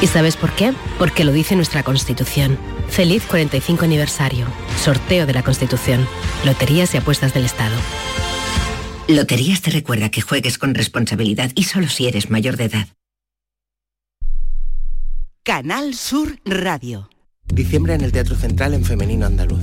¿Y 0.00 0.06
sabes 0.06 0.36
por 0.36 0.52
qué? 0.52 0.72
Porque 0.98 1.24
lo 1.24 1.32
dice 1.32 1.54
nuestra 1.54 1.82
Constitución. 1.82 2.58
Feliz 2.90 3.24
45 3.26 3.84
aniversario. 3.84 4.46
Sorteo 4.76 5.24
de 5.24 5.32
la 5.32 5.42
Constitución. 5.42 6.06
Loterías 6.44 6.92
y 6.94 6.98
apuestas 6.98 7.32
del 7.32 7.44
Estado. 7.44 7.76
Loterías 9.08 9.62
te 9.62 9.70
recuerda 9.70 10.10
que 10.10 10.20
juegues 10.20 10.58
con 10.58 10.74
responsabilidad 10.74 11.52
y 11.54 11.64
solo 11.64 11.88
si 11.88 12.08
eres 12.08 12.30
mayor 12.30 12.56
de 12.56 12.64
edad. 12.64 12.88
Canal 15.44 15.94
Sur 15.94 16.38
Radio. 16.44 17.08
Diciembre 17.46 17.94
en 17.94 18.02
el 18.02 18.12
Teatro 18.12 18.36
Central 18.36 18.74
en 18.74 18.84
Femenino 18.84 19.26
Andaluz. 19.26 19.62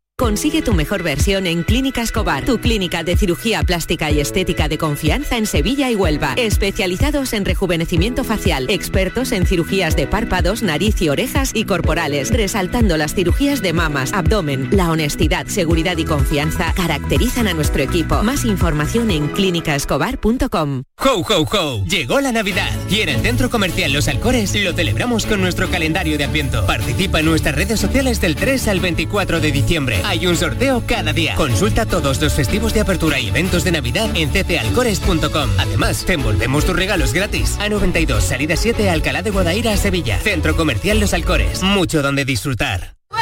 Consigue 0.21 0.61
tu 0.61 0.75
mejor 0.75 1.01
versión 1.01 1.47
en 1.47 1.63
Clínica 1.63 2.03
Escobar, 2.03 2.45
tu 2.45 2.59
clínica 2.59 3.03
de 3.03 3.17
cirugía 3.17 3.63
plástica 3.63 4.11
y 4.11 4.19
estética 4.19 4.67
de 4.67 4.77
confianza 4.77 5.35
en 5.35 5.47
Sevilla 5.47 5.89
y 5.89 5.95
Huelva. 5.95 6.35
Especializados 6.37 7.33
en 7.33 7.43
rejuvenecimiento 7.43 8.23
facial, 8.23 8.69
expertos 8.69 9.31
en 9.31 9.47
cirugías 9.47 9.95
de 9.95 10.05
párpados, 10.05 10.61
nariz 10.61 11.01
y 11.01 11.09
orejas 11.09 11.49
y 11.55 11.65
corporales, 11.65 12.29
resaltando 12.29 12.97
las 12.97 13.15
cirugías 13.15 13.63
de 13.63 13.73
mamas, 13.73 14.13
abdomen. 14.13 14.69
La 14.71 14.91
honestidad, 14.91 15.47
seguridad 15.47 15.97
y 15.97 16.05
confianza 16.05 16.71
caracterizan 16.75 17.47
a 17.47 17.55
nuestro 17.55 17.81
equipo. 17.81 18.21
Más 18.21 18.45
información 18.45 19.09
en 19.09 19.27
clínicaescobar.com. 19.27 20.83
¡Ho, 20.97 21.25
ho, 21.27 21.47
ho! 21.51 21.85
Llegó 21.85 22.21
la 22.21 22.31
Navidad 22.31 22.69
y 22.87 23.01
en 23.01 23.09
el 23.09 23.21
Centro 23.21 23.49
Comercial 23.49 23.91
Los 23.91 24.07
Alcores 24.07 24.53
lo 24.53 24.73
celebramos 24.73 25.25
con 25.25 25.41
nuestro 25.41 25.67
calendario 25.71 26.19
de 26.19 26.25
Adviento. 26.25 26.63
Participa 26.67 27.21
en 27.21 27.25
nuestras 27.25 27.55
redes 27.55 27.79
sociales 27.79 28.21
del 28.21 28.35
3 28.35 28.67
al 28.67 28.79
24 28.81 29.39
de 29.39 29.51
diciembre 29.51 29.99
hay 30.11 30.27
un 30.27 30.35
sorteo 30.35 30.83
cada 30.85 31.13
día. 31.13 31.35
Consulta 31.35 31.85
todos 31.85 32.21
los 32.21 32.33
festivos 32.33 32.73
de 32.73 32.81
apertura 32.81 33.17
y 33.17 33.29
eventos 33.29 33.63
de 33.63 33.71
Navidad 33.71 34.09
en 34.13 34.29
ccalcores.com. 34.29 35.49
Además, 35.57 36.03
te 36.05 36.13
envolvemos 36.13 36.65
tus 36.65 36.75
regalos 36.75 37.13
gratis. 37.13 37.57
A92, 37.59 38.19
salida 38.19 38.57
7, 38.57 38.89
Alcalá 38.89 39.21
de 39.21 39.29
Guadaira, 39.29 39.75
Sevilla. 39.77 40.19
Centro 40.19 40.57
Comercial 40.57 40.99
Los 40.99 41.13
Alcores. 41.13 41.63
Mucho 41.63 42.01
donde 42.01 42.25
disfrutar. 42.25 43.00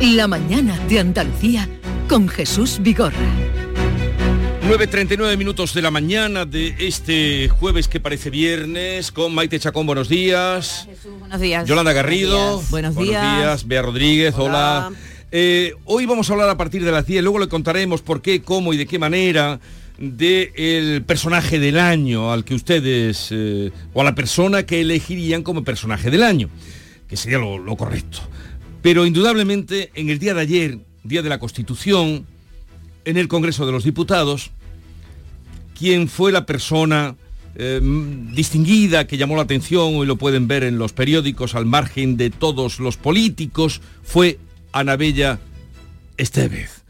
La 0.00 0.28
mañana 0.28 0.78
de 0.88 1.00
Andalucía 1.00 1.68
con 2.08 2.28
Jesús 2.28 2.78
Vigorra. 2.80 3.16
9.39 4.68 5.36
minutos 5.36 5.74
de 5.74 5.82
la 5.82 5.90
mañana 5.90 6.44
de 6.44 6.76
este 6.78 7.48
jueves 7.48 7.88
que 7.88 7.98
parece 7.98 8.30
viernes 8.30 9.10
con 9.10 9.34
Maite 9.34 9.58
Chacón, 9.58 9.86
buenos 9.86 10.08
días. 10.08 10.86
Jesús, 10.88 11.18
buenos 11.18 11.40
días. 11.40 11.66
Yolanda 11.66 11.92
Garrido. 11.92 12.62
Buenos 12.70 12.96
días. 12.96 13.22
Buenos 13.22 13.38
días. 13.38 13.66
Bea 13.66 13.82
Rodríguez, 13.82 14.34
hola. 14.36 14.92
Eh, 15.32 15.74
hoy 15.84 16.06
vamos 16.06 16.30
a 16.30 16.32
hablar 16.32 16.48
a 16.48 16.56
partir 16.56 16.84
de 16.84 16.92
las 16.92 17.04
10, 17.04 17.22
luego 17.24 17.40
le 17.40 17.48
contaremos 17.48 18.00
por 18.00 18.22
qué, 18.22 18.40
cómo 18.40 18.72
y 18.72 18.76
de 18.76 18.86
qué 18.86 19.00
manera 19.00 19.58
del 19.98 21.02
personaje 21.02 21.58
del 21.58 21.78
año 21.78 22.32
al 22.32 22.44
que 22.44 22.54
ustedes, 22.54 23.28
eh, 23.32 23.72
o 23.92 24.00
a 24.00 24.04
la 24.04 24.14
persona 24.14 24.62
que 24.62 24.80
elegirían 24.80 25.42
como 25.42 25.64
personaje 25.64 26.08
del 26.08 26.22
año, 26.22 26.48
que 27.08 27.16
sería 27.16 27.38
lo, 27.38 27.76
correcto. 27.76 28.20
Pero 28.82 29.06
indudablemente 29.06 29.90
en 29.94 30.10
el 30.10 30.18
día 30.18 30.34
de 30.34 30.40
ayer, 30.40 30.78
día 31.02 31.22
de 31.22 31.28
la 31.28 31.38
Constitución, 31.38 32.26
en 33.04 33.16
el 33.16 33.28
Congreso 33.28 33.66
de 33.66 33.72
los 33.72 33.84
Diputados, 33.84 34.50
quien 35.76 36.08
fue 36.08 36.32
la 36.32 36.46
persona 36.46 37.16
eh, 37.54 37.80
distinguida 38.32 39.06
que 39.06 39.16
llamó 39.16 39.36
la 39.36 39.42
atención, 39.42 39.96
hoy 39.96 40.06
lo 40.06 40.16
pueden 40.16 40.46
ver 40.46 40.62
en 40.62 40.78
los 40.78 40.92
periódicos 40.92 41.54
al 41.54 41.66
margen 41.66 42.16
de 42.16 42.30
todos 42.30 42.78
los 42.78 42.96
políticos, 42.96 43.80
fue 44.02 44.38
Anabella 44.72 45.38
Estevez. 46.16 46.84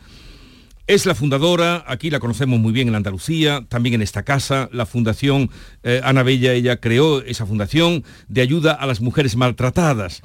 Es 0.87 1.05
la 1.05 1.15
fundadora, 1.15 1.85
aquí 1.87 2.09
la 2.09 2.19
conocemos 2.19 2.59
muy 2.59 2.73
bien 2.73 2.89
en 2.89 2.95
Andalucía, 2.95 3.67
también 3.69 3.97
en 3.97 4.03
esta 4.03 4.23
casa, 4.23 4.71
la 4.73 4.87
Fundación 4.87 5.51
eh, 5.83 6.01
Ana 6.03 6.23
Bella, 6.23 6.55
ella 6.55 6.81
creó 6.81 7.21
esa 7.21 7.45
fundación 7.45 8.05
de 8.29 8.41
ayuda 8.41 8.73
a 8.73 8.87
las 8.87 9.03
mujeres 9.03 9.37
maltratadas. 9.37 10.23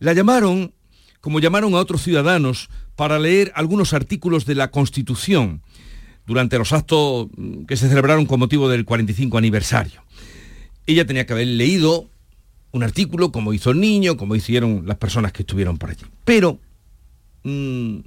La 0.00 0.12
llamaron, 0.12 0.74
como 1.24 1.40
llamaron 1.40 1.72
a 1.72 1.78
otros 1.78 2.02
ciudadanos, 2.02 2.68
para 2.96 3.18
leer 3.18 3.50
algunos 3.54 3.94
artículos 3.94 4.44
de 4.44 4.54
la 4.54 4.70
Constitución 4.70 5.62
durante 6.26 6.58
los 6.58 6.74
actos 6.74 7.28
mm, 7.34 7.64
que 7.64 7.78
se 7.78 7.88
celebraron 7.88 8.26
con 8.26 8.40
motivo 8.40 8.68
del 8.68 8.84
45 8.84 9.38
aniversario. 9.38 10.02
Ella 10.86 11.06
tenía 11.06 11.24
que 11.24 11.32
haber 11.32 11.46
leído 11.46 12.10
un 12.72 12.82
artículo, 12.82 13.32
como 13.32 13.54
hizo 13.54 13.70
el 13.70 13.80
niño, 13.80 14.18
como 14.18 14.36
hicieron 14.36 14.82
las 14.84 14.98
personas 14.98 15.32
que 15.32 15.44
estuvieron 15.44 15.78
por 15.78 15.88
allí. 15.88 16.04
Pero 16.26 16.58
mm, 17.44 18.00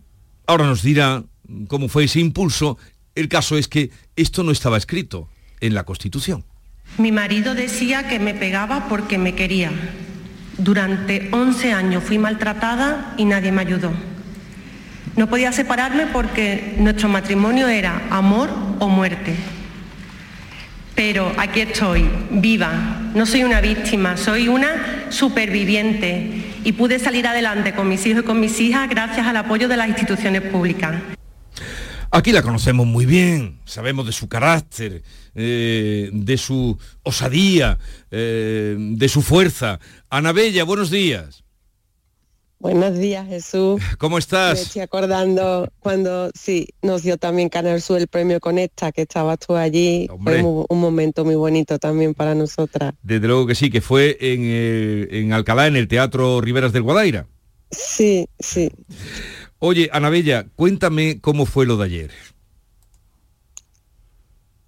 ahora 0.46 0.68
nos 0.68 0.84
dirá 0.84 1.24
cómo 1.70 1.88
fue 1.88 2.04
ese 2.04 2.20
impulso, 2.20 2.78
el 3.16 3.30
caso 3.30 3.58
es 3.58 3.68
que 3.68 3.90
esto 4.16 4.44
no 4.44 4.52
estaba 4.52 4.78
escrito 4.78 5.28
en 5.60 5.74
la 5.74 5.86
Constitución. 5.86 6.46
Mi 7.00 7.12
marido 7.12 7.56
decía 7.56 8.08
que 8.10 8.20
me 8.20 8.36
pegaba 8.36 8.88
porque 8.88 9.18
me 9.18 9.34
quería. 9.34 9.72
Durante 10.58 11.30
11 11.32 11.74
años 11.74 12.04
fui 12.04 12.18
maltratada 12.18 13.14
y 13.18 13.26
nadie 13.26 13.52
me 13.52 13.62
ayudó. 13.62 13.92
No 15.16 15.28
podía 15.28 15.52
separarme 15.52 16.08
porque 16.08 16.76
nuestro 16.78 17.10
matrimonio 17.10 17.68
era 17.68 18.04
amor 18.10 18.50
o 18.80 18.88
muerte. 18.88 19.36
Pero 20.96 21.32
aquí 21.38 21.62
estoy, 21.62 22.10
viva. 22.32 22.72
No 23.14 23.26
soy 23.28 23.44
una 23.44 23.62
víctima, 23.62 24.18
soy 24.18 24.48
una 24.48 25.06
superviviente 25.10 26.44
y 26.64 26.72
pude 26.72 26.98
salir 26.98 27.28
adelante 27.28 27.74
con 27.74 27.88
mis 27.88 28.06
hijos 28.08 28.24
y 28.24 28.26
con 28.26 28.40
mis 28.40 28.60
hijas 28.60 28.90
gracias 28.90 29.28
al 29.28 29.38
apoyo 29.38 29.68
de 29.68 29.78
las 29.78 29.90
instituciones 29.90 30.42
públicas. 30.42 30.96
Aquí 32.12 32.32
la 32.32 32.42
conocemos 32.42 32.88
muy 32.88 33.06
bien, 33.06 33.60
sabemos 33.66 34.06
de 34.06 34.14
su 34.14 34.30
carácter, 34.30 35.04
eh, 35.36 36.10
de 36.14 36.38
su 36.38 36.78
osadía, 37.04 37.78
eh, 38.12 38.76
de 38.78 39.10
su 39.10 39.22
fuerza. 39.22 39.80
Ana 40.10 40.32
Bella, 40.32 40.64
buenos 40.64 40.90
días. 40.90 41.44
Buenos 42.60 42.98
días, 42.98 43.28
Jesús. 43.28 43.82
¿Cómo 44.00 44.18
estás? 44.18 44.56
Me 44.56 44.62
estoy 44.62 44.82
acordando 44.82 45.72
cuando, 45.80 46.32
sí, 46.34 46.70
nos 46.82 47.04
dio 47.04 47.18
también 47.18 47.50
Canal 47.50 47.82
Sur 47.82 48.00
el 48.00 48.08
premio 48.08 48.40
Conecta, 48.40 48.92
que 48.92 49.04
estabas 49.04 49.38
tú 49.38 49.56
allí. 49.56 50.10
Fue 50.24 50.42
un 50.42 50.80
momento 50.80 51.24
muy 51.24 51.36
bonito 51.36 51.78
también 51.78 52.16
para 52.16 52.34
nosotras. 52.34 52.96
Desde 53.04 53.28
luego 53.28 53.46
que 53.46 53.54
sí, 53.54 53.70
que 53.70 53.82
fue 53.82 54.18
en, 54.20 55.08
en 55.12 55.34
Alcalá, 55.34 55.68
en 55.68 55.76
el 55.76 55.88
Teatro 55.88 56.42
Riveras 56.42 56.74
del 56.74 56.82
Guadaira. 56.82 57.28
Sí, 57.70 58.28
sí. 58.40 58.72
Oye, 59.60 59.90
Anabella, 59.92 60.46
cuéntame 60.56 61.20
cómo 61.20 61.46
fue 61.46 61.66
lo 61.66 61.78
de 61.78 61.86
ayer. 61.86 62.12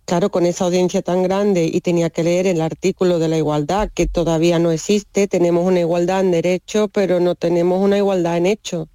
Claro, 0.06 0.32
con 0.32 0.48
esa 0.48 0.66
audiencia 0.66 1.04
tan 1.04 1.22
grande 1.22 1.70
y 1.72 1.82
tenía 1.82 2.10
que 2.10 2.24
leer 2.24 2.48
el 2.48 2.62
artículo 2.62 3.20
de 3.20 3.28
la 3.28 3.38
igualdad, 3.38 3.92
que 3.94 4.08
todavía 4.08 4.58
no 4.58 4.72
existe, 4.72 5.28
tenemos 5.28 5.68
una 5.68 5.82
igualdad 5.82 6.22
en 6.22 6.32
derecho, 6.32 6.88
pero 6.88 7.20
no 7.20 7.36
tenemos 7.36 7.80
una 7.80 7.98
igualdad 7.98 8.38
en 8.38 8.48
hecho. 8.48 8.90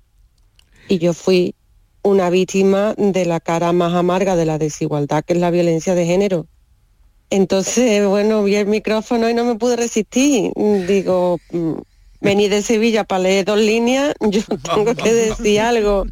Y 0.88 0.98
yo 0.98 1.14
fui 1.14 1.54
una 2.02 2.30
víctima 2.30 2.94
de 2.98 3.26
la 3.26 3.38
cara 3.38 3.72
más 3.72 3.94
amarga 3.94 4.34
de 4.34 4.44
la 4.44 4.58
desigualdad, 4.58 5.24
que 5.24 5.34
es 5.34 5.38
la 5.38 5.52
violencia 5.52 5.94
de 5.94 6.04
género. 6.04 6.48
Entonces, 7.30 8.04
bueno, 8.08 8.42
vi 8.42 8.56
el 8.56 8.66
micrófono 8.66 9.30
y 9.30 9.34
no 9.34 9.44
me 9.44 9.54
pude 9.54 9.76
resistir. 9.76 10.52
Digo, 10.88 11.38
Vení 12.24 12.48
de 12.48 12.62
Sevilla 12.62 13.04
para 13.04 13.24
leer 13.24 13.44
dos 13.44 13.58
líneas, 13.58 14.14
yo 14.20 14.40
tengo 14.74 14.94
que 14.94 15.12
decir 15.12 15.60
algo. 15.60 16.06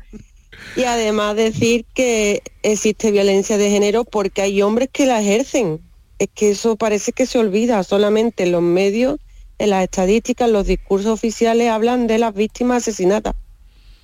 Y 0.77 0.85
además 0.85 1.37
decir 1.37 1.87
que 1.95 2.43
existe 2.63 3.11
violencia 3.11 3.57
de 3.57 3.71
género 3.71 4.05
porque 4.05 4.43
hay 4.43 4.61
hombres 4.61 4.91
que 4.93 5.07
la 5.07 5.23
ejercen. 5.23 5.81
Es 6.19 6.29
que 6.35 6.51
eso 6.51 6.77
parece 6.77 7.13
que 7.13 7.25
se 7.25 7.39
olvida. 7.39 7.83
Solamente 7.83 8.43
en 8.43 8.53
los 8.53 8.61
medios, 8.61 9.21
en 9.59 9.71
las 9.71 9.85
estadísticas, 9.85 10.51
los 10.51 10.67
discursos 10.67 11.11
oficiales 11.11 11.71
hablan 11.71 12.07
de 12.07 12.19
las 12.19 12.35
víctimas 12.35 12.83
asesinadas. 12.83 13.35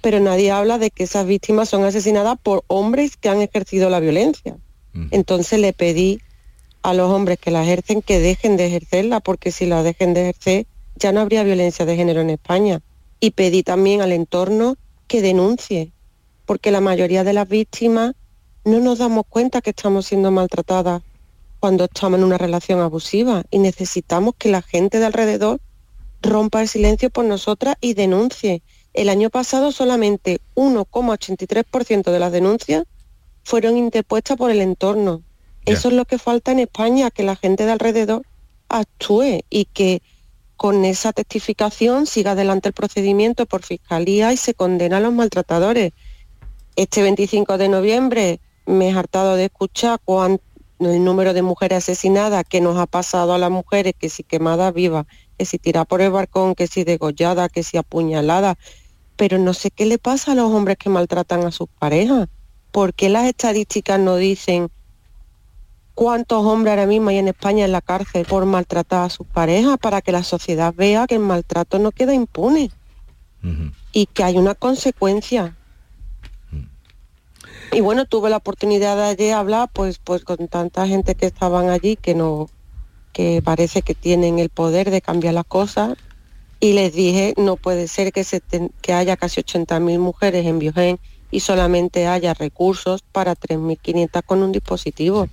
Pero 0.01 0.19
nadie 0.19 0.51
habla 0.51 0.79
de 0.79 0.91
que 0.91 1.05
esas 1.05 1.27
víctimas 1.27 1.69
son 1.69 1.85
asesinadas 1.85 2.39
por 2.43 2.65
hombres 2.69 3.19
que 3.19 3.29
han 3.29 3.43
ejercido 3.43 3.91
la 3.91 4.01
violencia. 4.01 4.57
Entonces 5.11 5.61
le 5.61 5.75
pedí 5.75 6.21
a 6.83 6.95
los 6.95 7.11
hombres 7.11 7.39
que 7.39 7.51
la 7.51 7.63
ejercen 7.63 8.01
que 8.01 8.19
dejen 8.19 8.57
de 8.57 8.67
ejercerla, 8.67 9.21
porque 9.21 9.53
si 9.53 9.67
la 9.67 9.83
dejen 9.83 10.15
de 10.15 10.23
ejercer, 10.23 10.67
ya 10.99 11.13
no 11.13 11.21
habría 11.21 11.45
violencia 11.45 11.87
de 11.87 11.97
género 11.97 12.21
en 12.21 12.31
España. 12.31 12.81
Y 13.21 13.31
pedí 13.31 13.63
también 13.63 14.03
al 14.03 14.13
entorno 14.13 14.77
que 15.07 15.23
denuncie, 15.23 15.93
porque 16.47 16.71
la 16.71 16.81
mayoría 16.81 17.25
de 17.25 17.33
las 17.33 17.49
víctimas 17.49 18.15
no 18.65 18.81
nos 18.81 18.99
damos 18.99 19.25
cuenta 19.29 19.61
que 19.61 19.71
estamos 19.71 20.07
siendo 20.07 20.31
maltratadas 20.31 21.03
cuando 21.61 21.85
estamos 21.85 22.19
en 22.19 22.25
una 22.25 22.39
relación 22.39 22.81
abusiva 22.81 23.45
y 23.51 23.59
necesitamos 23.59 24.35
que 24.39 24.51
la 24.51 24.63
gente 24.63 24.99
de 24.99 25.07
alrededor 25.07 25.61
rompa 26.23 26.63
el 26.63 26.69
silencio 26.69 27.11
por 27.11 27.25
nosotras 27.25 27.77
y 27.81 27.95
denuncie. 27.95 28.63
El 28.93 29.09
año 29.09 29.31
pasado 29.31 29.73
solamente 29.73 30.41
1,83% 30.55 32.11
de 32.11 32.19
las 32.19 32.33
denuncias 32.33 32.85
fueron 33.45 33.77
interpuestas 33.77 34.37
por 34.37 34.51
el 34.51 34.61
entorno. 34.61 35.23
Eso 35.65 35.89
es 35.89 35.95
lo 35.95 36.05
que 36.05 36.19
falta 36.19 36.53
en 36.53 36.61
España, 36.61 37.11
que 37.11 37.23
la 37.23 37.37
gente 37.37 37.65
de 37.65 37.73
alrededor 37.73 38.23
actúe 38.69 39.45
y 39.51 39.67
que 39.67 40.03
con 40.59 40.85
esa 40.85 41.13
testificación 41.13 42.07
siga 42.07 42.33
adelante 42.33 42.69
el 42.69 42.75
procedimiento 42.75 43.47
por 43.47 43.63
fiscalía 43.63 44.33
y 44.33 44.37
se 44.37 44.55
condena 44.55 44.97
a 44.97 45.01
los 45.01 45.13
maltratadores. 45.13 45.93
Este 46.75 47.01
25 47.01 47.59
de 47.59 47.69
noviembre 47.69 48.41
me 48.67 48.89
he 48.89 48.93
hartado 48.93 49.37
de 49.37 49.45
escuchar 49.45 50.01
el 50.81 51.05
número 51.05 51.33
de 51.33 51.43
mujeres 51.43 51.79
asesinadas 51.79 52.43
que 52.43 52.61
nos 52.61 52.77
ha 52.77 52.87
pasado 52.87 53.35
a 53.35 53.39
las 53.39 53.53
mujeres, 53.53 53.95
que 53.97 54.09
si 54.09 54.25
quemadas 54.25 54.75
vivas, 54.75 55.07
que 55.39 55.45
si 55.45 55.59
tira 55.59 55.85
por 55.85 56.01
el 56.01 56.11
balcón, 56.11 56.57
que 56.57 56.67
si 56.67 56.83
degollada, 56.83 57.49
que 57.49 57.63
si 57.63 57.77
apuñalada, 57.77 58.59
pero 59.15 59.39
no 59.39 59.55
sé 59.55 59.71
qué 59.71 59.87
le 59.87 59.99
pasa 59.99 60.33
a 60.33 60.35
los 60.35 60.51
hombres 60.51 60.77
que 60.77 60.91
maltratan 60.91 61.47
a 61.47 61.53
sus 61.53 61.69
parejas. 61.69 62.29
¿Por 62.73 62.95
qué 62.95 63.09
las 63.09 63.27
estadísticas 63.27 64.01
no 64.01 64.17
dicen 64.17 64.71
cuántos 65.99 66.47
hombres 66.47 66.71
ahora 66.71 66.87
mismo 66.87 67.09
hay 67.09 67.19
en 67.19 67.27
España 67.27 67.65
en 67.65 67.73
la 67.73 67.81
cárcel 67.81 68.25
por 68.25 68.47
maltratar 68.47 69.07
a 69.07 69.11
sus 69.11 69.27
parejas 69.27 69.79
para 69.79 70.01
que 70.01 70.13
la 70.13 70.23
sociedad 70.23 70.73
vea 70.73 71.09
que 71.09 71.17
el 71.17 71.21
maltrato 71.21 71.81
no 71.81 71.91
queda 71.91 72.15
impune 72.15 72.71
y 73.91 74.07
que 74.07 74.23
hay 74.23 74.37
una 74.37 74.55
consecuencia. 74.55 75.57
Y 77.73 77.81
bueno, 77.81 78.05
tuve 78.07 78.31
la 78.31 78.37
oportunidad 78.37 78.95
de 78.95 79.03
ayer 79.03 79.35
hablar 79.35 79.71
pues, 79.73 79.99
pues 79.99 80.23
con 80.23 80.47
tanta 80.47 80.87
gente 80.87 81.17
que 81.17 81.27
estaban 81.27 81.69
allí 81.69 81.97
que 81.97 82.15
no 82.15 82.49
que 83.13 83.43
parece 83.43 83.83
que 83.83 83.97
tienen 83.97 84.39
el 84.39 84.51
poder 84.51 84.93
de 84.93 85.01
cambiar 85.01 85.35
las 85.35 85.47
cosas 85.47 85.99
y 86.61 86.75
les 86.75 86.93
dije 86.93 87.35
no 87.37 87.57
puede 87.57 87.89
ser 87.89 88.13
que, 88.13 88.23
se 88.23 88.41
que 88.83 88.93
haya 88.93 89.17
casi 89.17 89.41
80.000 89.41 89.99
mujeres 89.99 90.47
en 90.47 90.61
Biogen 90.61 91.01
y 91.33 91.41
solamente 91.41 92.07
haya 92.07 92.35
recursos 92.35 93.03
para 93.03 93.35
3.500 93.35 94.23
con 94.25 94.45
un 94.45 94.53
dispositivo. 94.53 95.29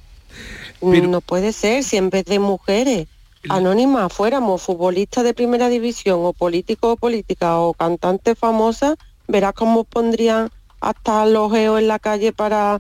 No 0.82 1.22
puede 1.22 1.52
ser, 1.52 1.84
si 1.84 1.98
en 1.98 2.10
vez 2.10 2.26
de 2.26 2.40
mujeres 2.40 3.08
anónimas 3.50 4.12
fuéramos 4.12 4.62
futbolistas 4.62 5.24
de 5.24 5.34
primera 5.34 5.70
división 5.70 6.20
o 6.24 6.34
políticos 6.34 6.94
o 6.94 6.98
políticas 6.98 7.52
o 7.54 7.74
cantantes 7.74 8.38
famosas, 8.38 8.96
verás 9.28 9.54
cómo 9.54 9.84
pondrían 9.84 10.50
hasta 10.80 11.26
los 11.26 11.52
geos 11.52 11.80
en 11.80 11.88
la 11.88 12.00
calle 12.00 12.34
para 12.34 12.80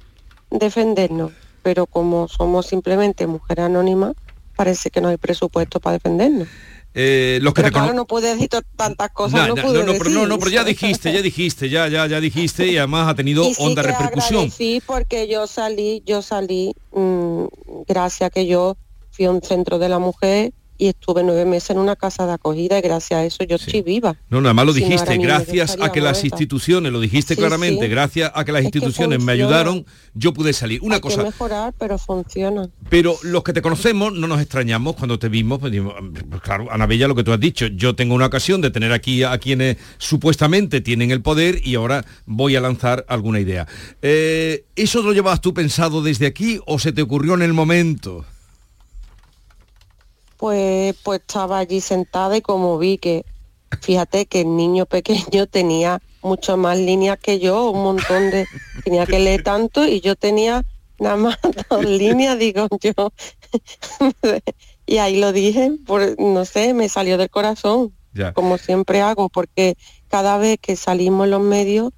defendernos. 0.51 1.31
Pero 1.63 1.87
como 1.87 2.27
somos 2.27 2.67
simplemente 2.67 3.25
mujeres 3.25 3.65
anónimas, 3.65 4.13
parece 4.55 4.89
que 4.91 5.01
no 5.01 5.07
hay 5.09 5.17
presupuesto 5.17 5.79
para 5.79 5.93
defendernos. 5.93 6.47
Eh, 6.97 7.39
los 7.41 7.53
que 7.53 7.61
pero 7.61 7.73
claro, 7.73 7.93
no 7.93 8.07
puede 8.07 8.33
decir 8.33 8.49
tantas 8.77 9.11
cosas, 9.11 9.49
no, 9.49 9.55
no, 9.55 9.83
no, 9.83 9.93
pero, 9.97 10.09
no, 10.11 10.25
no, 10.25 10.39
pero 10.39 10.49
ya 10.49 10.63
dijiste, 10.63 11.11
ya 11.11 11.21
dijiste, 11.21 11.69
ya, 11.69 11.89
ya, 11.89 12.07
ya 12.07 12.21
dijiste 12.21 12.67
y 12.67 12.77
además 12.77 13.09
ha 13.09 13.15
tenido 13.15 13.45
honda 13.57 13.81
repercusión. 13.81 14.49
Sí, 14.49 14.81
porque 14.85 15.27
yo 15.27 15.45
salí, 15.45 16.03
yo 16.05 16.21
salí, 16.21 16.73
mm, 16.93 17.43
gracias 17.85 18.27
a 18.27 18.29
que 18.29 18.47
yo 18.47 18.77
fui 19.11 19.25
a 19.25 19.31
un 19.31 19.41
centro 19.41 19.77
de 19.77 19.89
la 19.89 19.99
mujer 19.99 20.53
y 20.77 20.87
estuve 20.87 21.23
nueve 21.23 21.45
meses 21.45 21.71
en 21.71 21.79
una 21.79 21.95
casa 21.95 22.25
de 22.25 22.33
acogida 22.33 22.77
y 22.77 22.81
gracias 22.81 23.19
a 23.19 23.25
eso 23.25 23.43
yo 23.43 23.55
estoy 23.55 23.81
viva. 23.81 24.15
No, 24.29 24.41
nada 24.41 24.53
más 24.53 24.65
lo 24.65 24.73
dijiste, 24.73 25.17
gracias 25.17 25.77
a 25.79 25.91
que 25.91 26.01
las 26.01 26.23
instituciones, 26.23 26.91
lo 26.91 26.99
dijiste 26.99 27.35
claramente, 27.35 27.87
gracias 27.87 28.31
a 28.33 28.43
que 28.43 28.51
las 28.51 28.63
instituciones 28.63 29.23
me 29.23 29.31
ayudaron, 29.31 29.85
yo 30.13 30.33
pude 30.33 30.53
salir. 30.53 30.81
Una 30.81 30.99
cosa. 30.99 31.23
mejorar, 31.23 31.73
pero 31.77 31.97
funciona. 31.97 32.69
Pero 32.89 33.17
los 33.23 33.43
que 33.43 33.53
te 33.53 33.61
conocemos 33.61 34.13
no 34.13 34.27
nos 34.27 34.41
extrañamos 34.41 34.95
cuando 34.95 35.17
te 35.19 35.29
vimos, 35.29 35.59
pues, 35.59 35.73
pues, 36.29 36.41
claro, 36.41 36.71
Ana 36.71 36.85
Bella, 36.85 37.07
lo 37.07 37.15
que 37.15 37.23
tú 37.23 37.31
has 37.31 37.39
dicho, 37.39 37.67
yo 37.67 37.95
tengo 37.95 38.15
una 38.15 38.25
ocasión 38.25 38.61
de 38.61 38.71
tener 38.71 38.91
aquí 38.91 39.23
a 39.23 39.37
quienes 39.37 39.77
supuestamente 39.97 40.81
tienen 40.81 41.11
el 41.11 41.21
poder 41.21 41.61
y 41.63 41.75
ahora 41.75 42.05
voy 42.25 42.55
a 42.55 42.61
lanzar 42.61 43.05
alguna 43.07 43.39
idea. 43.39 43.67
Eh, 44.01 44.65
¿Eso 44.75 45.01
lo 45.01 45.13
llevabas 45.13 45.41
tú 45.41 45.53
pensado 45.53 46.01
desde 46.01 46.25
aquí 46.25 46.59
o 46.65 46.79
se 46.79 46.91
te 46.91 47.01
ocurrió 47.01 47.33
en 47.35 47.41
el 47.41 47.53
momento? 47.53 48.25
Pues, 50.45 50.95
pues 51.01 51.21
estaba 51.21 51.57
allí 51.57 51.81
sentada 51.81 52.37
y 52.37 52.41
como 52.41 52.77
vi 52.77 52.99
que, 52.99 53.25
fíjate 53.81 54.27
que 54.27 54.41
el 54.41 54.55
niño 54.55 54.85
pequeño 54.97 55.47
tenía 55.47 56.03
mucho 56.21 56.55
más 56.55 56.77
líneas 56.77 57.17
que 57.17 57.39
yo, 57.39 57.71
un 57.71 57.81
montón 57.81 58.29
de, 58.29 58.45
tenía 58.83 59.07
que 59.07 59.17
leer 59.17 59.41
tanto 59.41 59.87
y 59.87 60.01
yo 60.01 60.15
tenía 60.15 60.63
nada 60.99 61.15
más 61.15 61.39
dos 61.71 61.83
líneas, 61.83 62.37
digo 62.37 62.67
yo. 62.79 63.11
y 64.85 64.97
ahí 64.97 65.19
lo 65.19 65.31
dije, 65.31 65.71
por, 65.83 66.15
no 66.19 66.45
sé, 66.45 66.75
me 66.75 66.89
salió 66.89 67.17
del 67.17 67.31
corazón, 67.31 67.91
como 68.35 68.59
siempre 68.59 69.01
hago, 69.01 69.29
porque 69.29 69.77
cada 70.09 70.37
vez 70.37 70.59
que 70.61 70.75
salimos 70.75 71.25
en 71.25 71.31
los 71.31 71.41
medios 71.41 71.91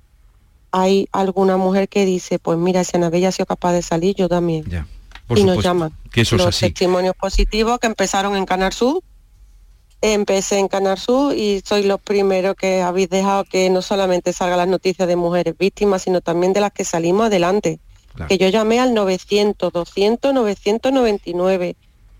hay 0.72 1.10
alguna 1.12 1.58
mujer 1.58 1.90
que 1.90 2.06
dice, 2.06 2.40
pues 2.40 2.58
mira, 2.58 2.86
si 2.86 2.96
Ana 2.96 3.10
Bella 3.10 3.28
ha 3.28 3.34
sido 3.34 3.46
capaz 3.46 3.74
de 3.74 3.82
salir, 3.82 4.16
yo 4.16 4.30
también 4.30 4.64
y 5.36 5.44
nos 5.44 5.64
llaman. 5.64 5.92
Que 6.12 6.22
eso 6.22 6.38
Los 6.38 6.48
es 6.48 6.56
así. 6.56 6.66
testimonios 6.68 7.16
positivos 7.16 7.80
que 7.80 7.88
empezaron 7.88 8.36
en 8.36 8.46
Canar 8.46 8.74
Sur. 8.74 9.04
Empecé 10.02 10.60
en 10.60 10.68
Canar 10.68 11.00
Sur 11.00 11.36
y 11.36 11.62
soy 11.66 11.84
los 11.84 12.00
primeros 12.00 12.56
que 12.56 12.82
habéis 12.82 13.10
dejado 13.10 13.44
que 13.44 13.70
no 13.70 13.82
solamente 13.82 14.32
salgan 14.32 14.60
las 14.60 14.68
noticias 14.68 15.08
de 15.08 15.16
mujeres 15.16 15.58
víctimas, 15.58 16.04
sino 16.04 16.22
también 16.22 16.54
de 16.54 16.62
las 16.62 16.72
que 16.72 16.86
salimos 16.86 17.28
adelante. 17.28 17.80
Que 18.28 18.40
yo 18.40 18.50
llamé 18.50 18.80
al 18.80 18.96
900, 18.96 19.72
200, 19.72 20.34
999, 20.34 21.76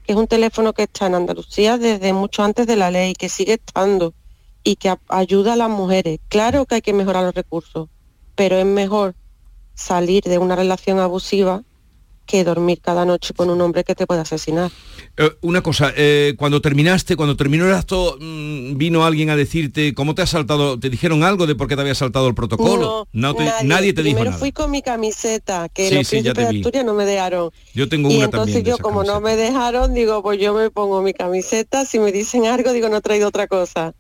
que 0.06 0.12
es 0.12 0.18
un 0.18 0.28
teléfono 0.28 0.74
que 0.74 0.84
está 0.84 1.08
en 1.08 1.16
Andalucía 1.16 1.80
desde 1.80 2.14
mucho 2.14 2.44
antes 2.44 2.68
de 2.68 2.76
la 2.76 2.92
ley, 2.92 3.14
que 3.14 3.30
sigue 3.30 3.54
estando 3.54 4.14
y 4.64 4.76
que 4.76 4.96
ayuda 5.10 5.54
a 5.54 5.56
las 5.56 5.70
mujeres. 5.70 6.20
Claro 6.28 6.66
que 6.66 6.76
hay 6.76 6.82
que 6.82 6.94
mejorar 6.94 7.24
los 7.24 7.34
recursos, 7.34 7.90
pero 8.36 8.58
es 8.58 8.66
mejor 8.66 9.16
salir 9.74 10.24
de 10.24 10.38
una 10.38 10.56
relación 10.56 11.00
abusiva 11.00 11.64
que 12.28 12.44
dormir 12.44 12.80
cada 12.82 13.06
noche 13.06 13.34
con 13.34 13.50
un 13.50 13.60
hombre 13.62 13.84
que 13.84 13.96
te 13.96 14.06
puede 14.06 14.22
asesinar. 14.22 14.70
Eh, 15.18 15.32
una 15.42 15.62
cosa, 15.62 15.92
eh, 15.96 16.36
cuando 16.38 16.62
terminaste, 16.62 17.16
cuando 17.16 17.36
terminó 17.36 17.66
el 17.66 17.74
acto, 17.74 18.18
mm, 18.20 18.78
vino 18.78 19.04
alguien 19.04 19.32
a 19.32 19.36
decirte 19.36 19.96
cómo 19.96 20.14
te 20.14 20.22
ha 20.22 20.28
saltado, 20.28 20.80
te 20.80 20.92
dijeron 20.92 21.24
algo 21.24 21.48
de 21.48 21.56
por 21.56 21.68
qué 21.68 21.76
te 21.76 21.82
había 21.82 21.96
saltado 21.96 22.28
el 22.28 22.36
protocolo. 22.36 23.08
No, 23.14 23.36
nadie, 23.64 23.94
te 23.94 24.04
dijo 24.04 24.24
nada. 24.24 24.38
fui 24.38 24.52
con 24.52 24.70
mi 24.70 24.84
camiseta, 24.84 25.70
que 25.70 25.90
los 25.90 26.08
príncipes 26.08 26.50
de 26.50 26.58
Asturias 26.58 26.86
no 26.86 26.94
me 26.94 27.06
dejaron. 27.06 27.50
Yo 27.74 27.90
tengo 27.90 28.12
y 28.12 28.18
una 28.18 28.26
entonces 28.26 28.64
yo 28.64 28.78
como 28.78 29.04
no 29.04 29.22
me 29.22 29.36
dejaron, 29.36 29.94
digo, 29.94 30.22
pues 30.22 30.40
yo 30.40 30.54
me 30.54 30.70
pongo 30.70 31.02
mi 31.02 31.14
camiseta, 31.14 31.86
si 31.86 31.98
me 31.98 32.12
dicen 32.12 32.46
algo, 32.46 32.74
digo, 32.74 32.90
no 32.90 32.98
he 32.98 33.02
traído 33.02 33.30
otra 33.30 33.48
cosa. 33.48 33.96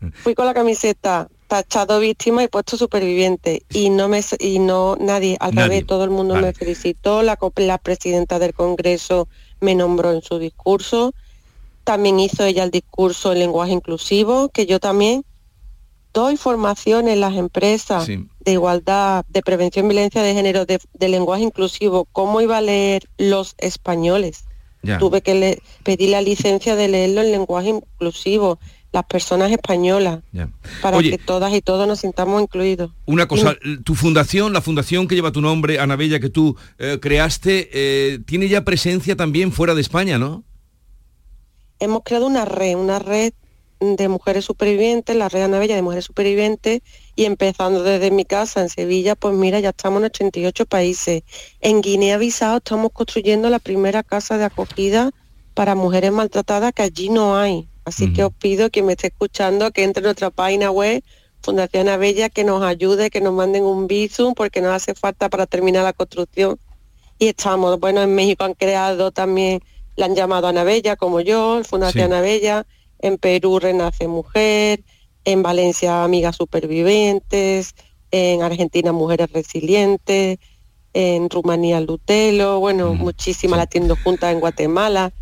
Mm. 0.00 0.08
Fui 0.12 0.34
con 0.34 0.46
la 0.46 0.54
camiseta, 0.54 1.28
tachado 1.50 1.98
víctima 1.98 2.44
y 2.44 2.48
puesto 2.48 2.76
superviviente. 2.76 3.64
Y 3.74 3.90
no 3.90 4.08
me 4.08 4.22
y 4.38 4.60
no 4.60 4.96
nadie 5.00 5.36
al 5.40 5.52
revés 5.52 5.84
todo 5.84 6.04
el 6.04 6.10
mundo 6.10 6.36
me 6.36 6.52
felicitó 6.52 7.22
la, 7.22 7.36
la 7.56 7.78
presidenta 7.78 8.38
del 8.38 8.54
Congreso 8.54 9.28
me 9.60 9.74
nombró 9.74 10.12
en 10.12 10.22
su 10.22 10.38
discurso. 10.38 11.12
También 11.82 12.20
hizo 12.20 12.44
ella 12.44 12.62
el 12.62 12.70
discurso 12.70 13.32
en 13.32 13.40
lenguaje 13.40 13.72
inclusivo 13.72 14.48
que 14.50 14.66
yo 14.66 14.78
también 14.78 15.24
doy 16.14 16.36
formación 16.36 17.08
en 17.08 17.18
las 17.20 17.34
empresas 17.34 18.06
de 18.06 18.52
igualdad 18.52 19.24
de 19.28 19.42
prevención 19.42 19.88
violencia 19.88 20.22
de 20.22 20.34
género 20.34 20.66
de, 20.66 21.08
lenguaje 21.08 21.42
inclusivo. 21.42 22.06
Cómo 22.12 22.40
iba 22.40 22.58
a 22.58 22.62
leer 22.62 23.08
los 23.18 23.56
españoles 23.58 24.44
tuve 24.98 25.20
que 25.20 25.34
le, 25.34 25.62
pedir 25.82 26.10
la 26.10 26.22
licencia 26.22 26.74
de 26.74 26.88
leerlo 26.88 27.20
en 27.20 27.32
lenguaje 27.32 27.68
inclusivo 27.68 28.58
las 28.92 29.04
personas 29.04 29.52
españolas, 29.52 30.20
para 30.82 30.98
que 30.98 31.18
todas 31.18 31.54
y 31.54 31.60
todos 31.60 31.86
nos 31.86 32.00
sintamos 32.00 32.42
incluidos. 32.42 32.90
Una 33.06 33.28
cosa, 33.28 33.56
tu 33.84 33.94
fundación, 33.94 34.52
la 34.52 34.60
fundación 34.60 35.06
que 35.06 35.14
lleva 35.14 35.30
tu 35.30 35.40
nombre, 35.40 35.78
Ana 35.78 35.96
Bella, 35.96 36.18
que 36.18 36.28
tú 36.28 36.56
eh, 36.78 36.98
creaste, 37.00 37.70
eh, 37.72 38.18
tiene 38.26 38.48
ya 38.48 38.64
presencia 38.64 39.16
también 39.16 39.52
fuera 39.52 39.74
de 39.74 39.80
España, 39.80 40.18
¿no? 40.18 40.42
Hemos 41.78 42.02
creado 42.04 42.26
una 42.26 42.44
red, 42.44 42.74
una 42.74 42.98
red 42.98 43.32
de 43.78 44.08
mujeres 44.08 44.44
supervivientes, 44.44 45.16
la 45.16 45.28
red 45.28 45.44
Ana 45.44 45.58
Bella 45.58 45.76
de 45.76 45.82
mujeres 45.82 46.04
supervivientes, 46.04 46.82
y 47.14 47.24
empezando 47.24 47.82
desde 47.84 48.10
mi 48.10 48.24
casa 48.24 48.60
en 48.60 48.68
Sevilla, 48.68 49.14
pues 49.14 49.34
mira, 49.34 49.60
ya 49.60 49.70
estamos 49.70 50.00
en 50.00 50.06
88 50.06 50.66
países. 50.66 51.22
En 51.60 51.80
Guinea-Bissau 51.80 52.56
estamos 52.56 52.90
construyendo 52.92 53.50
la 53.50 53.60
primera 53.60 54.02
casa 54.02 54.36
de 54.36 54.44
acogida 54.44 55.10
para 55.54 55.74
mujeres 55.74 56.12
maltratadas 56.12 56.72
que 56.72 56.82
allí 56.82 57.08
no 57.08 57.36
hay 57.36 57.68
Así 57.90 58.12
que 58.12 58.22
os 58.22 58.32
pido 58.32 58.70
que 58.70 58.84
me 58.84 58.92
esté 58.92 59.08
escuchando 59.08 59.72
que 59.72 59.82
entre 59.82 60.00
en 60.00 60.04
nuestra 60.04 60.30
página 60.30 60.70
web 60.70 61.02
Fundación 61.42 61.88
Abella, 61.88 62.28
que 62.28 62.44
nos 62.44 62.62
ayude, 62.62 63.10
que 63.10 63.20
nos 63.20 63.34
manden 63.34 63.64
un 63.64 63.88
visum 63.88 64.32
porque 64.34 64.60
nos 64.60 64.72
hace 64.72 64.94
falta 64.94 65.28
para 65.28 65.46
terminar 65.46 65.82
la 65.82 65.92
construcción. 65.92 66.60
Y 67.18 67.26
estamos, 67.28 67.80
bueno, 67.80 68.00
en 68.00 68.14
México 68.14 68.44
han 68.44 68.54
creado 68.54 69.10
también, 69.10 69.60
la 69.96 70.06
han 70.06 70.14
llamado 70.14 70.46
Anabella 70.46 70.94
como 70.94 71.20
yo, 71.20 71.62
Fundación 71.64 72.12
Anabella, 72.12 72.64
en 73.00 73.18
Perú 73.18 73.58
Renace 73.58 74.06
Mujer, 74.06 74.84
en 75.24 75.42
Valencia 75.42 76.04
Amigas 76.04 76.36
Supervivientes, 76.36 77.74
en 78.12 78.42
Argentina 78.42 78.92
Mujeres 78.92 79.32
Resilientes, 79.32 80.38
en 80.92 81.28
Rumanía 81.28 81.80
Lutelo, 81.80 82.60
bueno, 82.60 82.94
muchísimas 82.94 83.58
la 83.58 83.66
tiendo 83.66 83.96
juntas 83.96 84.32
en 84.32 84.38
Guatemala. 84.38 85.12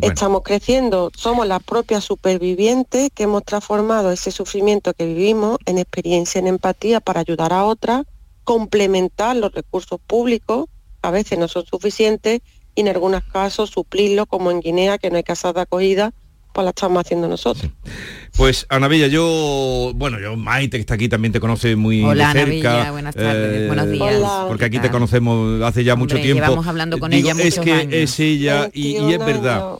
Estamos 0.00 0.42
creciendo, 0.42 1.10
somos 1.14 1.46
las 1.46 1.62
propias 1.62 2.02
supervivientes 2.02 3.10
que 3.14 3.24
hemos 3.24 3.44
transformado 3.44 4.10
ese 4.10 4.30
sufrimiento 4.30 4.94
que 4.94 5.06
vivimos 5.06 5.58
en 5.66 5.78
experiencia, 5.78 6.38
en 6.38 6.46
empatía 6.46 7.00
para 7.00 7.20
ayudar 7.20 7.52
a 7.52 7.64
otras, 7.64 8.04
complementar 8.44 9.36
los 9.36 9.52
recursos 9.52 10.00
públicos, 10.00 10.66
a 11.02 11.10
veces 11.10 11.38
no 11.38 11.46
son 11.46 11.66
suficientes, 11.66 12.40
y 12.74 12.80
en 12.80 12.88
algunos 12.88 13.22
casos 13.24 13.70
suplirlo, 13.70 14.24
como 14.26 14.50
en 14.50 14.60
Guinea, 14.60 14.96
que 14.96 15.10
no 15.10 15.16
hay 15.16 15.24
casas 15.24 15.52
de 15.54 15.60
acogida, 15.60 16.14
pues 16.54 16.64
la 16.64 16.70
estamos 16.70 17.04
haciendo 17.04 17.28
nosotros. 17.28 17.70
Pues 18.36 18.64
Ana 18.70 18.88
Bella, 18.88 19.08
yo, 19.08 19.92
bueno, 19.94 20.18
yo 20.18 20.36
Maite 20.38 20.78
que 20.78 20.80
está 20.80 20.94
aquí 20.94 21.06
también 21.08 21.32
te 21.32 21.40
conoce 21.40 21.76
muy 21.76 22.02
Hola, 22.02 22.32
de 22.32 22.46
cerca. 22.46 22.80
Ana 22.80 22.90
buenas 22.90 23.14
tardes, 23.14 23.60
eh, 23.60 23.66
buenos 23.66 23.90
días. 23.90 24.22
Porque 24.48 24.64
aquí 24.64 24.78
te 24.78 24.90
conocemos 24.90 25.60
hace 25.62 25.84
ya 25.84 25.96
mucho 25.96 26.16
tiempo. 26.16 26.42
Llevamos 26.42 26.66
hablando 26.66 26.98
con 26.98 27.12
ella 27.12 27.34
muchos 27.34 27.46
Es 27.46 27.58
que 27.58 27.72
años. 27.72 27.92
es 27.92 28.20
ella 28.20 28.70
y, 28.72 28.96
es 28.96 29.18
verdad. 29.18 29.76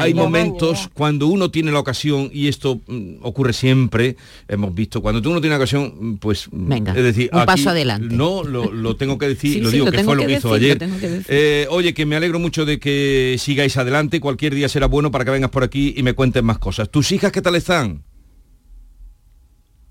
hay, 0.00 0.14
momentos 0.14 0.88
cuando 0.94 1.26
uno 1.26 1.50
tiene 1.50 1.72
la 1.72 1.80
ocasión 1.80 2.30
y 2.32 2.46
esto 2.46 2.80
mm, 2.86 3.16
ocurre 3.22 3.52
siempre, 3.52 4.16
hemos 4.46 4.72
visto, 4.72 5.02
cuando 5.02 5.28
uno 5.28 5.40
tiene 5.40 5.54
la 5.54 5.58
ocasión, 5.58 6.18
pues 6.18 6.46
mm, 6.52 6.68
Venga, 6.68 6.92
es 6.92 7.02
decir, 7.02 7.30
un 7.32 7.44
paso 7.44 7.70
adelante. 7.70 8.14
No, 8.14 8.44
lo, 8.44 8.96
tengo 8.96 9.18
que 9.18 9.26
decir, 9.26 9.62
lo 9.64 9.70
digo 9.72 9.90
que 9.90 10.04
fue 10.04 10.14
lo 10.14 10.24
que 10.24 10.34
hizo 10.34 10.54
ayer. 10.54 10.78
Eh, 11.26 11.66
oye, 11.70 11.92
que 11.92 12.06
me 12.06 12.14
alegro 12.14 12.38
mucho 12.38 12.64
de 12.64 12.78
que 12.78 13.34
sigáis 13.40 13.76
adelante, 13.76 14.20
cualquier 14.20 14.54
día 14.54 14.68
será 14.68 14.86
bueno 14.86 15.10
para 15.10 15.24
que 15.24 15.32
vengas 15.32 15.50
por 15.50 15.64
aquí 15.64 15.92
y 15.96 16.04
me 16.04 16.12
cuentes 16.12 16.44
más 16.44 16.58
cosas. 16.58 16.88
¿Tus 16.88 17.15
hijas 17.16 17.32
qué 17.32 17.42
tal 17.42 17.56
están? 17.56 18.06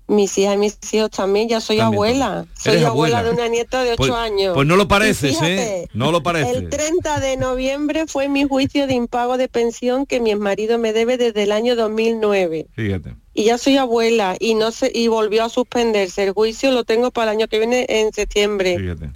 mis 0.08 0.38
hijas 0.38 0.54
y 0.54 0.58
mis 0.58 0.78
hijos 0.94 1.10
también, 1.10 1.48
ya 1.48 1.60
soy 1.60 1.80
abuela. 1.80 2.46
Soy 2.56 2.82
abuela? 2.84 3.22
de 3.22 3.30
una 3.30 3.48
nieta 3.48 3.82
de 3.82 3.92
8 3.92 3.96
pues, 3.96 4.12
años. 4.12 4.54
Pues 4.54 4.66
no 4.66 4.76
lo 4.76 4.88
pareces, 4.88 5.40
¿eh? 5.42 5.88
No 5.94 6.12
lo 6.12 6.22
pareces. 6.22 6.56
El 6.56 6.70
30 6.70 7.20
de 7.20 7.36
noviembre 7.36 8.06
fue 8.06 8.28
mi 8.28 8.44
juicio 8.44 8.86
de 8.86 8.94
impago 8.94 9.36
de 9.36 9.48
pensión 9.48 10.06
que 10.06 10.20
mi 10.20 10.34
marido 10.36 10.78
me 10.78 10.92
debe 10.92 11.16
desde 11.16 11.42
el 11.42 11.52
año 11.52 11.74
2009. 11.76 12.68
Fíjate. 12.72 13.16
Y 13.34 13.44
ya 13.44 13.58
soy 13.58 13.76
abuela 13.76 14.36
y 14.38 14.54
no 14.54 14.70
sé 14.70 14.90
y 14.94 15.08
volvió 15.08 15.44
a 15.44 15.48
suspenderse. 15.48 16.24
El 16.24 16.32
juicio 16.32 16.70
lo 16.70 16.84
tengo 16.84 17.10
para 17.10 17.32
el 17.32 17.38
año 17.38 17.48
que 17.48 17.58
viene 17.58 17.86
en 17.88 18.12
septiembre. 18.12 18.78
Fíjate. 18.78 19.10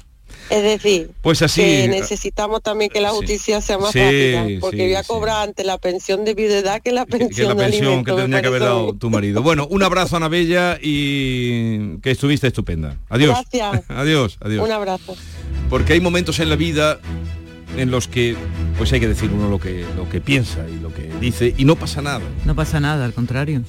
Es 0.51 0.63
decir, 0.65 1.13
pues 1.23 1.43
así, 1.43 1.61
que 1.61 1.89
necesitamos 1.89 2.61
también 2.61 2.91
que 2.91 3.01
la 3.01 3.11
justicia 3.11 3.61
sea 3.61 3.79
más 3.79 3.95
rápida, 3.95 4.47
porque 4.61 4.83
voy 4.83 4.95
a 4.97 5.05
cobrar 5.05 5.49
ante 5.49 5.63
la 5.63 5.79
pensión 5.79 6.25
de 6.25 6.35
viudedad 6.35 6.83
que 6.83 6.91
la 6.91 7.07
pensión, 7.07 7.31
que, 7.31 7.55
la 7.55 7.55
pensión 7.55 8.05
que 8.05 8.13
tendría 8.13 8.43
que 8.43 8.49
haber 8.49 8.63
dado 8.63 8.93
tu 8.95 9.11
marido. 9.11 9.43
Bueno, 9.43 9.69
un 9.71 9.85
abrazo 9.85 10.17
Ana 10.17 10.29
Bella 10.29 10.77
y 10.83 11.99
que 11.99 12.11
estuviste 12.11 12.49
estupenda. 12.49 12.97
Adiós. 13.09 13.39
Gracias. 13.51 13.85
adiós, 13.89 14.39
adiós. 14.41 14.65
Un 14.65 14.73
abrazo. 14.73 15.17
Porque 15.69 15.93
hay 15.93 16.01
momentos 16.01 16.41
en 16.41 16.49
la 16.49 16.57
vida 16.57 16.99
en 17.77 17.93
los 17.93 18.09
que 18.09 18.37
pues 18.77 18.93
hay 18.93 18.99
que 18.99 19.09
decir 19.09 19.31
uno 19.33 19.49
lo 19.49 19.61
que 19.61 19.85
lo 19.97 20.09
que 20.09 20.21
piensa 20.21 20.67
y 20.69 20.81
lo 20.81 20.93
que 20.93 21.11
dice 21.21 21.55
y 21.57 21.65
no 21.65 21.77
pasa 21.77 22.03
nada. 22.03 22.23
No 22.45 22.57
pasa 22.57 22.81
nada, 22.81 23.05
al 23.05 23.15
contrario. 23.15 23.63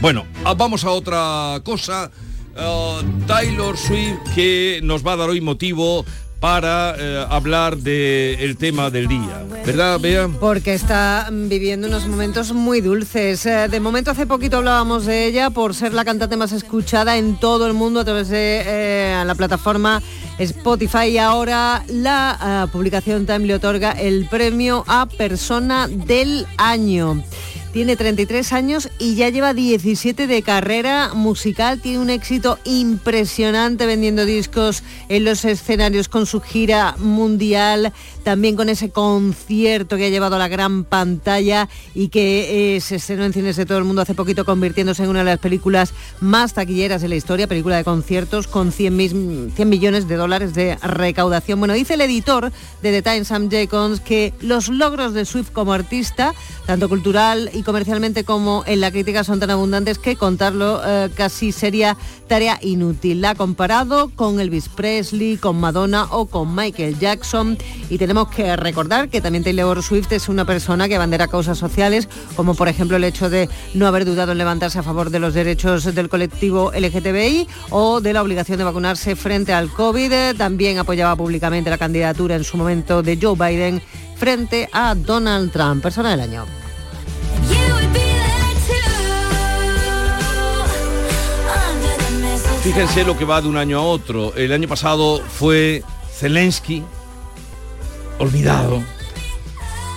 Bueno, 0.00 0.24
ah, 0.44 0.54
vamos 0.54 0.84
a 0.84 0.90
otra 0.90 1.60
cosa. 1.62 2.10
Uh, 2.54 3.02
Taylor 3.26 3.78
Swift 3.78 4.18
que 4.34 4.80
nos 4.82 5.06
va 5.06 5.14
a 5.14 5.16
dar 5.16 5.30
hoy 5.30 5.40
motivo 5.40 6.04
para 6.42 6.96
eh, 6.98 7.24
hablar 7.30 7.76
del 7.76 8.56
tema 8.56 8.90
del 8.90 9.06
día. 9.06 9.44
¿Verdad, 9.64 10.00
Bea? 10.00 10.28
Porque 10.40 10.74
está 10.74 11.28
viviendo 11.30 11.86
unos 11.86 12.08
momentos 12.08 12.52
muy 12.52 12.80
dulces. 12.80 13.46
Eh, 13.46 13.68
de 13.68 13.78
momento 13.78 14.10
hace 14.10 14.26
poquito 14.26 14.56
hablábamos 14.56 15.06
de 15.06 15.26
ella 15.26 15.50
por 15.50 15.72
ser 15.72 15.94
la 15.94 16.04
cantante 16.04 16.36
más 16.36 16.50
escuchada 16.50 17.16
en 17.16 17.38
todo 17.38 17.68
el 17.68 17.74
mundo 17.74 18.00
a 18.00 18.04
través 18.04 18.28
de 18.28 18.60
eh, 18.66 19.22
la 19.24 19.36
plataforma 19.36 20.02
Spotify 20.40 21.10
y 21.10 21.18
ahora 21.18 21.84
la 21.86 22.68
publicación 22.72 23.24
Time 23.24 23.46
le 23.46 23.54
otorga 23.54 23.92
el 23.92 24.26
premio 24.28 24.82
a 24.88 25.06
persona 25.06 25.86
del 25.86 26.44
año. 26.56 27.22
Tiene 27.72 27.96
33 27.96 28.52
años 28.52 28.90
y 28.98 29.14
ya 29.14 29.30
lleva 29.30 29.54
17 29.54 30.26
de 30.26 30.42
carrera 30.42 31.14
musical. 31.14 31.80
Tiene 31.80 32.00
un 32.00 32.10
éxito 32.10 32.58
impresionante 32.64 33.86
vendiendo 33.86 34.26
discos 34.26 34.82
en 35.08 35.24
los 35.24 35.46
escenarios 35.46 36.08
con 36.08 36.26
su 36.26 36.42
gira 36.42 36.94
mundial, 36.98 37.94
también 38.22 38.56
con 38.56 38.68
ese 38.68 38.90
concierto 38.90 39.96
que 39.96 40.06
ha 40.06 40.08
llevado 40.08 40.36
a 40.36 40.38
la 40.38 40.48
gran 40.48 40.84
pantalla 40.84 41.68
y 41.94 42.08
que 42.08 42.76
eh, 42.76 42.80
se 42.80 42.96
estrenó 42.96 43.24
en 43.24 43.32
cines 43.32 43.56
de 43.56 43.66
todo 43.66 43.78
el 43.78 43.84
mundo 43.84 44.02
hace 44.02 44.14
poquito, 44.14 44.44
convirtiéndose 44.44 45.02
en 45.04 45.10
una 45.10 45.20
de 45.20 45.26
las 45.26 45.38
películas 45.38 45.92
más 46.20 46.54
taquilleras 46.54 47.02
de 47.02 47.08
la 47.08 47.16
historia, 47.16 47.46
película 47.46 47.76
de 47.76 47.84
conciertos 47.84 48.46
con 48.46 48.72
100, 48.72 49.52
100 49.54 49.68
millones 49.68 50.08
de 50.08 50.16
dólares 50.16 50.54
de 50.54 50.76
recaudación. 50.76 51.58
Bueno, 51.58 51.74
dice 51.74 51.94
el 51.94 52.00
editor 52.00 52.52
de 52.82 52.90
The 52.90 53.02
Times, 53.02 53.28
Sam 53.28 53.50
Jacobs, 53.50 54.00
que 54.00 54.32
los 54.40 54.68
logros 54.68 55.14
de 55.14 55.24
Swift 55.24 55.50
como 55.52 55.72
artista, 55.72 56.34
tanto 56.66 56.88
cultural 56.88 57.50
y 57.52 57.62
comercialmente 57.62 58.24
como 58.24 58.64
en 58.66 58.80
la 58.80 58.90
crítica 58.90 59.24
son 59.24 59.40
tan 59.40 59.50
abundantes 59.50 59.98
que 59.98 60.16
contarlo 60.16 60.80
eh, 60.84 61.10
casi 61.14 61.52
sería 61.52 61.96
tarea 62.28 62.58
inútil. 62.62 63.20
La 63.20 63.30
ha 63.30 63.34
comparado 63.34 64.10
con 64.14 64.40
Elvis 64.40 64.68
Presley, 64.68 65.36
con 65.36 65.60
Madonna 65.60 66.06
o 66.10 66.26
con 66.26 66.54
Michael 66.54 66.98
Jackson 66.98 67.58
que 68.12 68.56
recordar 68.56 69.08
que 69.08 69.22
también 69.22 69.42
Taylor 69.42 69.82
Swift 69.82 70.12
es 70.12 70.28
una 70.28 70.44
persona 70.44 70.86
que 70.86 70.96
abandera 70.96 71.28
causas 71.28 71.56
sociales 71.56 72.08
como 72.36 72.54
por 72.54 72.68
ejemplo 72.68 72.98
el 72.98 73.04
hecho 73.04 73.30
de 73.30 73.48
no 73.72 73.86
haber 73.86 74.04
dudado 74.04 74.32
en 74.32 74.38
levantarse 74.38 74.78
a 74.78 74.82
favor 74.82 75.08
de 75.08 75.18
los 75.18 75.32
derechos 75.32 75.94
del 75.94 76.10
colectivo 76.10 76.72
LGTBI 76.74 77.48
o 77.70 78.02
de 78.02 78.12
la 78.12 78.22
obligación 78.22 78.58
de 78.58 78.64
vacunarse 78.64 79.16
frente 79.16 79.54
al 79.54 79.70
COVID. 79.70 80.36
También 80.36 80.78
apoyaba 80.78 81.16
públicamente 81.16 81.70
la 81.70 81.78
candidatura 81.78 82.36
en 82.36 82.44
su 82.44 82.58
momento 82.58 83.02
de 83.02 83.18
Joe 83.20 83.34
Biden 83.34 83.82
frente 84.16 84.68
a 84.72 84.94
Donald 84.94 85.50
Trump, 85.50 85.82
persona 85.82 86.10
del 86.10 86.20
año. 86.20 86.44
Fíjense 92.62 93.04
lo 93.04 93.16
que 93.16 93.24
va 93.24 93.40
de 93.40 93.48
un 93.48 93.56
año 93.56 93.78
a 93.78 93.82
otro. 93.82 94.34
El 94.36 94.52
año 94.52 94.68
pasado 94.68 95.20
fue 95.20 95.82
Zelensky, 96.12 96.84
olvidado. 98.22 98.82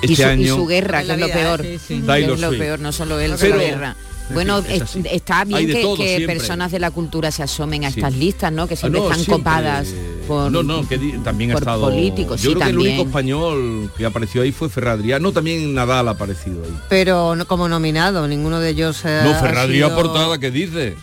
Este 0.01 0.13
y, 0.13 0.15
su, 0.17 0.23
año, 0.25 0.41
y 0.43 0.47
su 0.47 0.65
guerra, 0.67 1.03
que 1.03 1.13
es 1.13 1.19
lo 1.19 1.27
peor. 1.27 1.65
sí. 1.87 2.03
Es 2.07 2.39
lo 2.39 2.49
peor, 2.51 2.79
no 2.79 2.91
solo 2.91 3.19
él, 3.19 3.33
Pero- 3.39 3.55
su 3.55 3.59
guerra. 3.61 3.95
Bueno, 4.33 4.57
Es 4.57 4.69
es- 4.69 4.81
así. 4.81 5.03
está 5.11 5.43
bien 5.45 5.67
que, 5.67 5.81
todo 5.83 5.97
que 5.97 6.23
personas 6.25 6.71
de 6.71 6.79
la 6.79 6.89
cultura 6.89 7.29
se 7.29 7.43
asomen 7.43 7.85
a 7.85 7.91
Sí. 7.91 7.99
estas 7.99 8.13
listas, 8.15 8.51
¿no? 8.51 8.67
Que 8.67 8.73
Ah, 8.73 8.77
siempre 8.77 8.99
no, 8.99 9.05
están 9.05 9.19
siempre. 9.23 9.37
copadas 9.37 9.87
por... 10.27 10.51
no, 10.51 10.63
no, 10.63 10.87
que 10.89 10.97
también 11.23 11.51
ha 11.51 11.53
estado. 11.55 11.81
políticos, 11.81 12.41
Yo 12.41 12.49
sí, 12.49 12.55
creo 12.55 12.65
que 12.65 12.71
el 12.71 12.77
único 12.79 12.89
también. 13.03 13.07
español 13.07 13.91
que 13.95 14.03
apareció 14.03 14.41
ahí 14.41 14.51
fue 14.51 14.67
Ferradrián. 14.69 15.21
No, 15.21 15.31
también 15.31 15.75
Nadal 15.75 16.07
ha 16.07 16.11
aparecido 16.11 16.63
ahí. 16.63 16.75
Pero 16.89 17.35
no 17.35 17.45
como 17.45 17.69
nominado, 17.69 18.27
ninguno 18.27 18.59
de 18.59 18.69
ellos 18.71 18.99
eh, 19.05 19.21
No, 19.23 19.29
ha 19.29 19.35
Ferradrián 19.35 19.91
sido- 19.91 20.01
portada, 20.01 20.39
¿qué 20.39 20.49
dice? 20.49 20.95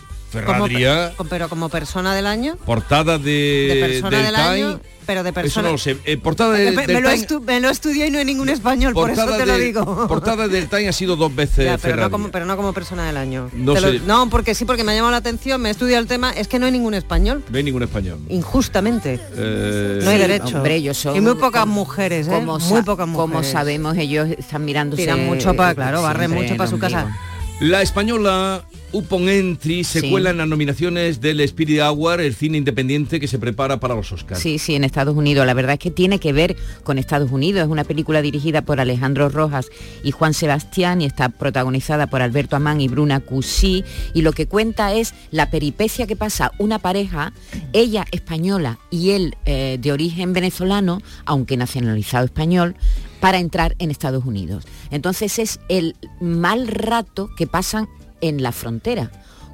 Como 0.45 0.67
pe- 0.67 1.11
pero 1.29 1.49
como 1.49 1.69
persona 1.69 2.13
del 2.15 2.25
año, 2.27 2.55
portada 2.65 3.17
de, 3.17 3.71
de 3.73 3.79
persona 3.87 4.17
del 4.17 4.25
del 4.25 4.35
Time. 4.35 4.47
año, 4.47 4.79
pero 5.05 5.21
de 5.23 5.29
Eso 5.29 5.33
persona... 5.35 5.67
no 5.67 5.71
lo 5.73 5.77
sé. 5.77 5.97
Eh, 6.05 6.17
portada 6.17 6.57
Eh, 6.59 6.63
del, 6.65 6.75
me, 6.75 6.87
del 6.87 7.03
lo 7.03 7.09
Time- 7.09 7.39
me 7.45 7.59
lo 7.59 7.69
estudié 7.69 8.07
y 8.07 8.11
no 8.11 8.19
hay 8.19 8.25
ningún 8.25 8.49
español, 8.49 8.93
por 8.93 9.11
eso 9.11 9.25
te 9.37 9.45
lo 9.45 9.57
de- 9.57 9.63
digo. 9.65 10.07
Portada 10.07 10.47
del 10.47 10.67
Time 10.69 10.87
ha 10.87 10.93
sido 10.93 11.15
dos 11.15 11.35
veces 11.35 11.65
Ya, 11.65 11.77
pero, 11.77 11.97
no 11.97 12.09
como, 12.11 12.29
pero 12.31 12.45
no 12.45 12.55
como 12.57 12.73
persona 12.73 13.05
del 13.05 13.17
año. 13.17 13.49
No 13.53 13.75
lo- 13.75 13.93
no, 14.05 14.29
porque 14.29 14.55
sí, 14.55 14.65
porque 14.65 14.83
me 14.83 14.91
ha 14.93 14.95
llamado 14.95 15.11
la 15.11 15.17
atención, 15.17 15.61
me 15.61 15.69
he 15.69 15.71
estudiado 15.71 16.01
el 16.01 16.07
tema, 16.07 16.31
es 16.31 16.47
que 16.47 16.57
no 16.59 16.65
hay 16.65 16.71
ningún 16.71 16.93
español, 16.93 17.43
No 17.49 17.57
hay 17.57 17.63
ningún 17.63 17.83
español. 17.83 18.19
injustamente. 18.29 19.19
Eh, 19.35 19.99
No 20.03 20.09
hay 20.09 20.17
derecho. 20.17 20.57
Hombre, 20.57 20.75
ellos 20.75 20.97
son... 20.97 21.15
y 21.15 21.21
muy 21.21 21.35
pocas 21.35 21.61
como- 21.61 21.73
mujeres, 21.73 22.27
¿eh? 22.27 22.31
Como, 22.31 22.59
muy 22.59 22.81
pocas 22.83 23.07
mujeres. 23.07 23.31
como 23.31 23.43
sabemos, 23.43 23.97
ellos 23.97 24.29
están 24.37 24.63
mirando 24.65 24.95
Tiran 24.95 25.25
mucho 25.25 25.53
para, 25.53 25.75
claro, 25.75 26.01
barren 26.01 26.31
mucho 26.31 26.55
para 26.55 26.69
su 26.69 26.79
casa. 26.79 27.15
La 27.63 27.81
española 27.81 28.65
Upon 28.91 29.29
Entry 29.29 29.85
se 29.85 30.01
Sí. 30.01 30.11
cuela 30.11 30.31
en 30.31 30.37
las 30.37 30.49
nominaciones 30.49 31.21
del 31.21 31.39
Spirit 31.39 31.79
Award, 31.79 32.19
el 32.19 32.35
cine 32.35 32.57
independiente 32.57 33.21
que 33.21 33.27
se 33.29 33.39
prepara 33.39 33.79
para 33.79 33.95
los 33.95 34.11
Oscars. 34.11 34.41
Sí, 34.41 34.59
sí, 34.59 34.75
en 34.75 34.83
Estados 34.83 35.15
Unidos. 35.15 35.45
La 35.47 35.53
verdad 35.53 35.73
es 35.73 35.79
que 35.79 35.89
tiene 35.89 36.19
que 36.19 36.33
ver 36.33 36.57
con 36.83 36.97
Estados 36.97 37.31
Unidos. 37.31 37.63
Es 37.63 37.69
una 37.69 37.85
película 37.85 38.21
dirigida 38.21 38.63
por 38.63 38.81
Alejandro 38.81 39.29
Rojas 39.29 39.69
y 40.03 40.11
Juan 40.11 40.33
Sebastián 40.33 41.01
y 41.01 41.05
está 41.05 41.29
protagonizada 41.29 42.07
por 42.07 42.21
Alberto 42.21 42.57
Amán 42.57 42.81
y 42.81 42.89
Bruna 42.89 43.21
Cusí. 43.21 43.85
Y 44.13 44.23
lo 44.23 44.33
que 44.33 44.45
cuenta 44.45 44.93
es 44.93 45.13
la 45.31 45.49
peripecia 45.49 46.05
que 46.05 46.17
pasa 46.17 46.51
una 46.59 46.79
pareja, 46.79 47.31
ella 47.71 48.05
española 48.11 48.77
y 48.91 49.11
él 49.11 49.37
eh, 49.45 49.77
de 49.79 49.91
origen 49.93 50.33
venezolano, 50.33 51.01
aunque 51.25 51.55
nacionalizado 51.55 52.25
español, 52.25 52.75
para 53.23 53.39
entrar 53.39 53.73
en 53.79 53.89
Estados 53.89 54.25
Unidos. 54.25 54.65
Entonces 54.91 55.39
es 55.39 55.61
el 55.69 55.95
mal 56.19 56.67
rato 56.67 57.29
que 57.37 57.47
pasan 57.47 57.87
en 58.19 58.43
la 58.43 58.51
frontera 58.51 59.11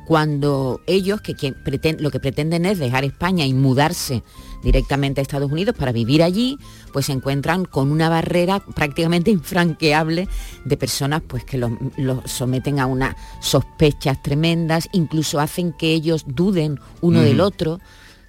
cuando 0.07 0.81
ellos, 0.87 1.21
que 1.21 1.35
quien 1.35 1.55
lo 1.99 2.09
que 2.09 2.19
pretenden 2.19 2.65
es 2.65 2.79
dejar 2.79 3.03
España 3.03 3.45
y 3.45 3.53
mudarse 3.53 4.23
directamente 4.63 5.21
a 5.21 5.23
Estados 5.23 5.51
Unidos 5.51 5.75
para 5.77 5.91
vivir 5.91 6.23
allí, 6.23 6.57
pues 6.91 7.05
se 7.05 7.11
encuentran 7.11 7.63
con 7.65 7.91
una 7.91 8.09
barrera 8.09 8.59
prácticamente 8.73 9.29
infranqueable 9.39 10.27
de 10.65 10.77
personas 10.77 11.21
pues 11.27 11.43
que 11.43 11.59
los, 11.59 11.69
los 11.95 12.23
someten 12.25 12.79
a 12.79 12.87
unas 12.87 13.13
sospechas 13.39 14.19
tremendas, 14.23 14.89
incluso 14.93 15.39
hacen 15.39 15.73
que 15.73 15.93
ellos 15.93 16.23
duden 16.25 16.79
uno 17.01 17.21
del 17.21 17.39
otro. 17.39 17.79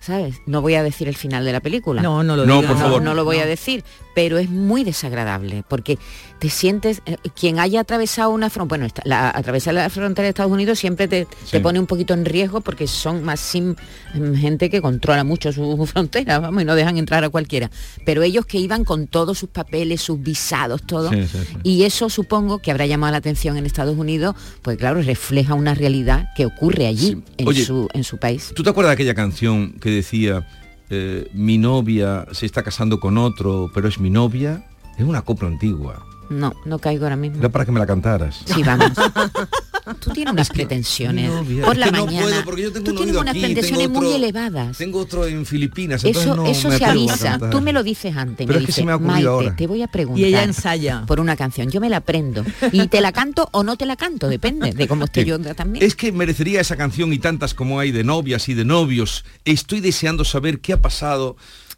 ¿Sabes? 0.02 0.36
No 0.46 0.62
voy 0.62 0.76
a 0.76 0.82
decir 0.82 1.08
el 1.08 1.16
final 1.16 1.44
de 1.44 1.52
la 1.52 1.60
película. 1.60 2.00
No, 2.00 2.22
no 2.22 2.34
lo 2.34 2.46
No, 2.46 2.56
digas. 2.62 2.72
por 2.72 2.80
favor. 2.80 3.02
No 3.02 3.12
lo 3.12 3.26
voy 3.26 3.36
a 3.36 3.44
decir, 3.44 3.84
pero 4.20 4.36
es 4.36 4.50
muy 4.50 4.84
desagradable 4.84 5.64
porque 5.66 5.98
te 6.40 6.50
sientes, 6.50 7.00
eh, 7.06 7.16
quien 7.34 7.58
haya 7.58 7.80
atravesado 7.80 8.28
una 8.32 8.50
frontera, 8.50 8.68
bueno, 8.68 8.84
esta- 8.84 9.00
la, 9.06 9.30
atravesar 9.30 9.72
la 9.72 9.88
frontera 9.88 10.24
de 10.24 10.28
Estados 10.28 10.52
Unidos 10.52 10.78
siempre 10.78 11.08
te, 11.08 11.26
Sí. 11.44 11.52
te 11.52 11.60
pone 11.60 11.80
un 11.80 11.86
poquito 11.86 12.12
en 12.12 12.26
riesgo 12.26 12.60
porque 12.60 12.86
son 12.86 13.24
más 13.24 13.40
sim- 13.40 13.76
mm, 14.14 14.34
gente 14.34 14.68
que 14.68 14.82
controla 14.82 15.24
mucho 15.24 15.52
su 15.54 15.86
frontera, 15.86 16.38
vamos, 16.38 16.60
y 16.62 16.66
no 16.66 16.74
dejan 16.74 16.98
entrar 16.98 17.24
a 17.24 17.30
cualquiera. 17.30 17.70
Pero 18.04 18.22
ellos 18.22 18.44
que 18.44 18.58
iban 18.58 18.84
con 18.84 19.06
todos 19.06 19.38
sus 19.38 19.48
papeles, 19.48 20.02
sus 20.02 20.20
visados, 20.22 20.82
todo, 20.82 21.08
Sí, 21.10 21.22
sí, 21.26 21.38
sí. 21.48 21.56
y 21.62 21.84
eso 21.84 22.10
supongo 22.10 22.58
que 22.58 22.70
habrá 22.72 22.84
llamado 22.84 23.12
la 23.12 23.18
atención 23.18 23.56
en 23.56 23.64
Estados 23.64 23.96
Unidos, 23.96 24.36
pues 24.60 24.76
claro, 24.76 25.00
refleja 25.00 25.54
una 25.54 25.74
realidad 25.74 26.28
que 26.36 26.44
ocurre 26.44 26.86
allí, 26.86 27.22
en, 27.38 27.48
Oye, 27.48 27.64
su, 27.64 27.88
en 27.94 28.04
su 28.04 28.18
país. 28.18 28.52
¿Tú 28.54 28.62
te 28.62 28.68
acuerdas 28.68 28.90
de 28.90 28.94
aquella 28.96 29.14
canción 29.14 29.72
que 29.80 29.88
decía 29.90 30.46
eh, 30.90 31.30
mi 31.32 31.56
novia 31.58 32.26
se 32.32 32.46
está 32.46 32.62
casando 32.62 33.00
con 33.00 33.16
otro, 33.16 33.70
pero 33.72 33.88
es 33.88 33.98
mi 33.98 34.10
novia? 34.10 34.66
Es 34.98 35.04
una 35.04 35.22
copla 35.22 35.48
antigua. 35.48 36.04
No, 36.28 36.52
no 36.64 36.78
caigo 36.78 37.04
ahora 37.04 37.16
mismo. 37.16 37.38
Era 37.38 37.48
para 37.48 37.64
que 37.64 37.72
me 37.72 37.80
la 37.80 37.86
cantaras. 37.86 38.42
Sí, 38.44 38.62
vamos. 38.62 38.92
Tú 39.94 40.10
tienes 40.10 40.32
unas 40.32 40.48
pretensiones 40.50 41.28
novia. 41.30 41.64
por 41.64 41.72
Es 41.74 41.78
la 41.78 41.86
no 41.90 42.06
mañana. 42.06 42.26
puedo, 42.26 42.44
porque 42.44 42.62
yo 42.62 42.72
tengo 42.72 42.84
Tú 42.84 42.90
un 42.92 42.96
tienes 42.98 43.16
unas 43.16 43.30
aquí, 43.34 43.40
pretensiones 43.44 43.90
muy 43.90 44.12
elevadas. 44.12 44.78
Tengo 44.78 44.98
otro 45.00 45.26
en 45.26 45.44
Filipinas. 45.46 46.04
Eso, 46.04 46.36
no 46.36 46.46
eso 46.46 46.68
me 46.68 46.78
se 46.78 46.84
avisa. 46.84 47.38
Tú 47.50 47.60
me 47.60 47.72
lo 47.72 47.82
dices 47.82 48.16
antes. 48.16 48.46
Pero 48.46 48.58
me 48.58 48.62
es 48.64 48.66
que 48.66 48.72
se 48.72 48.84
me 48.84 48.92
ha 48.92 48.96
ocurrido 48.96 49.12
Maite, 49.14 49.28
ahora". 49.28 49.56
te 49.56 49.66
voy 49.66 49.82
a 49.82 49.88
preguntar. 49.88 50.20
Y 50.20 50.24
ella 50.26 50.42
ensaya. 50.42 51.04
Por 51.06 51.20
una 51.20 51.36
canción. 51.36 51.70
Yo 51.70 51.80
me 51.80 51.88
la 51.90 51.98
aprendo. 51.98 52.44
Y 52.72 52.88
te 52.88 53.00
la 53.00 53.12
canto 53.12 53.48
o 53.52 53.62
no 53.62 53.76
te 53.76 53.86
la 53.86 53.96
canto, 53.96 54.28
depende 54.28 54.72
de 54.72 54.88
cómo 54.88 55.04
esté 55.04 55.24
yo 55.24 55.38
también. 55.54 55.84
Es 55.84 55.94
que 55.94 56.12
merecería 56.12 56.60
esa 56.60 56.76
canción 56.76 57.12
y 57.12 57.18
tantas 57.18 57.54
como 57.54 57.78
hay 57.80 57.90
de 57.92 58.04
novias 58.04 58.48
y 58.48 58.54
de 58.54 58.64
novios. 58.64 59.24
Estoy 59.44 59.80
deseando 59.80 60.24
saber 60.24 60.60
qué 60.60 60.72
ha 60.74 60.80
pasado. 60.80 61.36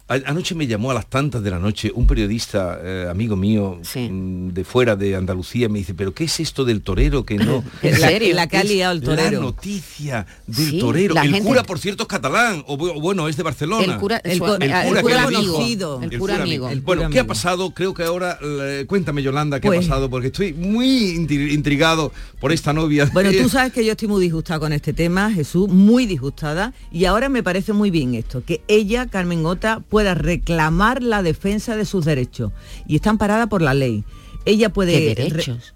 Anoche 0.08 0.54
me 0.54 0.66
llamó 0.66 0.90
a 0.90 0.94
las 0.94 1.06
tantas 1.08 1.42
de 1.42 1.50
la 1.50 1.58
noche 1.58 1.90
un 1.94 2.06
periodista, 2.06 2.78
eh, 2.82 3.06
amigo 3.10 3.34
mío, 3.34 3.78
mm, 3.94 4.48
de 4.48 4.62
fuera 4.64 4.94
de 4.94 5.16
Andalucía, 5.16 5.70
me 5.70 5.78
dice, 5.78 5.94
pero 5.94 6.12
¿qué 6.12 6.24
es 6.24 6.38
esto 6.40 6.66
del 6.66 6.82
torero 6.82 7.24
que 7.24 7.36
no? 7.36 7.64
¿En 7.82 7.98
La- 7.98 8.08
serio? 8.08 8.34
La 8.34 8.46
que 8.46 8.58
ha 8.58 8.60
es 8.60 8.68
liado 8.68 8.92
el 8.92 9.00
torero. 9.00 9.38
La 9.40 9.46
noticia 9.46 10.26
del 10.46 10.70
Sí, 10.70 10.78
torero. 10.80 11.14
El 11.16 11.30
gente- 11.30 11.42
cura, 11.48 11.62
por 11.62 11.78
cierto, 11.78 12.02
es 12.02 12.08
catalán, 12.08 12.62
o 12.66 12.76
bu- 12.76 12.92
o 12.94 13.00
bueno, 13.00 13.26
es 13.26 13.38
de 13.38 13.42
Barcelona. 13.42 13.84
El 13.94 13.96
cura- 13.98 14.18
El 14.22 14.32
el 14.32 14.38
cura 14.40 15.24
amigo. 15.24 15.58
dijo. 15.64 16.00
El 16.02 16.18
cura 16.18 16.42
amigo. 16.42 16.68
El 16.68 16.80
Bueno, 16.82 17.08
¿qué 17.08 17.20
ha 17.20 17.26
pasado? 17.26 17.70
Creo 17.70 17.94
que 17.94 18.02
ahora, 18.02 18.38
eh, 18.42 18.84
cuéntame 18.86 19.22
Yolanda, 19.22 19.60
¿qué 19.60 19.68
Pues- 19.68 19.78
ha 19.78 19.82
pasado? 19.88 20.10
Porque 20.10 20.26
estoy 20.26 20.52
muy 20.52 21.16
intri- 21.16 21.52
intrigado 21.54 22.12
por 22.38 22.52
esta 22.52 22.74
novia. 22.74 23.08
Bueno, 23.14 23.30
tú 23.40 23.48
sabes 23.48 23.72
que 23.72 23.82
yo 23.82 23.92
estoy 23.92 24.08
muy 24.08 24.20
disgustada 24.20 24.60
con 24.60 24.74
este 24.74 24.92
tema, 24.92 25.30
Jesús, 25.32 25.70
muy 25.70 26.04
disgustada, 26.04 26.74
y 26.90 27.06
ahora 27.06 27.30
me 27.30 27.42
parece 27.42 27.72
muy 27.72 27.90
bien 27.90 28.14
esto, 28.14 28.44
que 28.44 28.60
ella, 28.68 29.06
Carmen 29.06 29.42
Gota, 29.42 29.80
pueda 30.02 30.14
reclamar 30.14 31.00
la 31.02 31.22
defensa 31.22 31.76
de 31.76 31.84
sus 31.84 32.04
derechos. 32.04 32.50
Y 32.88 32.96
está 32.96 33.10
amparada 33.10 33.46
por 33.46 33.62
la 33.62 33.72
ley. 33.72 34.04
Ella 34.44 34.68
puede... 34.72 34.92
¿Qué 34.92 35.14
re- 35.14 35.28
derechos? 35.30 35.74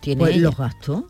Tiene 0.00 0.20
Pues 0.20 0.34
ella. 0.34 0.42
los 0.44 0.56
gastos. 0.56 1.02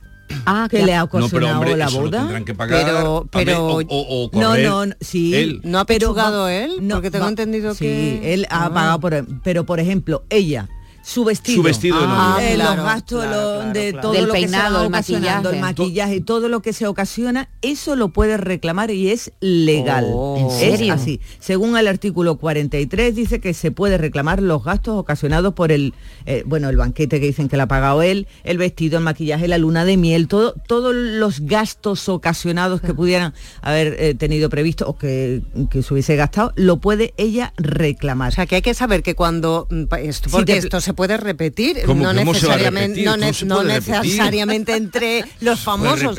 Ah, 0.46 0.66
que 0.70 0.82
le 0.84 0.94
ha 0.94 1.00
No, 1.00 1.08
pero 1.10 1.24
ocasionado 1.26 1.54
hombre, 1.60 1.76
la 1.76 1.84
eso 1.84 2.00
lo 2.00 2.06
boda. 2.10 2.44
que 2.44 2.54
pagar. 2.54 2.84
Pero- 2.84 3.28
pero- 3.30 3.66
o, 3.66 3.80
o- 3.86 4.24
o 4.24 4.30
No, 4.32 4.48
correr 4.48 4.64
no, 4.68 4.86
no, 4.86 4.94
sí. 5.00 5.34
él. 5.34 5.60
¿No 5.64 5.80
ha 5.80 5.84
Pero 5.84 6.08
pechugado 6.08 6.42
va- 6.44 6.54
él? 6.54 6.72
no, 6.80 6.94
Porque 6.96 7.10
tengo 7.10 7.24
va- 7.26 7.28
entendido 7.30 7.74
sí, 7.74 7.84
que... 7.84 8.32
él 8.34 8.46
ha 8.50 8.64
Ah. 8.64 8.72
pagado 8.74 9.00
por 9.00 9.12
él. 9.14 9.26
Pero, 9.44 9.66
por 9.66 9.78
ejemplo, 9.78 10.24
ella, 10.30 10.68
su 11.08 11.22
vestido. 11.24 11.58
Su 11.58 11.62
vestido 11.62 12.00
de 12.00 12.06
Ah, 12.08 12.38
eh, 12.40 12.54
Claro, 12.56 12.76
los 12.76 12.84
gastos 12.84 13.22
claro, 13.24 13.40
lo- 13.40 13.54
claro, 13.60 13.72
de 13.72 13.90
claro. 13.92 14.00
todo 14.02 14.12
Del 14.12 14.24
lo 14.26 14.32
que 14.34 14.48
se 14.48 14.56
va 14.56 14.66
el 14.66 14.74
ocasionando, 14.86 15.50
el 15.50 15.60
maquillaje. 15.60 15.60
maquillaje, 15.60 16.20
todo 16.20 16.48
lo 16.48 16.62
que 16.62 16.72
se 16.72 16.86
ocasiona, 16.88 17.48
eso 17.62 17.94
lo 17.94 18.08
puede 18.08 18.36
reclamar 18.38 18.90
y 18.90 19.10
es 19.10 19.30
legal. 19.40 20.06
Oh. 20.12 20.36
¿En 20.36 20.46
Es 20.46 20.52
serio? 20.78 20.94
así. 20.94 21.20
Según 21.38 21.76
el 21.76 21.86
artículo 21.86 22.38
43 22.38 23.14
dice 23.14 23.40
que 23.40 23.54
se 23.54 23.70
puede 23.70 23.98
reclamar 23.98 24.42
los 24.42 24.64
gastos 24.64 24.98
ocasionados 24.98 25.54
por 25.54 25.70
el, 25.70 25.94
eh, 26.26 26.42
bueno, 26.44 26.68
el 26.70 26.76
banquete 26.76 27.20
que 27.20 27.26
dicen 27.26 27.48
que 27.48 27.56
le 27.56 27.62
ha 27.62 27.68
pagado 27.68 28.02
él, 28.02 28.26
el 28.42 28.58
vestido, 28.58 28.98
el 28.98 29.04
maquillaje, 29.04 29.46
la 29.46 29.58
luna 29.58 29.84
de 29.84 29.96
miel, 29.96 30.26
todo, 30.26 30.54
todos 30.66 30.92
los 30.92 31.38
gastos 31.40 32.08
ocasionados 32.08 32.80
que 32.80 32.94
pudieran 32.94 33.32
haber 33.62 33.94
eh, 34.00 34.14
tenido 34.14 34.50
previsto 34.50 34.88
o 34.88 34.98
que, 34.98 35.42
que 35.70 35.84
se 35.84 35.94
hubiese 35.94 36.16
gastado, 36.16 36.52
lo 36.56 36.78
puede 36.78 37.14
ella 37.16 37.52
reclamar. 37.58 38.32
O 38.32 38.34
sea, 38.34 38.46
que 38.46 38.56
hay 38.56 38.62
que 38.62 38.74
saber 38.74 39.04
que 39.04 39.14
cuando 39.14 39.68
mm, 39.70 39.84
esto, 40.02 40.28
Si 40.28 40.32
porque 40.34 40.52
te- 40.54 40.58
esto 40.58 40.80
se 40.80 40.95
puede 40.96 41.16
repetir, 41.18 41.82
¿Cómo- 41.86 42.02
no 42.02 42.12
necesariamente, 42.12 43.04
repetir? 43.04 43.46
no, 43.46 43.62
necesariamente 43.62 44.74
entre 44.74 45.24
los 45.40 45.60
famosos. 45.60 46.18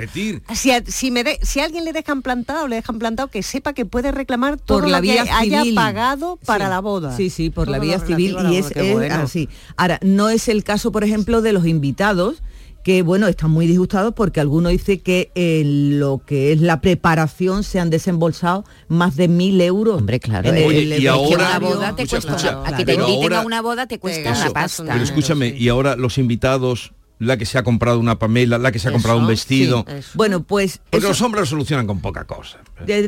Si 0.53 0.71
a, 0.71 0.83
si 0.85 1.11
me 1.11 1.23
de- 1.23 1.39
si 1.41 1.59
a 1.59 1.65
alguien 1.65 1.83
le 1.83 1.91
dejan 1.93 2.21
plantado, 2.21 2.67
le 2.67 2.77
dejan 2.77 2.99
plantado, 2.99 3.27
que 3.29 3.43
sepa 3.43 3.73
que 3.73 3.85
puede 3.85 4.11
reclamar 4.11 4.57
todo 4.57 4.79
por 4.79 4.87
la 4.89 4.97
lo 4.97 5.01
vía 5.01 5.23
que 5.23 5.31
haya 5.31 5.61
civil. 5.63 5.75
pagado 5.75 6.37
para 6.45 6.65
Sí. 6.65 6.69
la 6.69 6.79
boda. 6.79 7.17
Sí, 7.17 7.29
sí, 7.29 7.49
por 7.49 7.65
Todo 7.65 7.73
la 7.73 7.79
vía 7.79 7.99
civil 7.99 8.31
y 8.31 8.33
boda, 8.33 8.51
es, 8.53 8.71
es 8.73 8.93
bueno. 8.93 9.15
así. 9.15 9.49
Ahora, 9.75 9.99
no 10.03 10.29
es 10.29 10.47
el 10.47 10.63
caso, 10.63 10.91
por 10.91 11.03
ejemplo, 11.03 11.41
de 11.41 11.51
los 11.53 11.65
invitados 11.65 12.41
que 12.87 13.01
bueno, 13.01 13.27
están 13.27 13.51
muy 13.51 13.67
disgustados 13.67 14.13
porque 14.13 14.39
alguno 14.39 14.69
dice 14.69 14.99
que 15.01 15.29
en 15.35 15.99
lo 15.99 16.21
que 16.25 16.53
es 16.53 16.61
la 16.61 16.79
preparación 16.79 17.65
se 17.65 17.81
han 17.81 17.89
desembolsado 17.89 18.63
más 18.87 19.17
de 19.17 19.27
mil 19.27 19.59
euros. 19.59 19.97
Hombre, 19.97 20.21
claro. 20.21 20.47
en 20.47 20.55
el- 20.55 20.63
Oye, 20.65 20.83
el 20.83 20.93
y 20.93 21.01
que 21.01 21.09
ahora- 21.09 21.57
una 21.57 21.59
boda 21.59 21.95
te 21.97 22.03
Escucha, 22.03 22.21
cuesta, 22.29 22.47
escucha, 22.49 22.73
a 22.73 22.77
que 22.77 22.85
te 22.85 22.93
inviten 22.93 23.23
ahora- 23.23 23.41
a 23.41 23.45
una 23.45 23.61
boda 23.61 23.87
te 23.87 23.99
cuesta 23.99 24.29
Eso, 24.31 24.41
una 24.43 24.51
pasta. 24.51 24.85
Pero 24.89 25.03
escúchame, 25.03 25.49
y 25.49 25.67
ahora 25.67 25.97
los 25.97 26.17
invitados, 26.17 26.93
la 27.19 27.35
que 27.37 27.45
se 27.45 27.57
ha 27.57 27.63
comprado 27.63 27.99
una 27.99 28.19
Pamela, 28.19 28.57
la 28.59 28.71
que 28.71 28.77
se 28.79 28.89
ha 28.89 28.91
comprado 28.91 29.17
un 29.19 29.27
vestido. 29.27 29.85
sí. 29.87 30.09
Bueno, 30.13 30.43
pues 30.43 30.79
Porque 30.89 30.97
eso- 30.97 31.07
los 31.09 31.21
hombres 31.21 31.41
lo 31.41 31.45
solucionan 31.47 31.87
con 31.87 31.99
poca 31.99 32.25
cosa. 32.25 32.59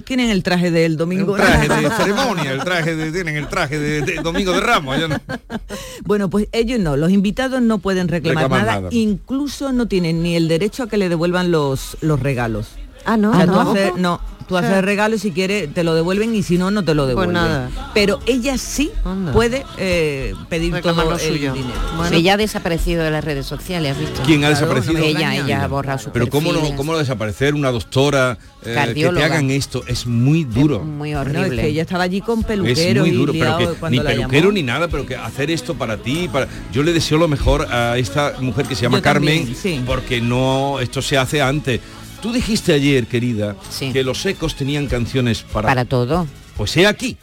tienen 0.05 0.29
el 0.31 0.41
traje 0.43 0.71
del 0.71 0.97
domingo. 0.97 1.35
El 1.37 1.43
traje 1.43 1.67
de 1.69 1.89
ceremonia, 1.91 2.51
el 2.53 2.63
traje 2.63 2.95
de, 2.95 3.11
tienen 3.11 3.35
el 3.37 3.47
traje 3.47 3.77
de, 3.77 4.01
de 4.01 4.15
Domingo 4.21 4.51
de 4.53 4.61
Ramos. 4.61 4.97
no- 5.07 5.17
Bueno, 6.05 6.29
pues 6.29 6.47
ellos 6.51 6.79
no, 6.79 6.97
los 6.97 7.11
invitados 7.11 7.61
no 7.61 7.77
pueden 7.79 8.07
reclamar, 8.07 8.45
Reclamar 8.45 8.65
nada, 8.65 8.81
nada. 8.81 8.89
incluso 8.93 9.71
no 9.71 9.87
tienen 9.87 10.23
ni 10.23 10.35
el 10.35 10.47
derecho 10.47 10.83
a 10.83 10.89
que 10.89 10.97
le 10.97 11.07
devuelvan 11.09 11.51
los, 11.51 11.97
los 12.01 12.19
regalos. 12.19 12.69
Ah, 13.05 13.15
no, 13.17 13.31
O 13.31 13.35
sea, 13.35 13.45
tú 13.45 13.51
no. 13.51 13.61
haces, 13.61 13.91
no, 13.95 14.21
tú 14.49 14.57
haces 14.57 14.83
regalo 14.83 15.15
y 15.15 15.19
si 15.19 15.31
quieres 15.31 15.73
te 15.73 15.83
lo 15.85 15.93
devuelven 15.95 16.35
y 16.35 16.43
si 16.43 16.57
no, 16.57 16.71
no 16.71 16.83
te 16.83 16.93
lo 16.95 17.05
devuelven. 17.07 17.35
Pues 17.35 17.43
nada. 17.47 17.69
Pero 17.93 18.19
ella 18.25 18.57
sí 18.57 18.91
Anda. 19.05 19.31
puede 19.31 19.63
eh, 19.77 20.33
pedir 20.49 20.73
Reclamar 20.73 21.05
todo 21.05 21.15
lo 21.15 21.21
el 21.21 21.27
suyo. 21.33 21.53
dinero. 21.53 21.79
Bueno. 21.95 22.15
Ella 22.17 22.33
ha 22.33 22.37
desaparecido 22.37 23.03
de 23.03 23.11
las 23.11 23.23
redes 23.23 23.45
sociales, 23.45 23.91
¿has 23.93 23.99
visto? 23.99 24.21
¿Quién 24.25 24.43
ha 24.43 24.49
Claro, 24.49 24.55
desaparecido? 24.75 24.97
Ella, 25.05 25.35
ella 25.35 25.63
ha 25.63 25.67
borrado 25.67 25.99
su 25.99 26.09
Pero 26.11 26.27
cómo 26.27 26.47
no, 26.51 26.55
perfiles. 26.59 26.77
cómo 26.77 26.91
no 26.93 26.97
desaparecer 26.97 27.53
una 27.53 27.71
doctora 27.71 28.37
eh, 28.65 28.75
que 28.93 28.93
te 29.09 29.23
hagan 29.23 29.51
esto 29.51 29.83
es 29.87 30.05
muy 30.07 30.43
duro. 30.43 30.79
Muy 30.79 31.11
No, 31.11 31.21
es 31.21 31.27
horrible. 31.27 31.61
que 31.61 31.67
ella 31.67 31.83
estaba 31.83 32.03
allí 32.03 32.21
con 32.21 32.39
Es 32.39 32.45
peluquero 32.47 33.01
muy 33.01 33.09
y 33.09 33.13
duro, 33.13 33.31
pero 33.33 33.45
liado 33.57 33.73
que 33.73 33.79
cuando 33.79 34.01
ni 34.03 34.07
peluquero 34.07 34.41
llamó. 34.41 34.51
ni 34.53 34.63
nada, 34.63 34.87
pero 34.87 35.05
que 35.05 35.15
hacer 35.15 35.51
esto 35.51 35.75
para 35.75 35.97
ti, 35.97 36.27
para 36.31 36.47
yo 36.73 36.81
le 36.83 36.91
deseo 36.91 37.17
lo 37.19 37.27
mejor 37.27 37.67
a 37.71 37.97
esta 37.97 38.33
mujer 38.41 38.65
que 38.65 38.75
se 38.75 38.81
llama 38.83 38.97
Yo 38.97 39.03
también, 39.03 39.39
Carmen, 39.39 39.55
sí. 39.55 39.81
porque 39.85 40.19
no 40.21 40.79
esto 40.79 41.01
se 41.01 41.17
hace 41.17 41.41
antes. 41.41 41.79
Tú 42.21 42.33
dijiste 42.33 42.73
ayer, 42.73 43.07
querida, 43.07 43.55
Sí. 43.69 43.91
que 43.93 44.03
los 44.03 44.25
ecos 44.25 44.55
tenían 44.55 44.87
canciones 44.87 45.41
para, 45.41 45.67
Para 45.69 45.85
todo. 45.85 46.27
pues 46.57 46.75
he 46.77 46.85
aquí. 46.85 47.17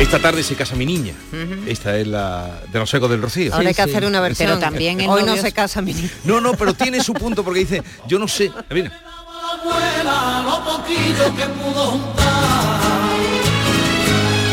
Esta 0.00 0.18
tarde 0.18 0.42
se 0.42 0.56
casa 0.56 0.74
mi 0.74 0.84
niña. 0.84 1.14
Esta 1.66 1.96
es 1.96 2.06
la 2.08 2.60
de 2.72 2.78
los 2.78 2.92
ecos 2.92 3.08
del 3.08 3.22
Rocío. 3.22 3.54
Ahora 3.54 3.68
hay 3.68 3.74
que 3.74 3.82
hacer 3.82 4.04
una 4.04 4.20
versión. 4.20 4.48
Pero 4.48 4.58
también 4.60 5.00
Hoy 5.08 5.22
no 5.22 5.36
se 5.36 5.52
casa 5.52 5.80
mi 5.80 5.94
niño. 5.94 6.08
No, 6.24 6.40
no, 6.40 6.54
pero 6.54 6.74
tiene 6.74 7.02
su 7.02 7.14
punto 7.14 7.44
porque 7.44 7.60
dice, 7.60 7.82
yo 8.08 8.18
no 8.18 8.26
sé. 8.26 8.50
Mira, 8.70 8.92
Abuela, 9.62 10.42
lo 10.44 10.64
poquito 10.64 11.34
que 11.36 11.44
pudo 11.46 11.86
juntar. 11.86 12.22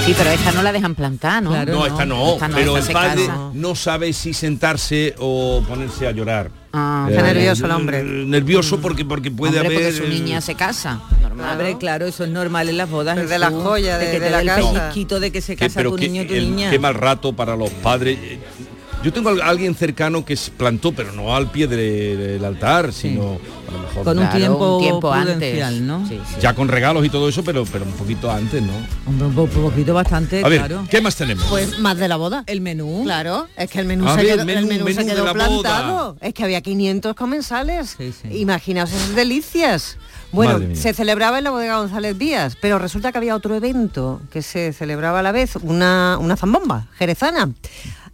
Sí, 0.06 0.16
pero 0.18 0.32
esta 0.32 0.52
no 0.54 0.64
la 0.64 0.72
dejan 0.72 0.96
plantar, 0.96 1.44
¿no? 1.44 1.52
Claro. 1.52 1.74
no, 1.74 1.86
esta 1.86 2.06
no, 2.06 2.34
Esta 2.34 2.48
no, 2.48 2.56
pero 2.56 2.78
esta 2.78 2.88
el 2.92 2.94
padre 2.94 3.28
casa. 3.28 3.50
no 3.54 3.76
sabe 3.76 4.12
si 4.14 4.34
sentarse 4.34 5.14
o 5.20 5.62
ponerse 5.68 6.08
a 6.08 6.12
llorar. 6.12 6.50
Ah, 6.74 7.06
Eh, 7.08 7.12
Está 7.12 7.24
nervioso 7.24 7.66
el 7.66 7.72
hombre. 7.72 8.04
Nervioso 8.04 8.80
porque 8.80 9.06
porque 9.06 9.30
puede 9.30 9.60
Hombre, 9.60 9.76
haber 9.76 9.92
porque 9.92 9.98
su 9.98 10.04
eh, 10.06 10.10
niña 10.10 10.42
se 10.42 10.56
casa. 10.56 11.00
Normal. 11.22 11.52
Hombre, 11.52 11.78
claro, 11.78 12.08
eso 12.08 12.24
es 12.24 12.30
normal 12.32 12.70
en 12.70 12.78
las 12.78 12.90
bodas. 12.90 13.18
Pues 13.18 13.30
de 13.30 13.38
la 13.40 13.48
Jesús, 13.50 13.64
joya, 13.64 13.98
de- 14.00 14.06
que 14.12 14.20
de 14.20 14.26
te 14.26 14.32
la 14.32 14.44
casa. 14.56 14.72
pellizquito 14.72 15.20
de 15.20 15.32
que 15.32 15.42
se 15.42 15.56
que- 15.56 15.66
casa 15.68 15.76
pero 15.80 15.92
tu 15.92 15.98
que 15.98 16.10
niño 16.10 16.26
tu 16.28 16.34
el- 16.34 16.50
niña. 16.56 16.70
qué 16.72 16.80
mal 16.80 16.96
rato 16.96 17.34
para 17.34 17.56
los 17.56 17.70
padres. 17.70 18.18
Yo 19.04 19.14
tengo 19.14 19.30
a 19.30 19.46
alguien 19.48 19.76
cercano 19.76 20.26
que 20.26 20.36
se 20.36 20.52
plantó, 20.52 20.92
pero 20.92 21.14
no 21.14 21.34
al 21.34 21.50
pie 21.52 21.68
de- 21.68 22.18
del 22.18 22.44
altar, 22.44 22.92
sino 22.92 23.38
a 23.68 23.72
lo 23.72 23.80
mejor 23.80 24.04
Con 24.04 24.18
un 24.20 24.26
Claro, 24.26 24.38
tiempo, 24.38 24.76
un 24.78 24.84
tiempo 24.84 25.14
antes. 25.14 25.82
¿no? 25.82 26.06
Sí, 26.08 26.20
sí. 26.28 26.36
ya 26.42 26.54
con 26.54 26.68
regalos 26.68 27.06
y 27.06 27.10
todo 27.10 27.30
eso, 27.30 27.42
pero 27.44 27.64
pero 27.66 27.86
un 27.86 27.94
poquito 27.94 28.30
antes, 28.30 28.62
¿no? 28.62 28.74
Hombre, 29.06 29.28
un 29.28 29.34
po- 29.36 29.48
poquito 29.48 29.94
bastante, 29.94 30.44
A 30.44 30.50
ver, 30.50 30.60
claro. 30.60 30.86
¿qué 30.90 31.00
más 31.02 31.16
tenemos? 31.16 31.46
Pues 31.46 31.80
más 31.80 31.98
de 31.98 32.08
la 32.10 32.18
boda. 32.18 32.44
El 32.46 32.60
menú. 32.60 33.04
Claro, 33.06 33.48
es 33.56 33.70
que 33.70 33.80
el 33.80 33.86
menú, 33.86 34.06
A 34.08 34.16
se, 34.16 34.24
ver, 34.24 34.34
quedó, 34.36 34.46
menú, 34.46 34.60
el 34.60 34.66
menú 34.68 34.80
se 34.90 34.94
menú 34.96 35.00
de 35.08 35.14
quedó 35.16 35.26
la 35.26 35.34
boda. 35.34 35.50
plantado. 35.62 36.18
Es 36.20 36.34
que 36.34 36.44
había 36.44 36.60
500 36.62 37.16
comensales. 37.16 37.96
Sí, 37.98 38.12
sí. 38.12 38.38
Imaginaos 38.38 38.92
esas 38.92 39.16
delicias. 39.16 39.98
Bueno, 40.32 40.60
se 40.76 40.94
celebraba 40.94 41.40
en 41.40 41.46
la 41.46 41.50
bodega 41.50 41.80
González 41.80 42.16
Díaz, 42.20 42.56
pero 42.62 42.78
resulta 42.78 43.12
que 43.12 43.18
había 43.18 43.36
otro 43.36 43.56
evento 43.56 44.22
que 44.32 44.44
se 44.44 44.74
celebraba 44.74 45.22
a 45.22 45.24
la 45.24 45.32
vez, 45.32 45.56
una, 45.56 46.18
una 46.20 46.36
zambomba 46.38 46.86
jerezana. 47.00 47.50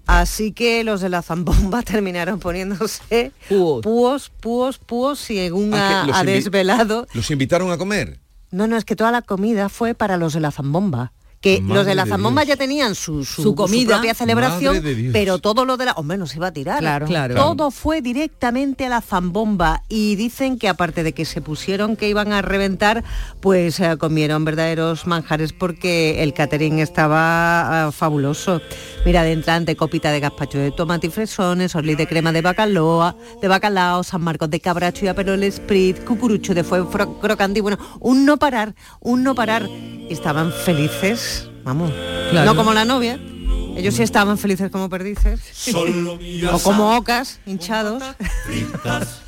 Así 0.07 0.51
que 0.51 0.83
los 0.83 1.01
de 1.01 1.09
la 1.09 1.21
zambomba 1.21 1.81
terminaron 1.83 2.39
poniéndose 2.39 3.31
Púos. 3.49 3.81
púos, 3.83 4.31
púos, 4.39 4.77
púos, 4.77 5.19
según 5.19 5.73
Ah, 5.73 6.07
ha, 6.13 6.23
desvelado. 6.23 7.07
¿Los 7.13 7.31
invitaron 7.31 7.71
a 7.71 7.77
comer? 7.77 8.19
No, 8.51 8.67
no, 8.67 8.77
es 8.77 8.85
que 8.85 8.95
toda 8.95 9.11
la 9.11 9.21
comida 9.21 9.69
fue 9.69 9.95
para 9.95 10.17
los 10.17 10.33
de 10.33 10.39
la 10.39 10.51
zambomba. 10.51 11.11
Que 11.45 11.61
Madre 11.61 11.75
los 11.75 11.85
de 11.85 11.93
la 11.93 12.05
zambomba 12.07 12.43
ya 12.43 12.55
tenían 12.57 12.95
su, 12.95 13.23
su, 13.23 13.43
Su 13.43 13.53
comida. 13.53 13.97
propia 13.97 14.15
celebración, 14.15 14.81
pero 15.13 15.37
todo 15.37 15.63
lo 15.63 15.77
de 15.77 15.85
la... 15.85 15.91
Hombre, 15.91 16.17
no 16.17 16.25
se 16.25 16.37
iba 16.37 16.47
a 16.47 16.51
tirar. 16.51 16.79
Claro. 16.79 17.05
Claro. 17.05 17.35
Todo 17.35 17.69
fue 17.69 18.01
directamente 18.01 18.87
a 18.87 18.89
la 18.89 19.01
zambomba 19.01 19.83
y 19.87 20.15
dicen 20.15 20.57
que 20.57 20.67
aparte 20.69 21.03
de 21.03 21.13
que 21.13 21.23
se 21.23 21.41
pusieron 21.41 21.97
que 21.97 22.09
iban 22.09 22.33
a 22.33 22.41
reventar, 22.41 23.03
pues 23.41 23.79
eh, 23.79 23.95
comieron 23.99 24.43
verdaderos 24.43 25.05
manjares 25.05 25.53
porque 25.53 26.23
el 26.23 26.33
catering 26.33 26.79
estaba 26.79 27.85
ah, 27.85 27.91
fabuloso. 27.91 28.59
Mira, 29.05 29.21
de 29.21 29.33
entrante, 29.33 29.75
copita 29.75 30.11
de 30.11 30.21
gazpacho 30.21 30.57
de 30.57 30.71
tomate 30.71 31.05
y 31.07 31.09
fresones, 31.11 31.75
orlis 31.75 31.95
de 31.95 32.07
crema 32.07 32.31
de 32.31 32.41
bacalao, 32.41 33.15
de 33.39 33.47
bacalao, 33.47 34.03
San 34.03 34.23
Marcos 34.23 34.49
de 34.49 34.59
cabracho 34.59 35.05
y 35.05 35.09
aperol 35.09 35.43
sprit, 35.43 36.03
cucurucho 36.05 36.55
de 36.55 36.63
fuego 36.63 36.89
crocante 37.21 37.59
y 37.59 37.61
bueno, 37.61 37.77
un 37.99 38.25
no 38.25 38.37
parar, 38.37 38.73
un 38.99 39.23
no 39.23 39.35
parar. 39.35 39.69
Estaban 40.09 40.51
felices, 40.51 41.34
vamos, 41.65 41.91
Claro. 42.31 42.45
no 42.45 42.55
como 42.55 42.73
la 42.73 42.85
novia. 42.85 43.19
Ellos 43.77 43.93
sí 43.95 44.03
estaban 44.03 44.37
felices 44.37 44.71
como 44.71 44.89
perdices. 44.89 45.41
o 45.73 46.59
como 46.59 46.95
ocas, 46.95 47.39
hinchados. 47.45 48.01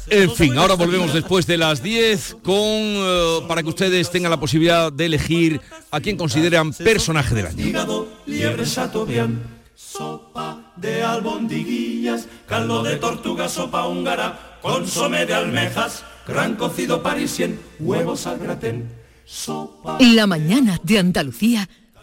En 0.10 0.32
fin, 0.32 0.58
ahora 0.58 0.76
volvemos 0.76 1.14
después 1.14 1.46
de 1.46 1.58
las 1.58 1.84
10 1.84 2.38
con 2.42 2.56
eh, 2.56 3.40
para 3.46 3.62
que 3.62 3.68
ustedes 3.68 4.10
tengan 4.10 4.32
la 4.32 4.40
posibilidad 4.40 4.90
de 4.90 5.06
elegir 5.06 5.60
a 5.92 6.00
quien 6.00 6.16
consideran 6.16 6.72
personaje 6.72 7.36
del 7.36 7.48
año. 7.48 7.66
Hígado, 7.66 8.08
liebre 8.26 8.64
chateaubriand, 8.64 9.38
sopa 9.76 10.72
de 10.78 11.04
albondiguillas, 11.04 12.28
caldo 12.48 12.84
de 12.84 12.96
tortuga, 12.96 13.50
sopa 13.50 13.86
húngara, 13.86 14.58
consomé 14.62 15.26
de 15.26 15.34
almejas, 15.34 16.04
gran 16.26 16.56
cocido 16.56 17.04
parisien, 17.04 17.60
huevos 17.80 18.28
al 18.28 18.40
gratén, 18.40 18.90
sopa... 19.26 19.98
La 20.00 20.26
mañana 20.26 20.80
de 20.84 21.00
Andalucía 21.00 21.68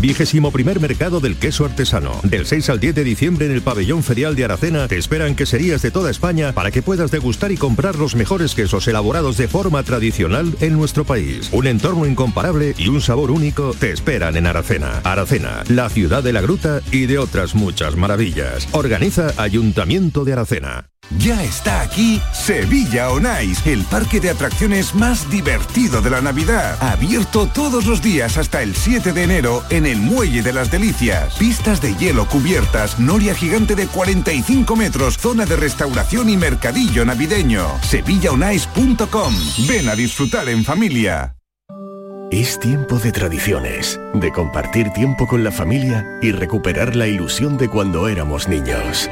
Vigésimo 0.00 0.52
primer 0.52 0.80
mercado 0.80 1.18
del 1.18 1.36
queso 1.36 1.64
artesano. 1.64 2.20
Del 2.22 2.46
6 2.46 2.70
al 2.70 2.78
10 2.78 2.94
de 2.94 3.04
diciembre 3.04 3.46
en 3.46 3.52
el 3.52 3.62
pabellón 3.62 4.04
ferial 4.04 4.36
de 4.36 4.44
Aracena 4.44 4.86
te 4.86 4.96
esperan 4.96 5.34
queserías 5.34 5.82
de 5.82 5.90
toda 5.90 6.10
España 6.10 6.52
para 6.52 6.70
que 6.70 6.82
puedas 6.82 7.10
degustar 7.10 7.50
y 7.50 7.56
comprar 7.56 7.96
los 7.96 8.14
mejores 8.14 8.54
quesos 8.54 8.86
elaborados 8.86 9.36
de 9.36 9.48
forma 9.48 9.82
tradicional 9.82 10.54
en 10.60 10.74
nuestro 10.74 11.04
país. 11.04 11.48
Un 11.52 11.66
entorno 11.66 12.06
incomparable 12.06 12.74
y 12.78 12.88
un 12.88 13.00
sabor 13.00 13.32
único 13.32 13.74
te 13.78 13.90
esperan 13.90 14.36
en 14.36 14.46
Aracena. 14.46 15.00
Aracena, 15.02 15.64
la 15.68 15.88
ciudad 15.88 16.22
de 16.22 16.32
la 16.32 16.42
gruta 16.42 16.80
y 16.92 17.06
de 17.06 17.18
otras 17.18 17.56
muchas 17.56 17.96
maravillas. 17.96 18.68
Organiza 18.72 19.32
Ayuntamiento 19.36 20.24
de 20.24 20.32
Aracena. 20.34 20.90
Ya 21.16 21.42
está 21.42 21.80
aquí 21.80 22.20
Sevilla 22.32 23.10
On 23.10 23.26
Ice, 23.42 23.72
el 23.72 23.82
parque 23.84 24.20
de 24.20 24.30
atracciones 24.30 24.94
más 24.94 25.30
divertido 25.30 26.02
de 26.02 26.10
la 26.10 26.20
Navidad. 26.20 26.76
Abierto 26.82 27.46
todos 27.46 27.86
los 27.86 28.02
días 28.02 28.36
hasta 28.36 28.62
el 28.62 28.74
7 28.76 29.12
de 29.12 29.22
enero 29.22 29.62
en 29.70 29.86
el 29.86 29.98
Muelle 29.98 30.42
de 30.42 30.52
las 30.52 30.70
Delicias. 30.70 31.34
Pistas 31.34 31.80
de 31.80 31.94
hielo 31.94 32.26
cubiertas, 32.26 32.98
noria 32.98 33.34
gigante 33.34 33.74
de 33.74 33.86
45 33.86 34.76
metros, 34.76 35.16
zona 35.16 35.46
de 35.46 35.56
restauración 35.56 36.28
y 36.28 36.36
mercadillo 36.36 37.04
navideño. 37.04 37.66
SevillaOnIce.com. 37.82 39.34
Ven 39.66 39.88
a 39.88 39.94
disfrutar 39.94 40.48
en 40.48 40.64
familia. 40.64 41.34
Es 42.30 42.60
tiempo 42.60 42.98
de 42.98 43.10
tradiciones, 43.10 43.98
de 44.12 44.30
compartir 44.30 44.90
tiempo 44.90 45.26
con 45.26 45.42
la 45.42 45.50
familia 45.50 46.04
y 46.20 46.32
recuperar 46.32 46.94
la 46.94 47.06
ilusión 47.06 47.56
de 47.56 47.70
cuando 47.70 48.06
éramos 48.06 48.48
niños. 48.48 49.08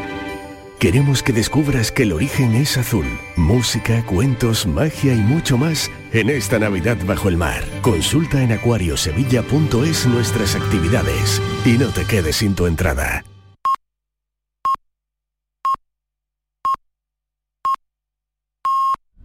Queremos 0.78 1.22
que 1.22 1.32
descubras 1.32 1.90
que 1.90 2.02
el 2.02 2.12
origen 2.12 2.54
es 2.54 2.76
azul. 2.76 3.06
Música, 3.36 4.04
cuentos, 4.04 4.66
magia 4.66 5.14
y 5.14 5.18
mucho 5.18 5.56
más 5.56 5.90
en 6.12 6.28
esta 6.28 6.58
Navidad 6.58 6.98
bajo 7.06 7.30
el 7.30 7.38
mar. 7.38 7.64
Consulta 7.80 8.42
en 8.42 8.52
acuariosevilla.es 8.52 10.06
nuestras 10.06 10.54
actividades 10.54 11.40
y 11.64 11.78
no 11.78 11.88
te 11.88 12.04
quedes 12.04 12.36
sin 12.36 12.54
tu 12.54 12.66
entrada. 12.66 13.24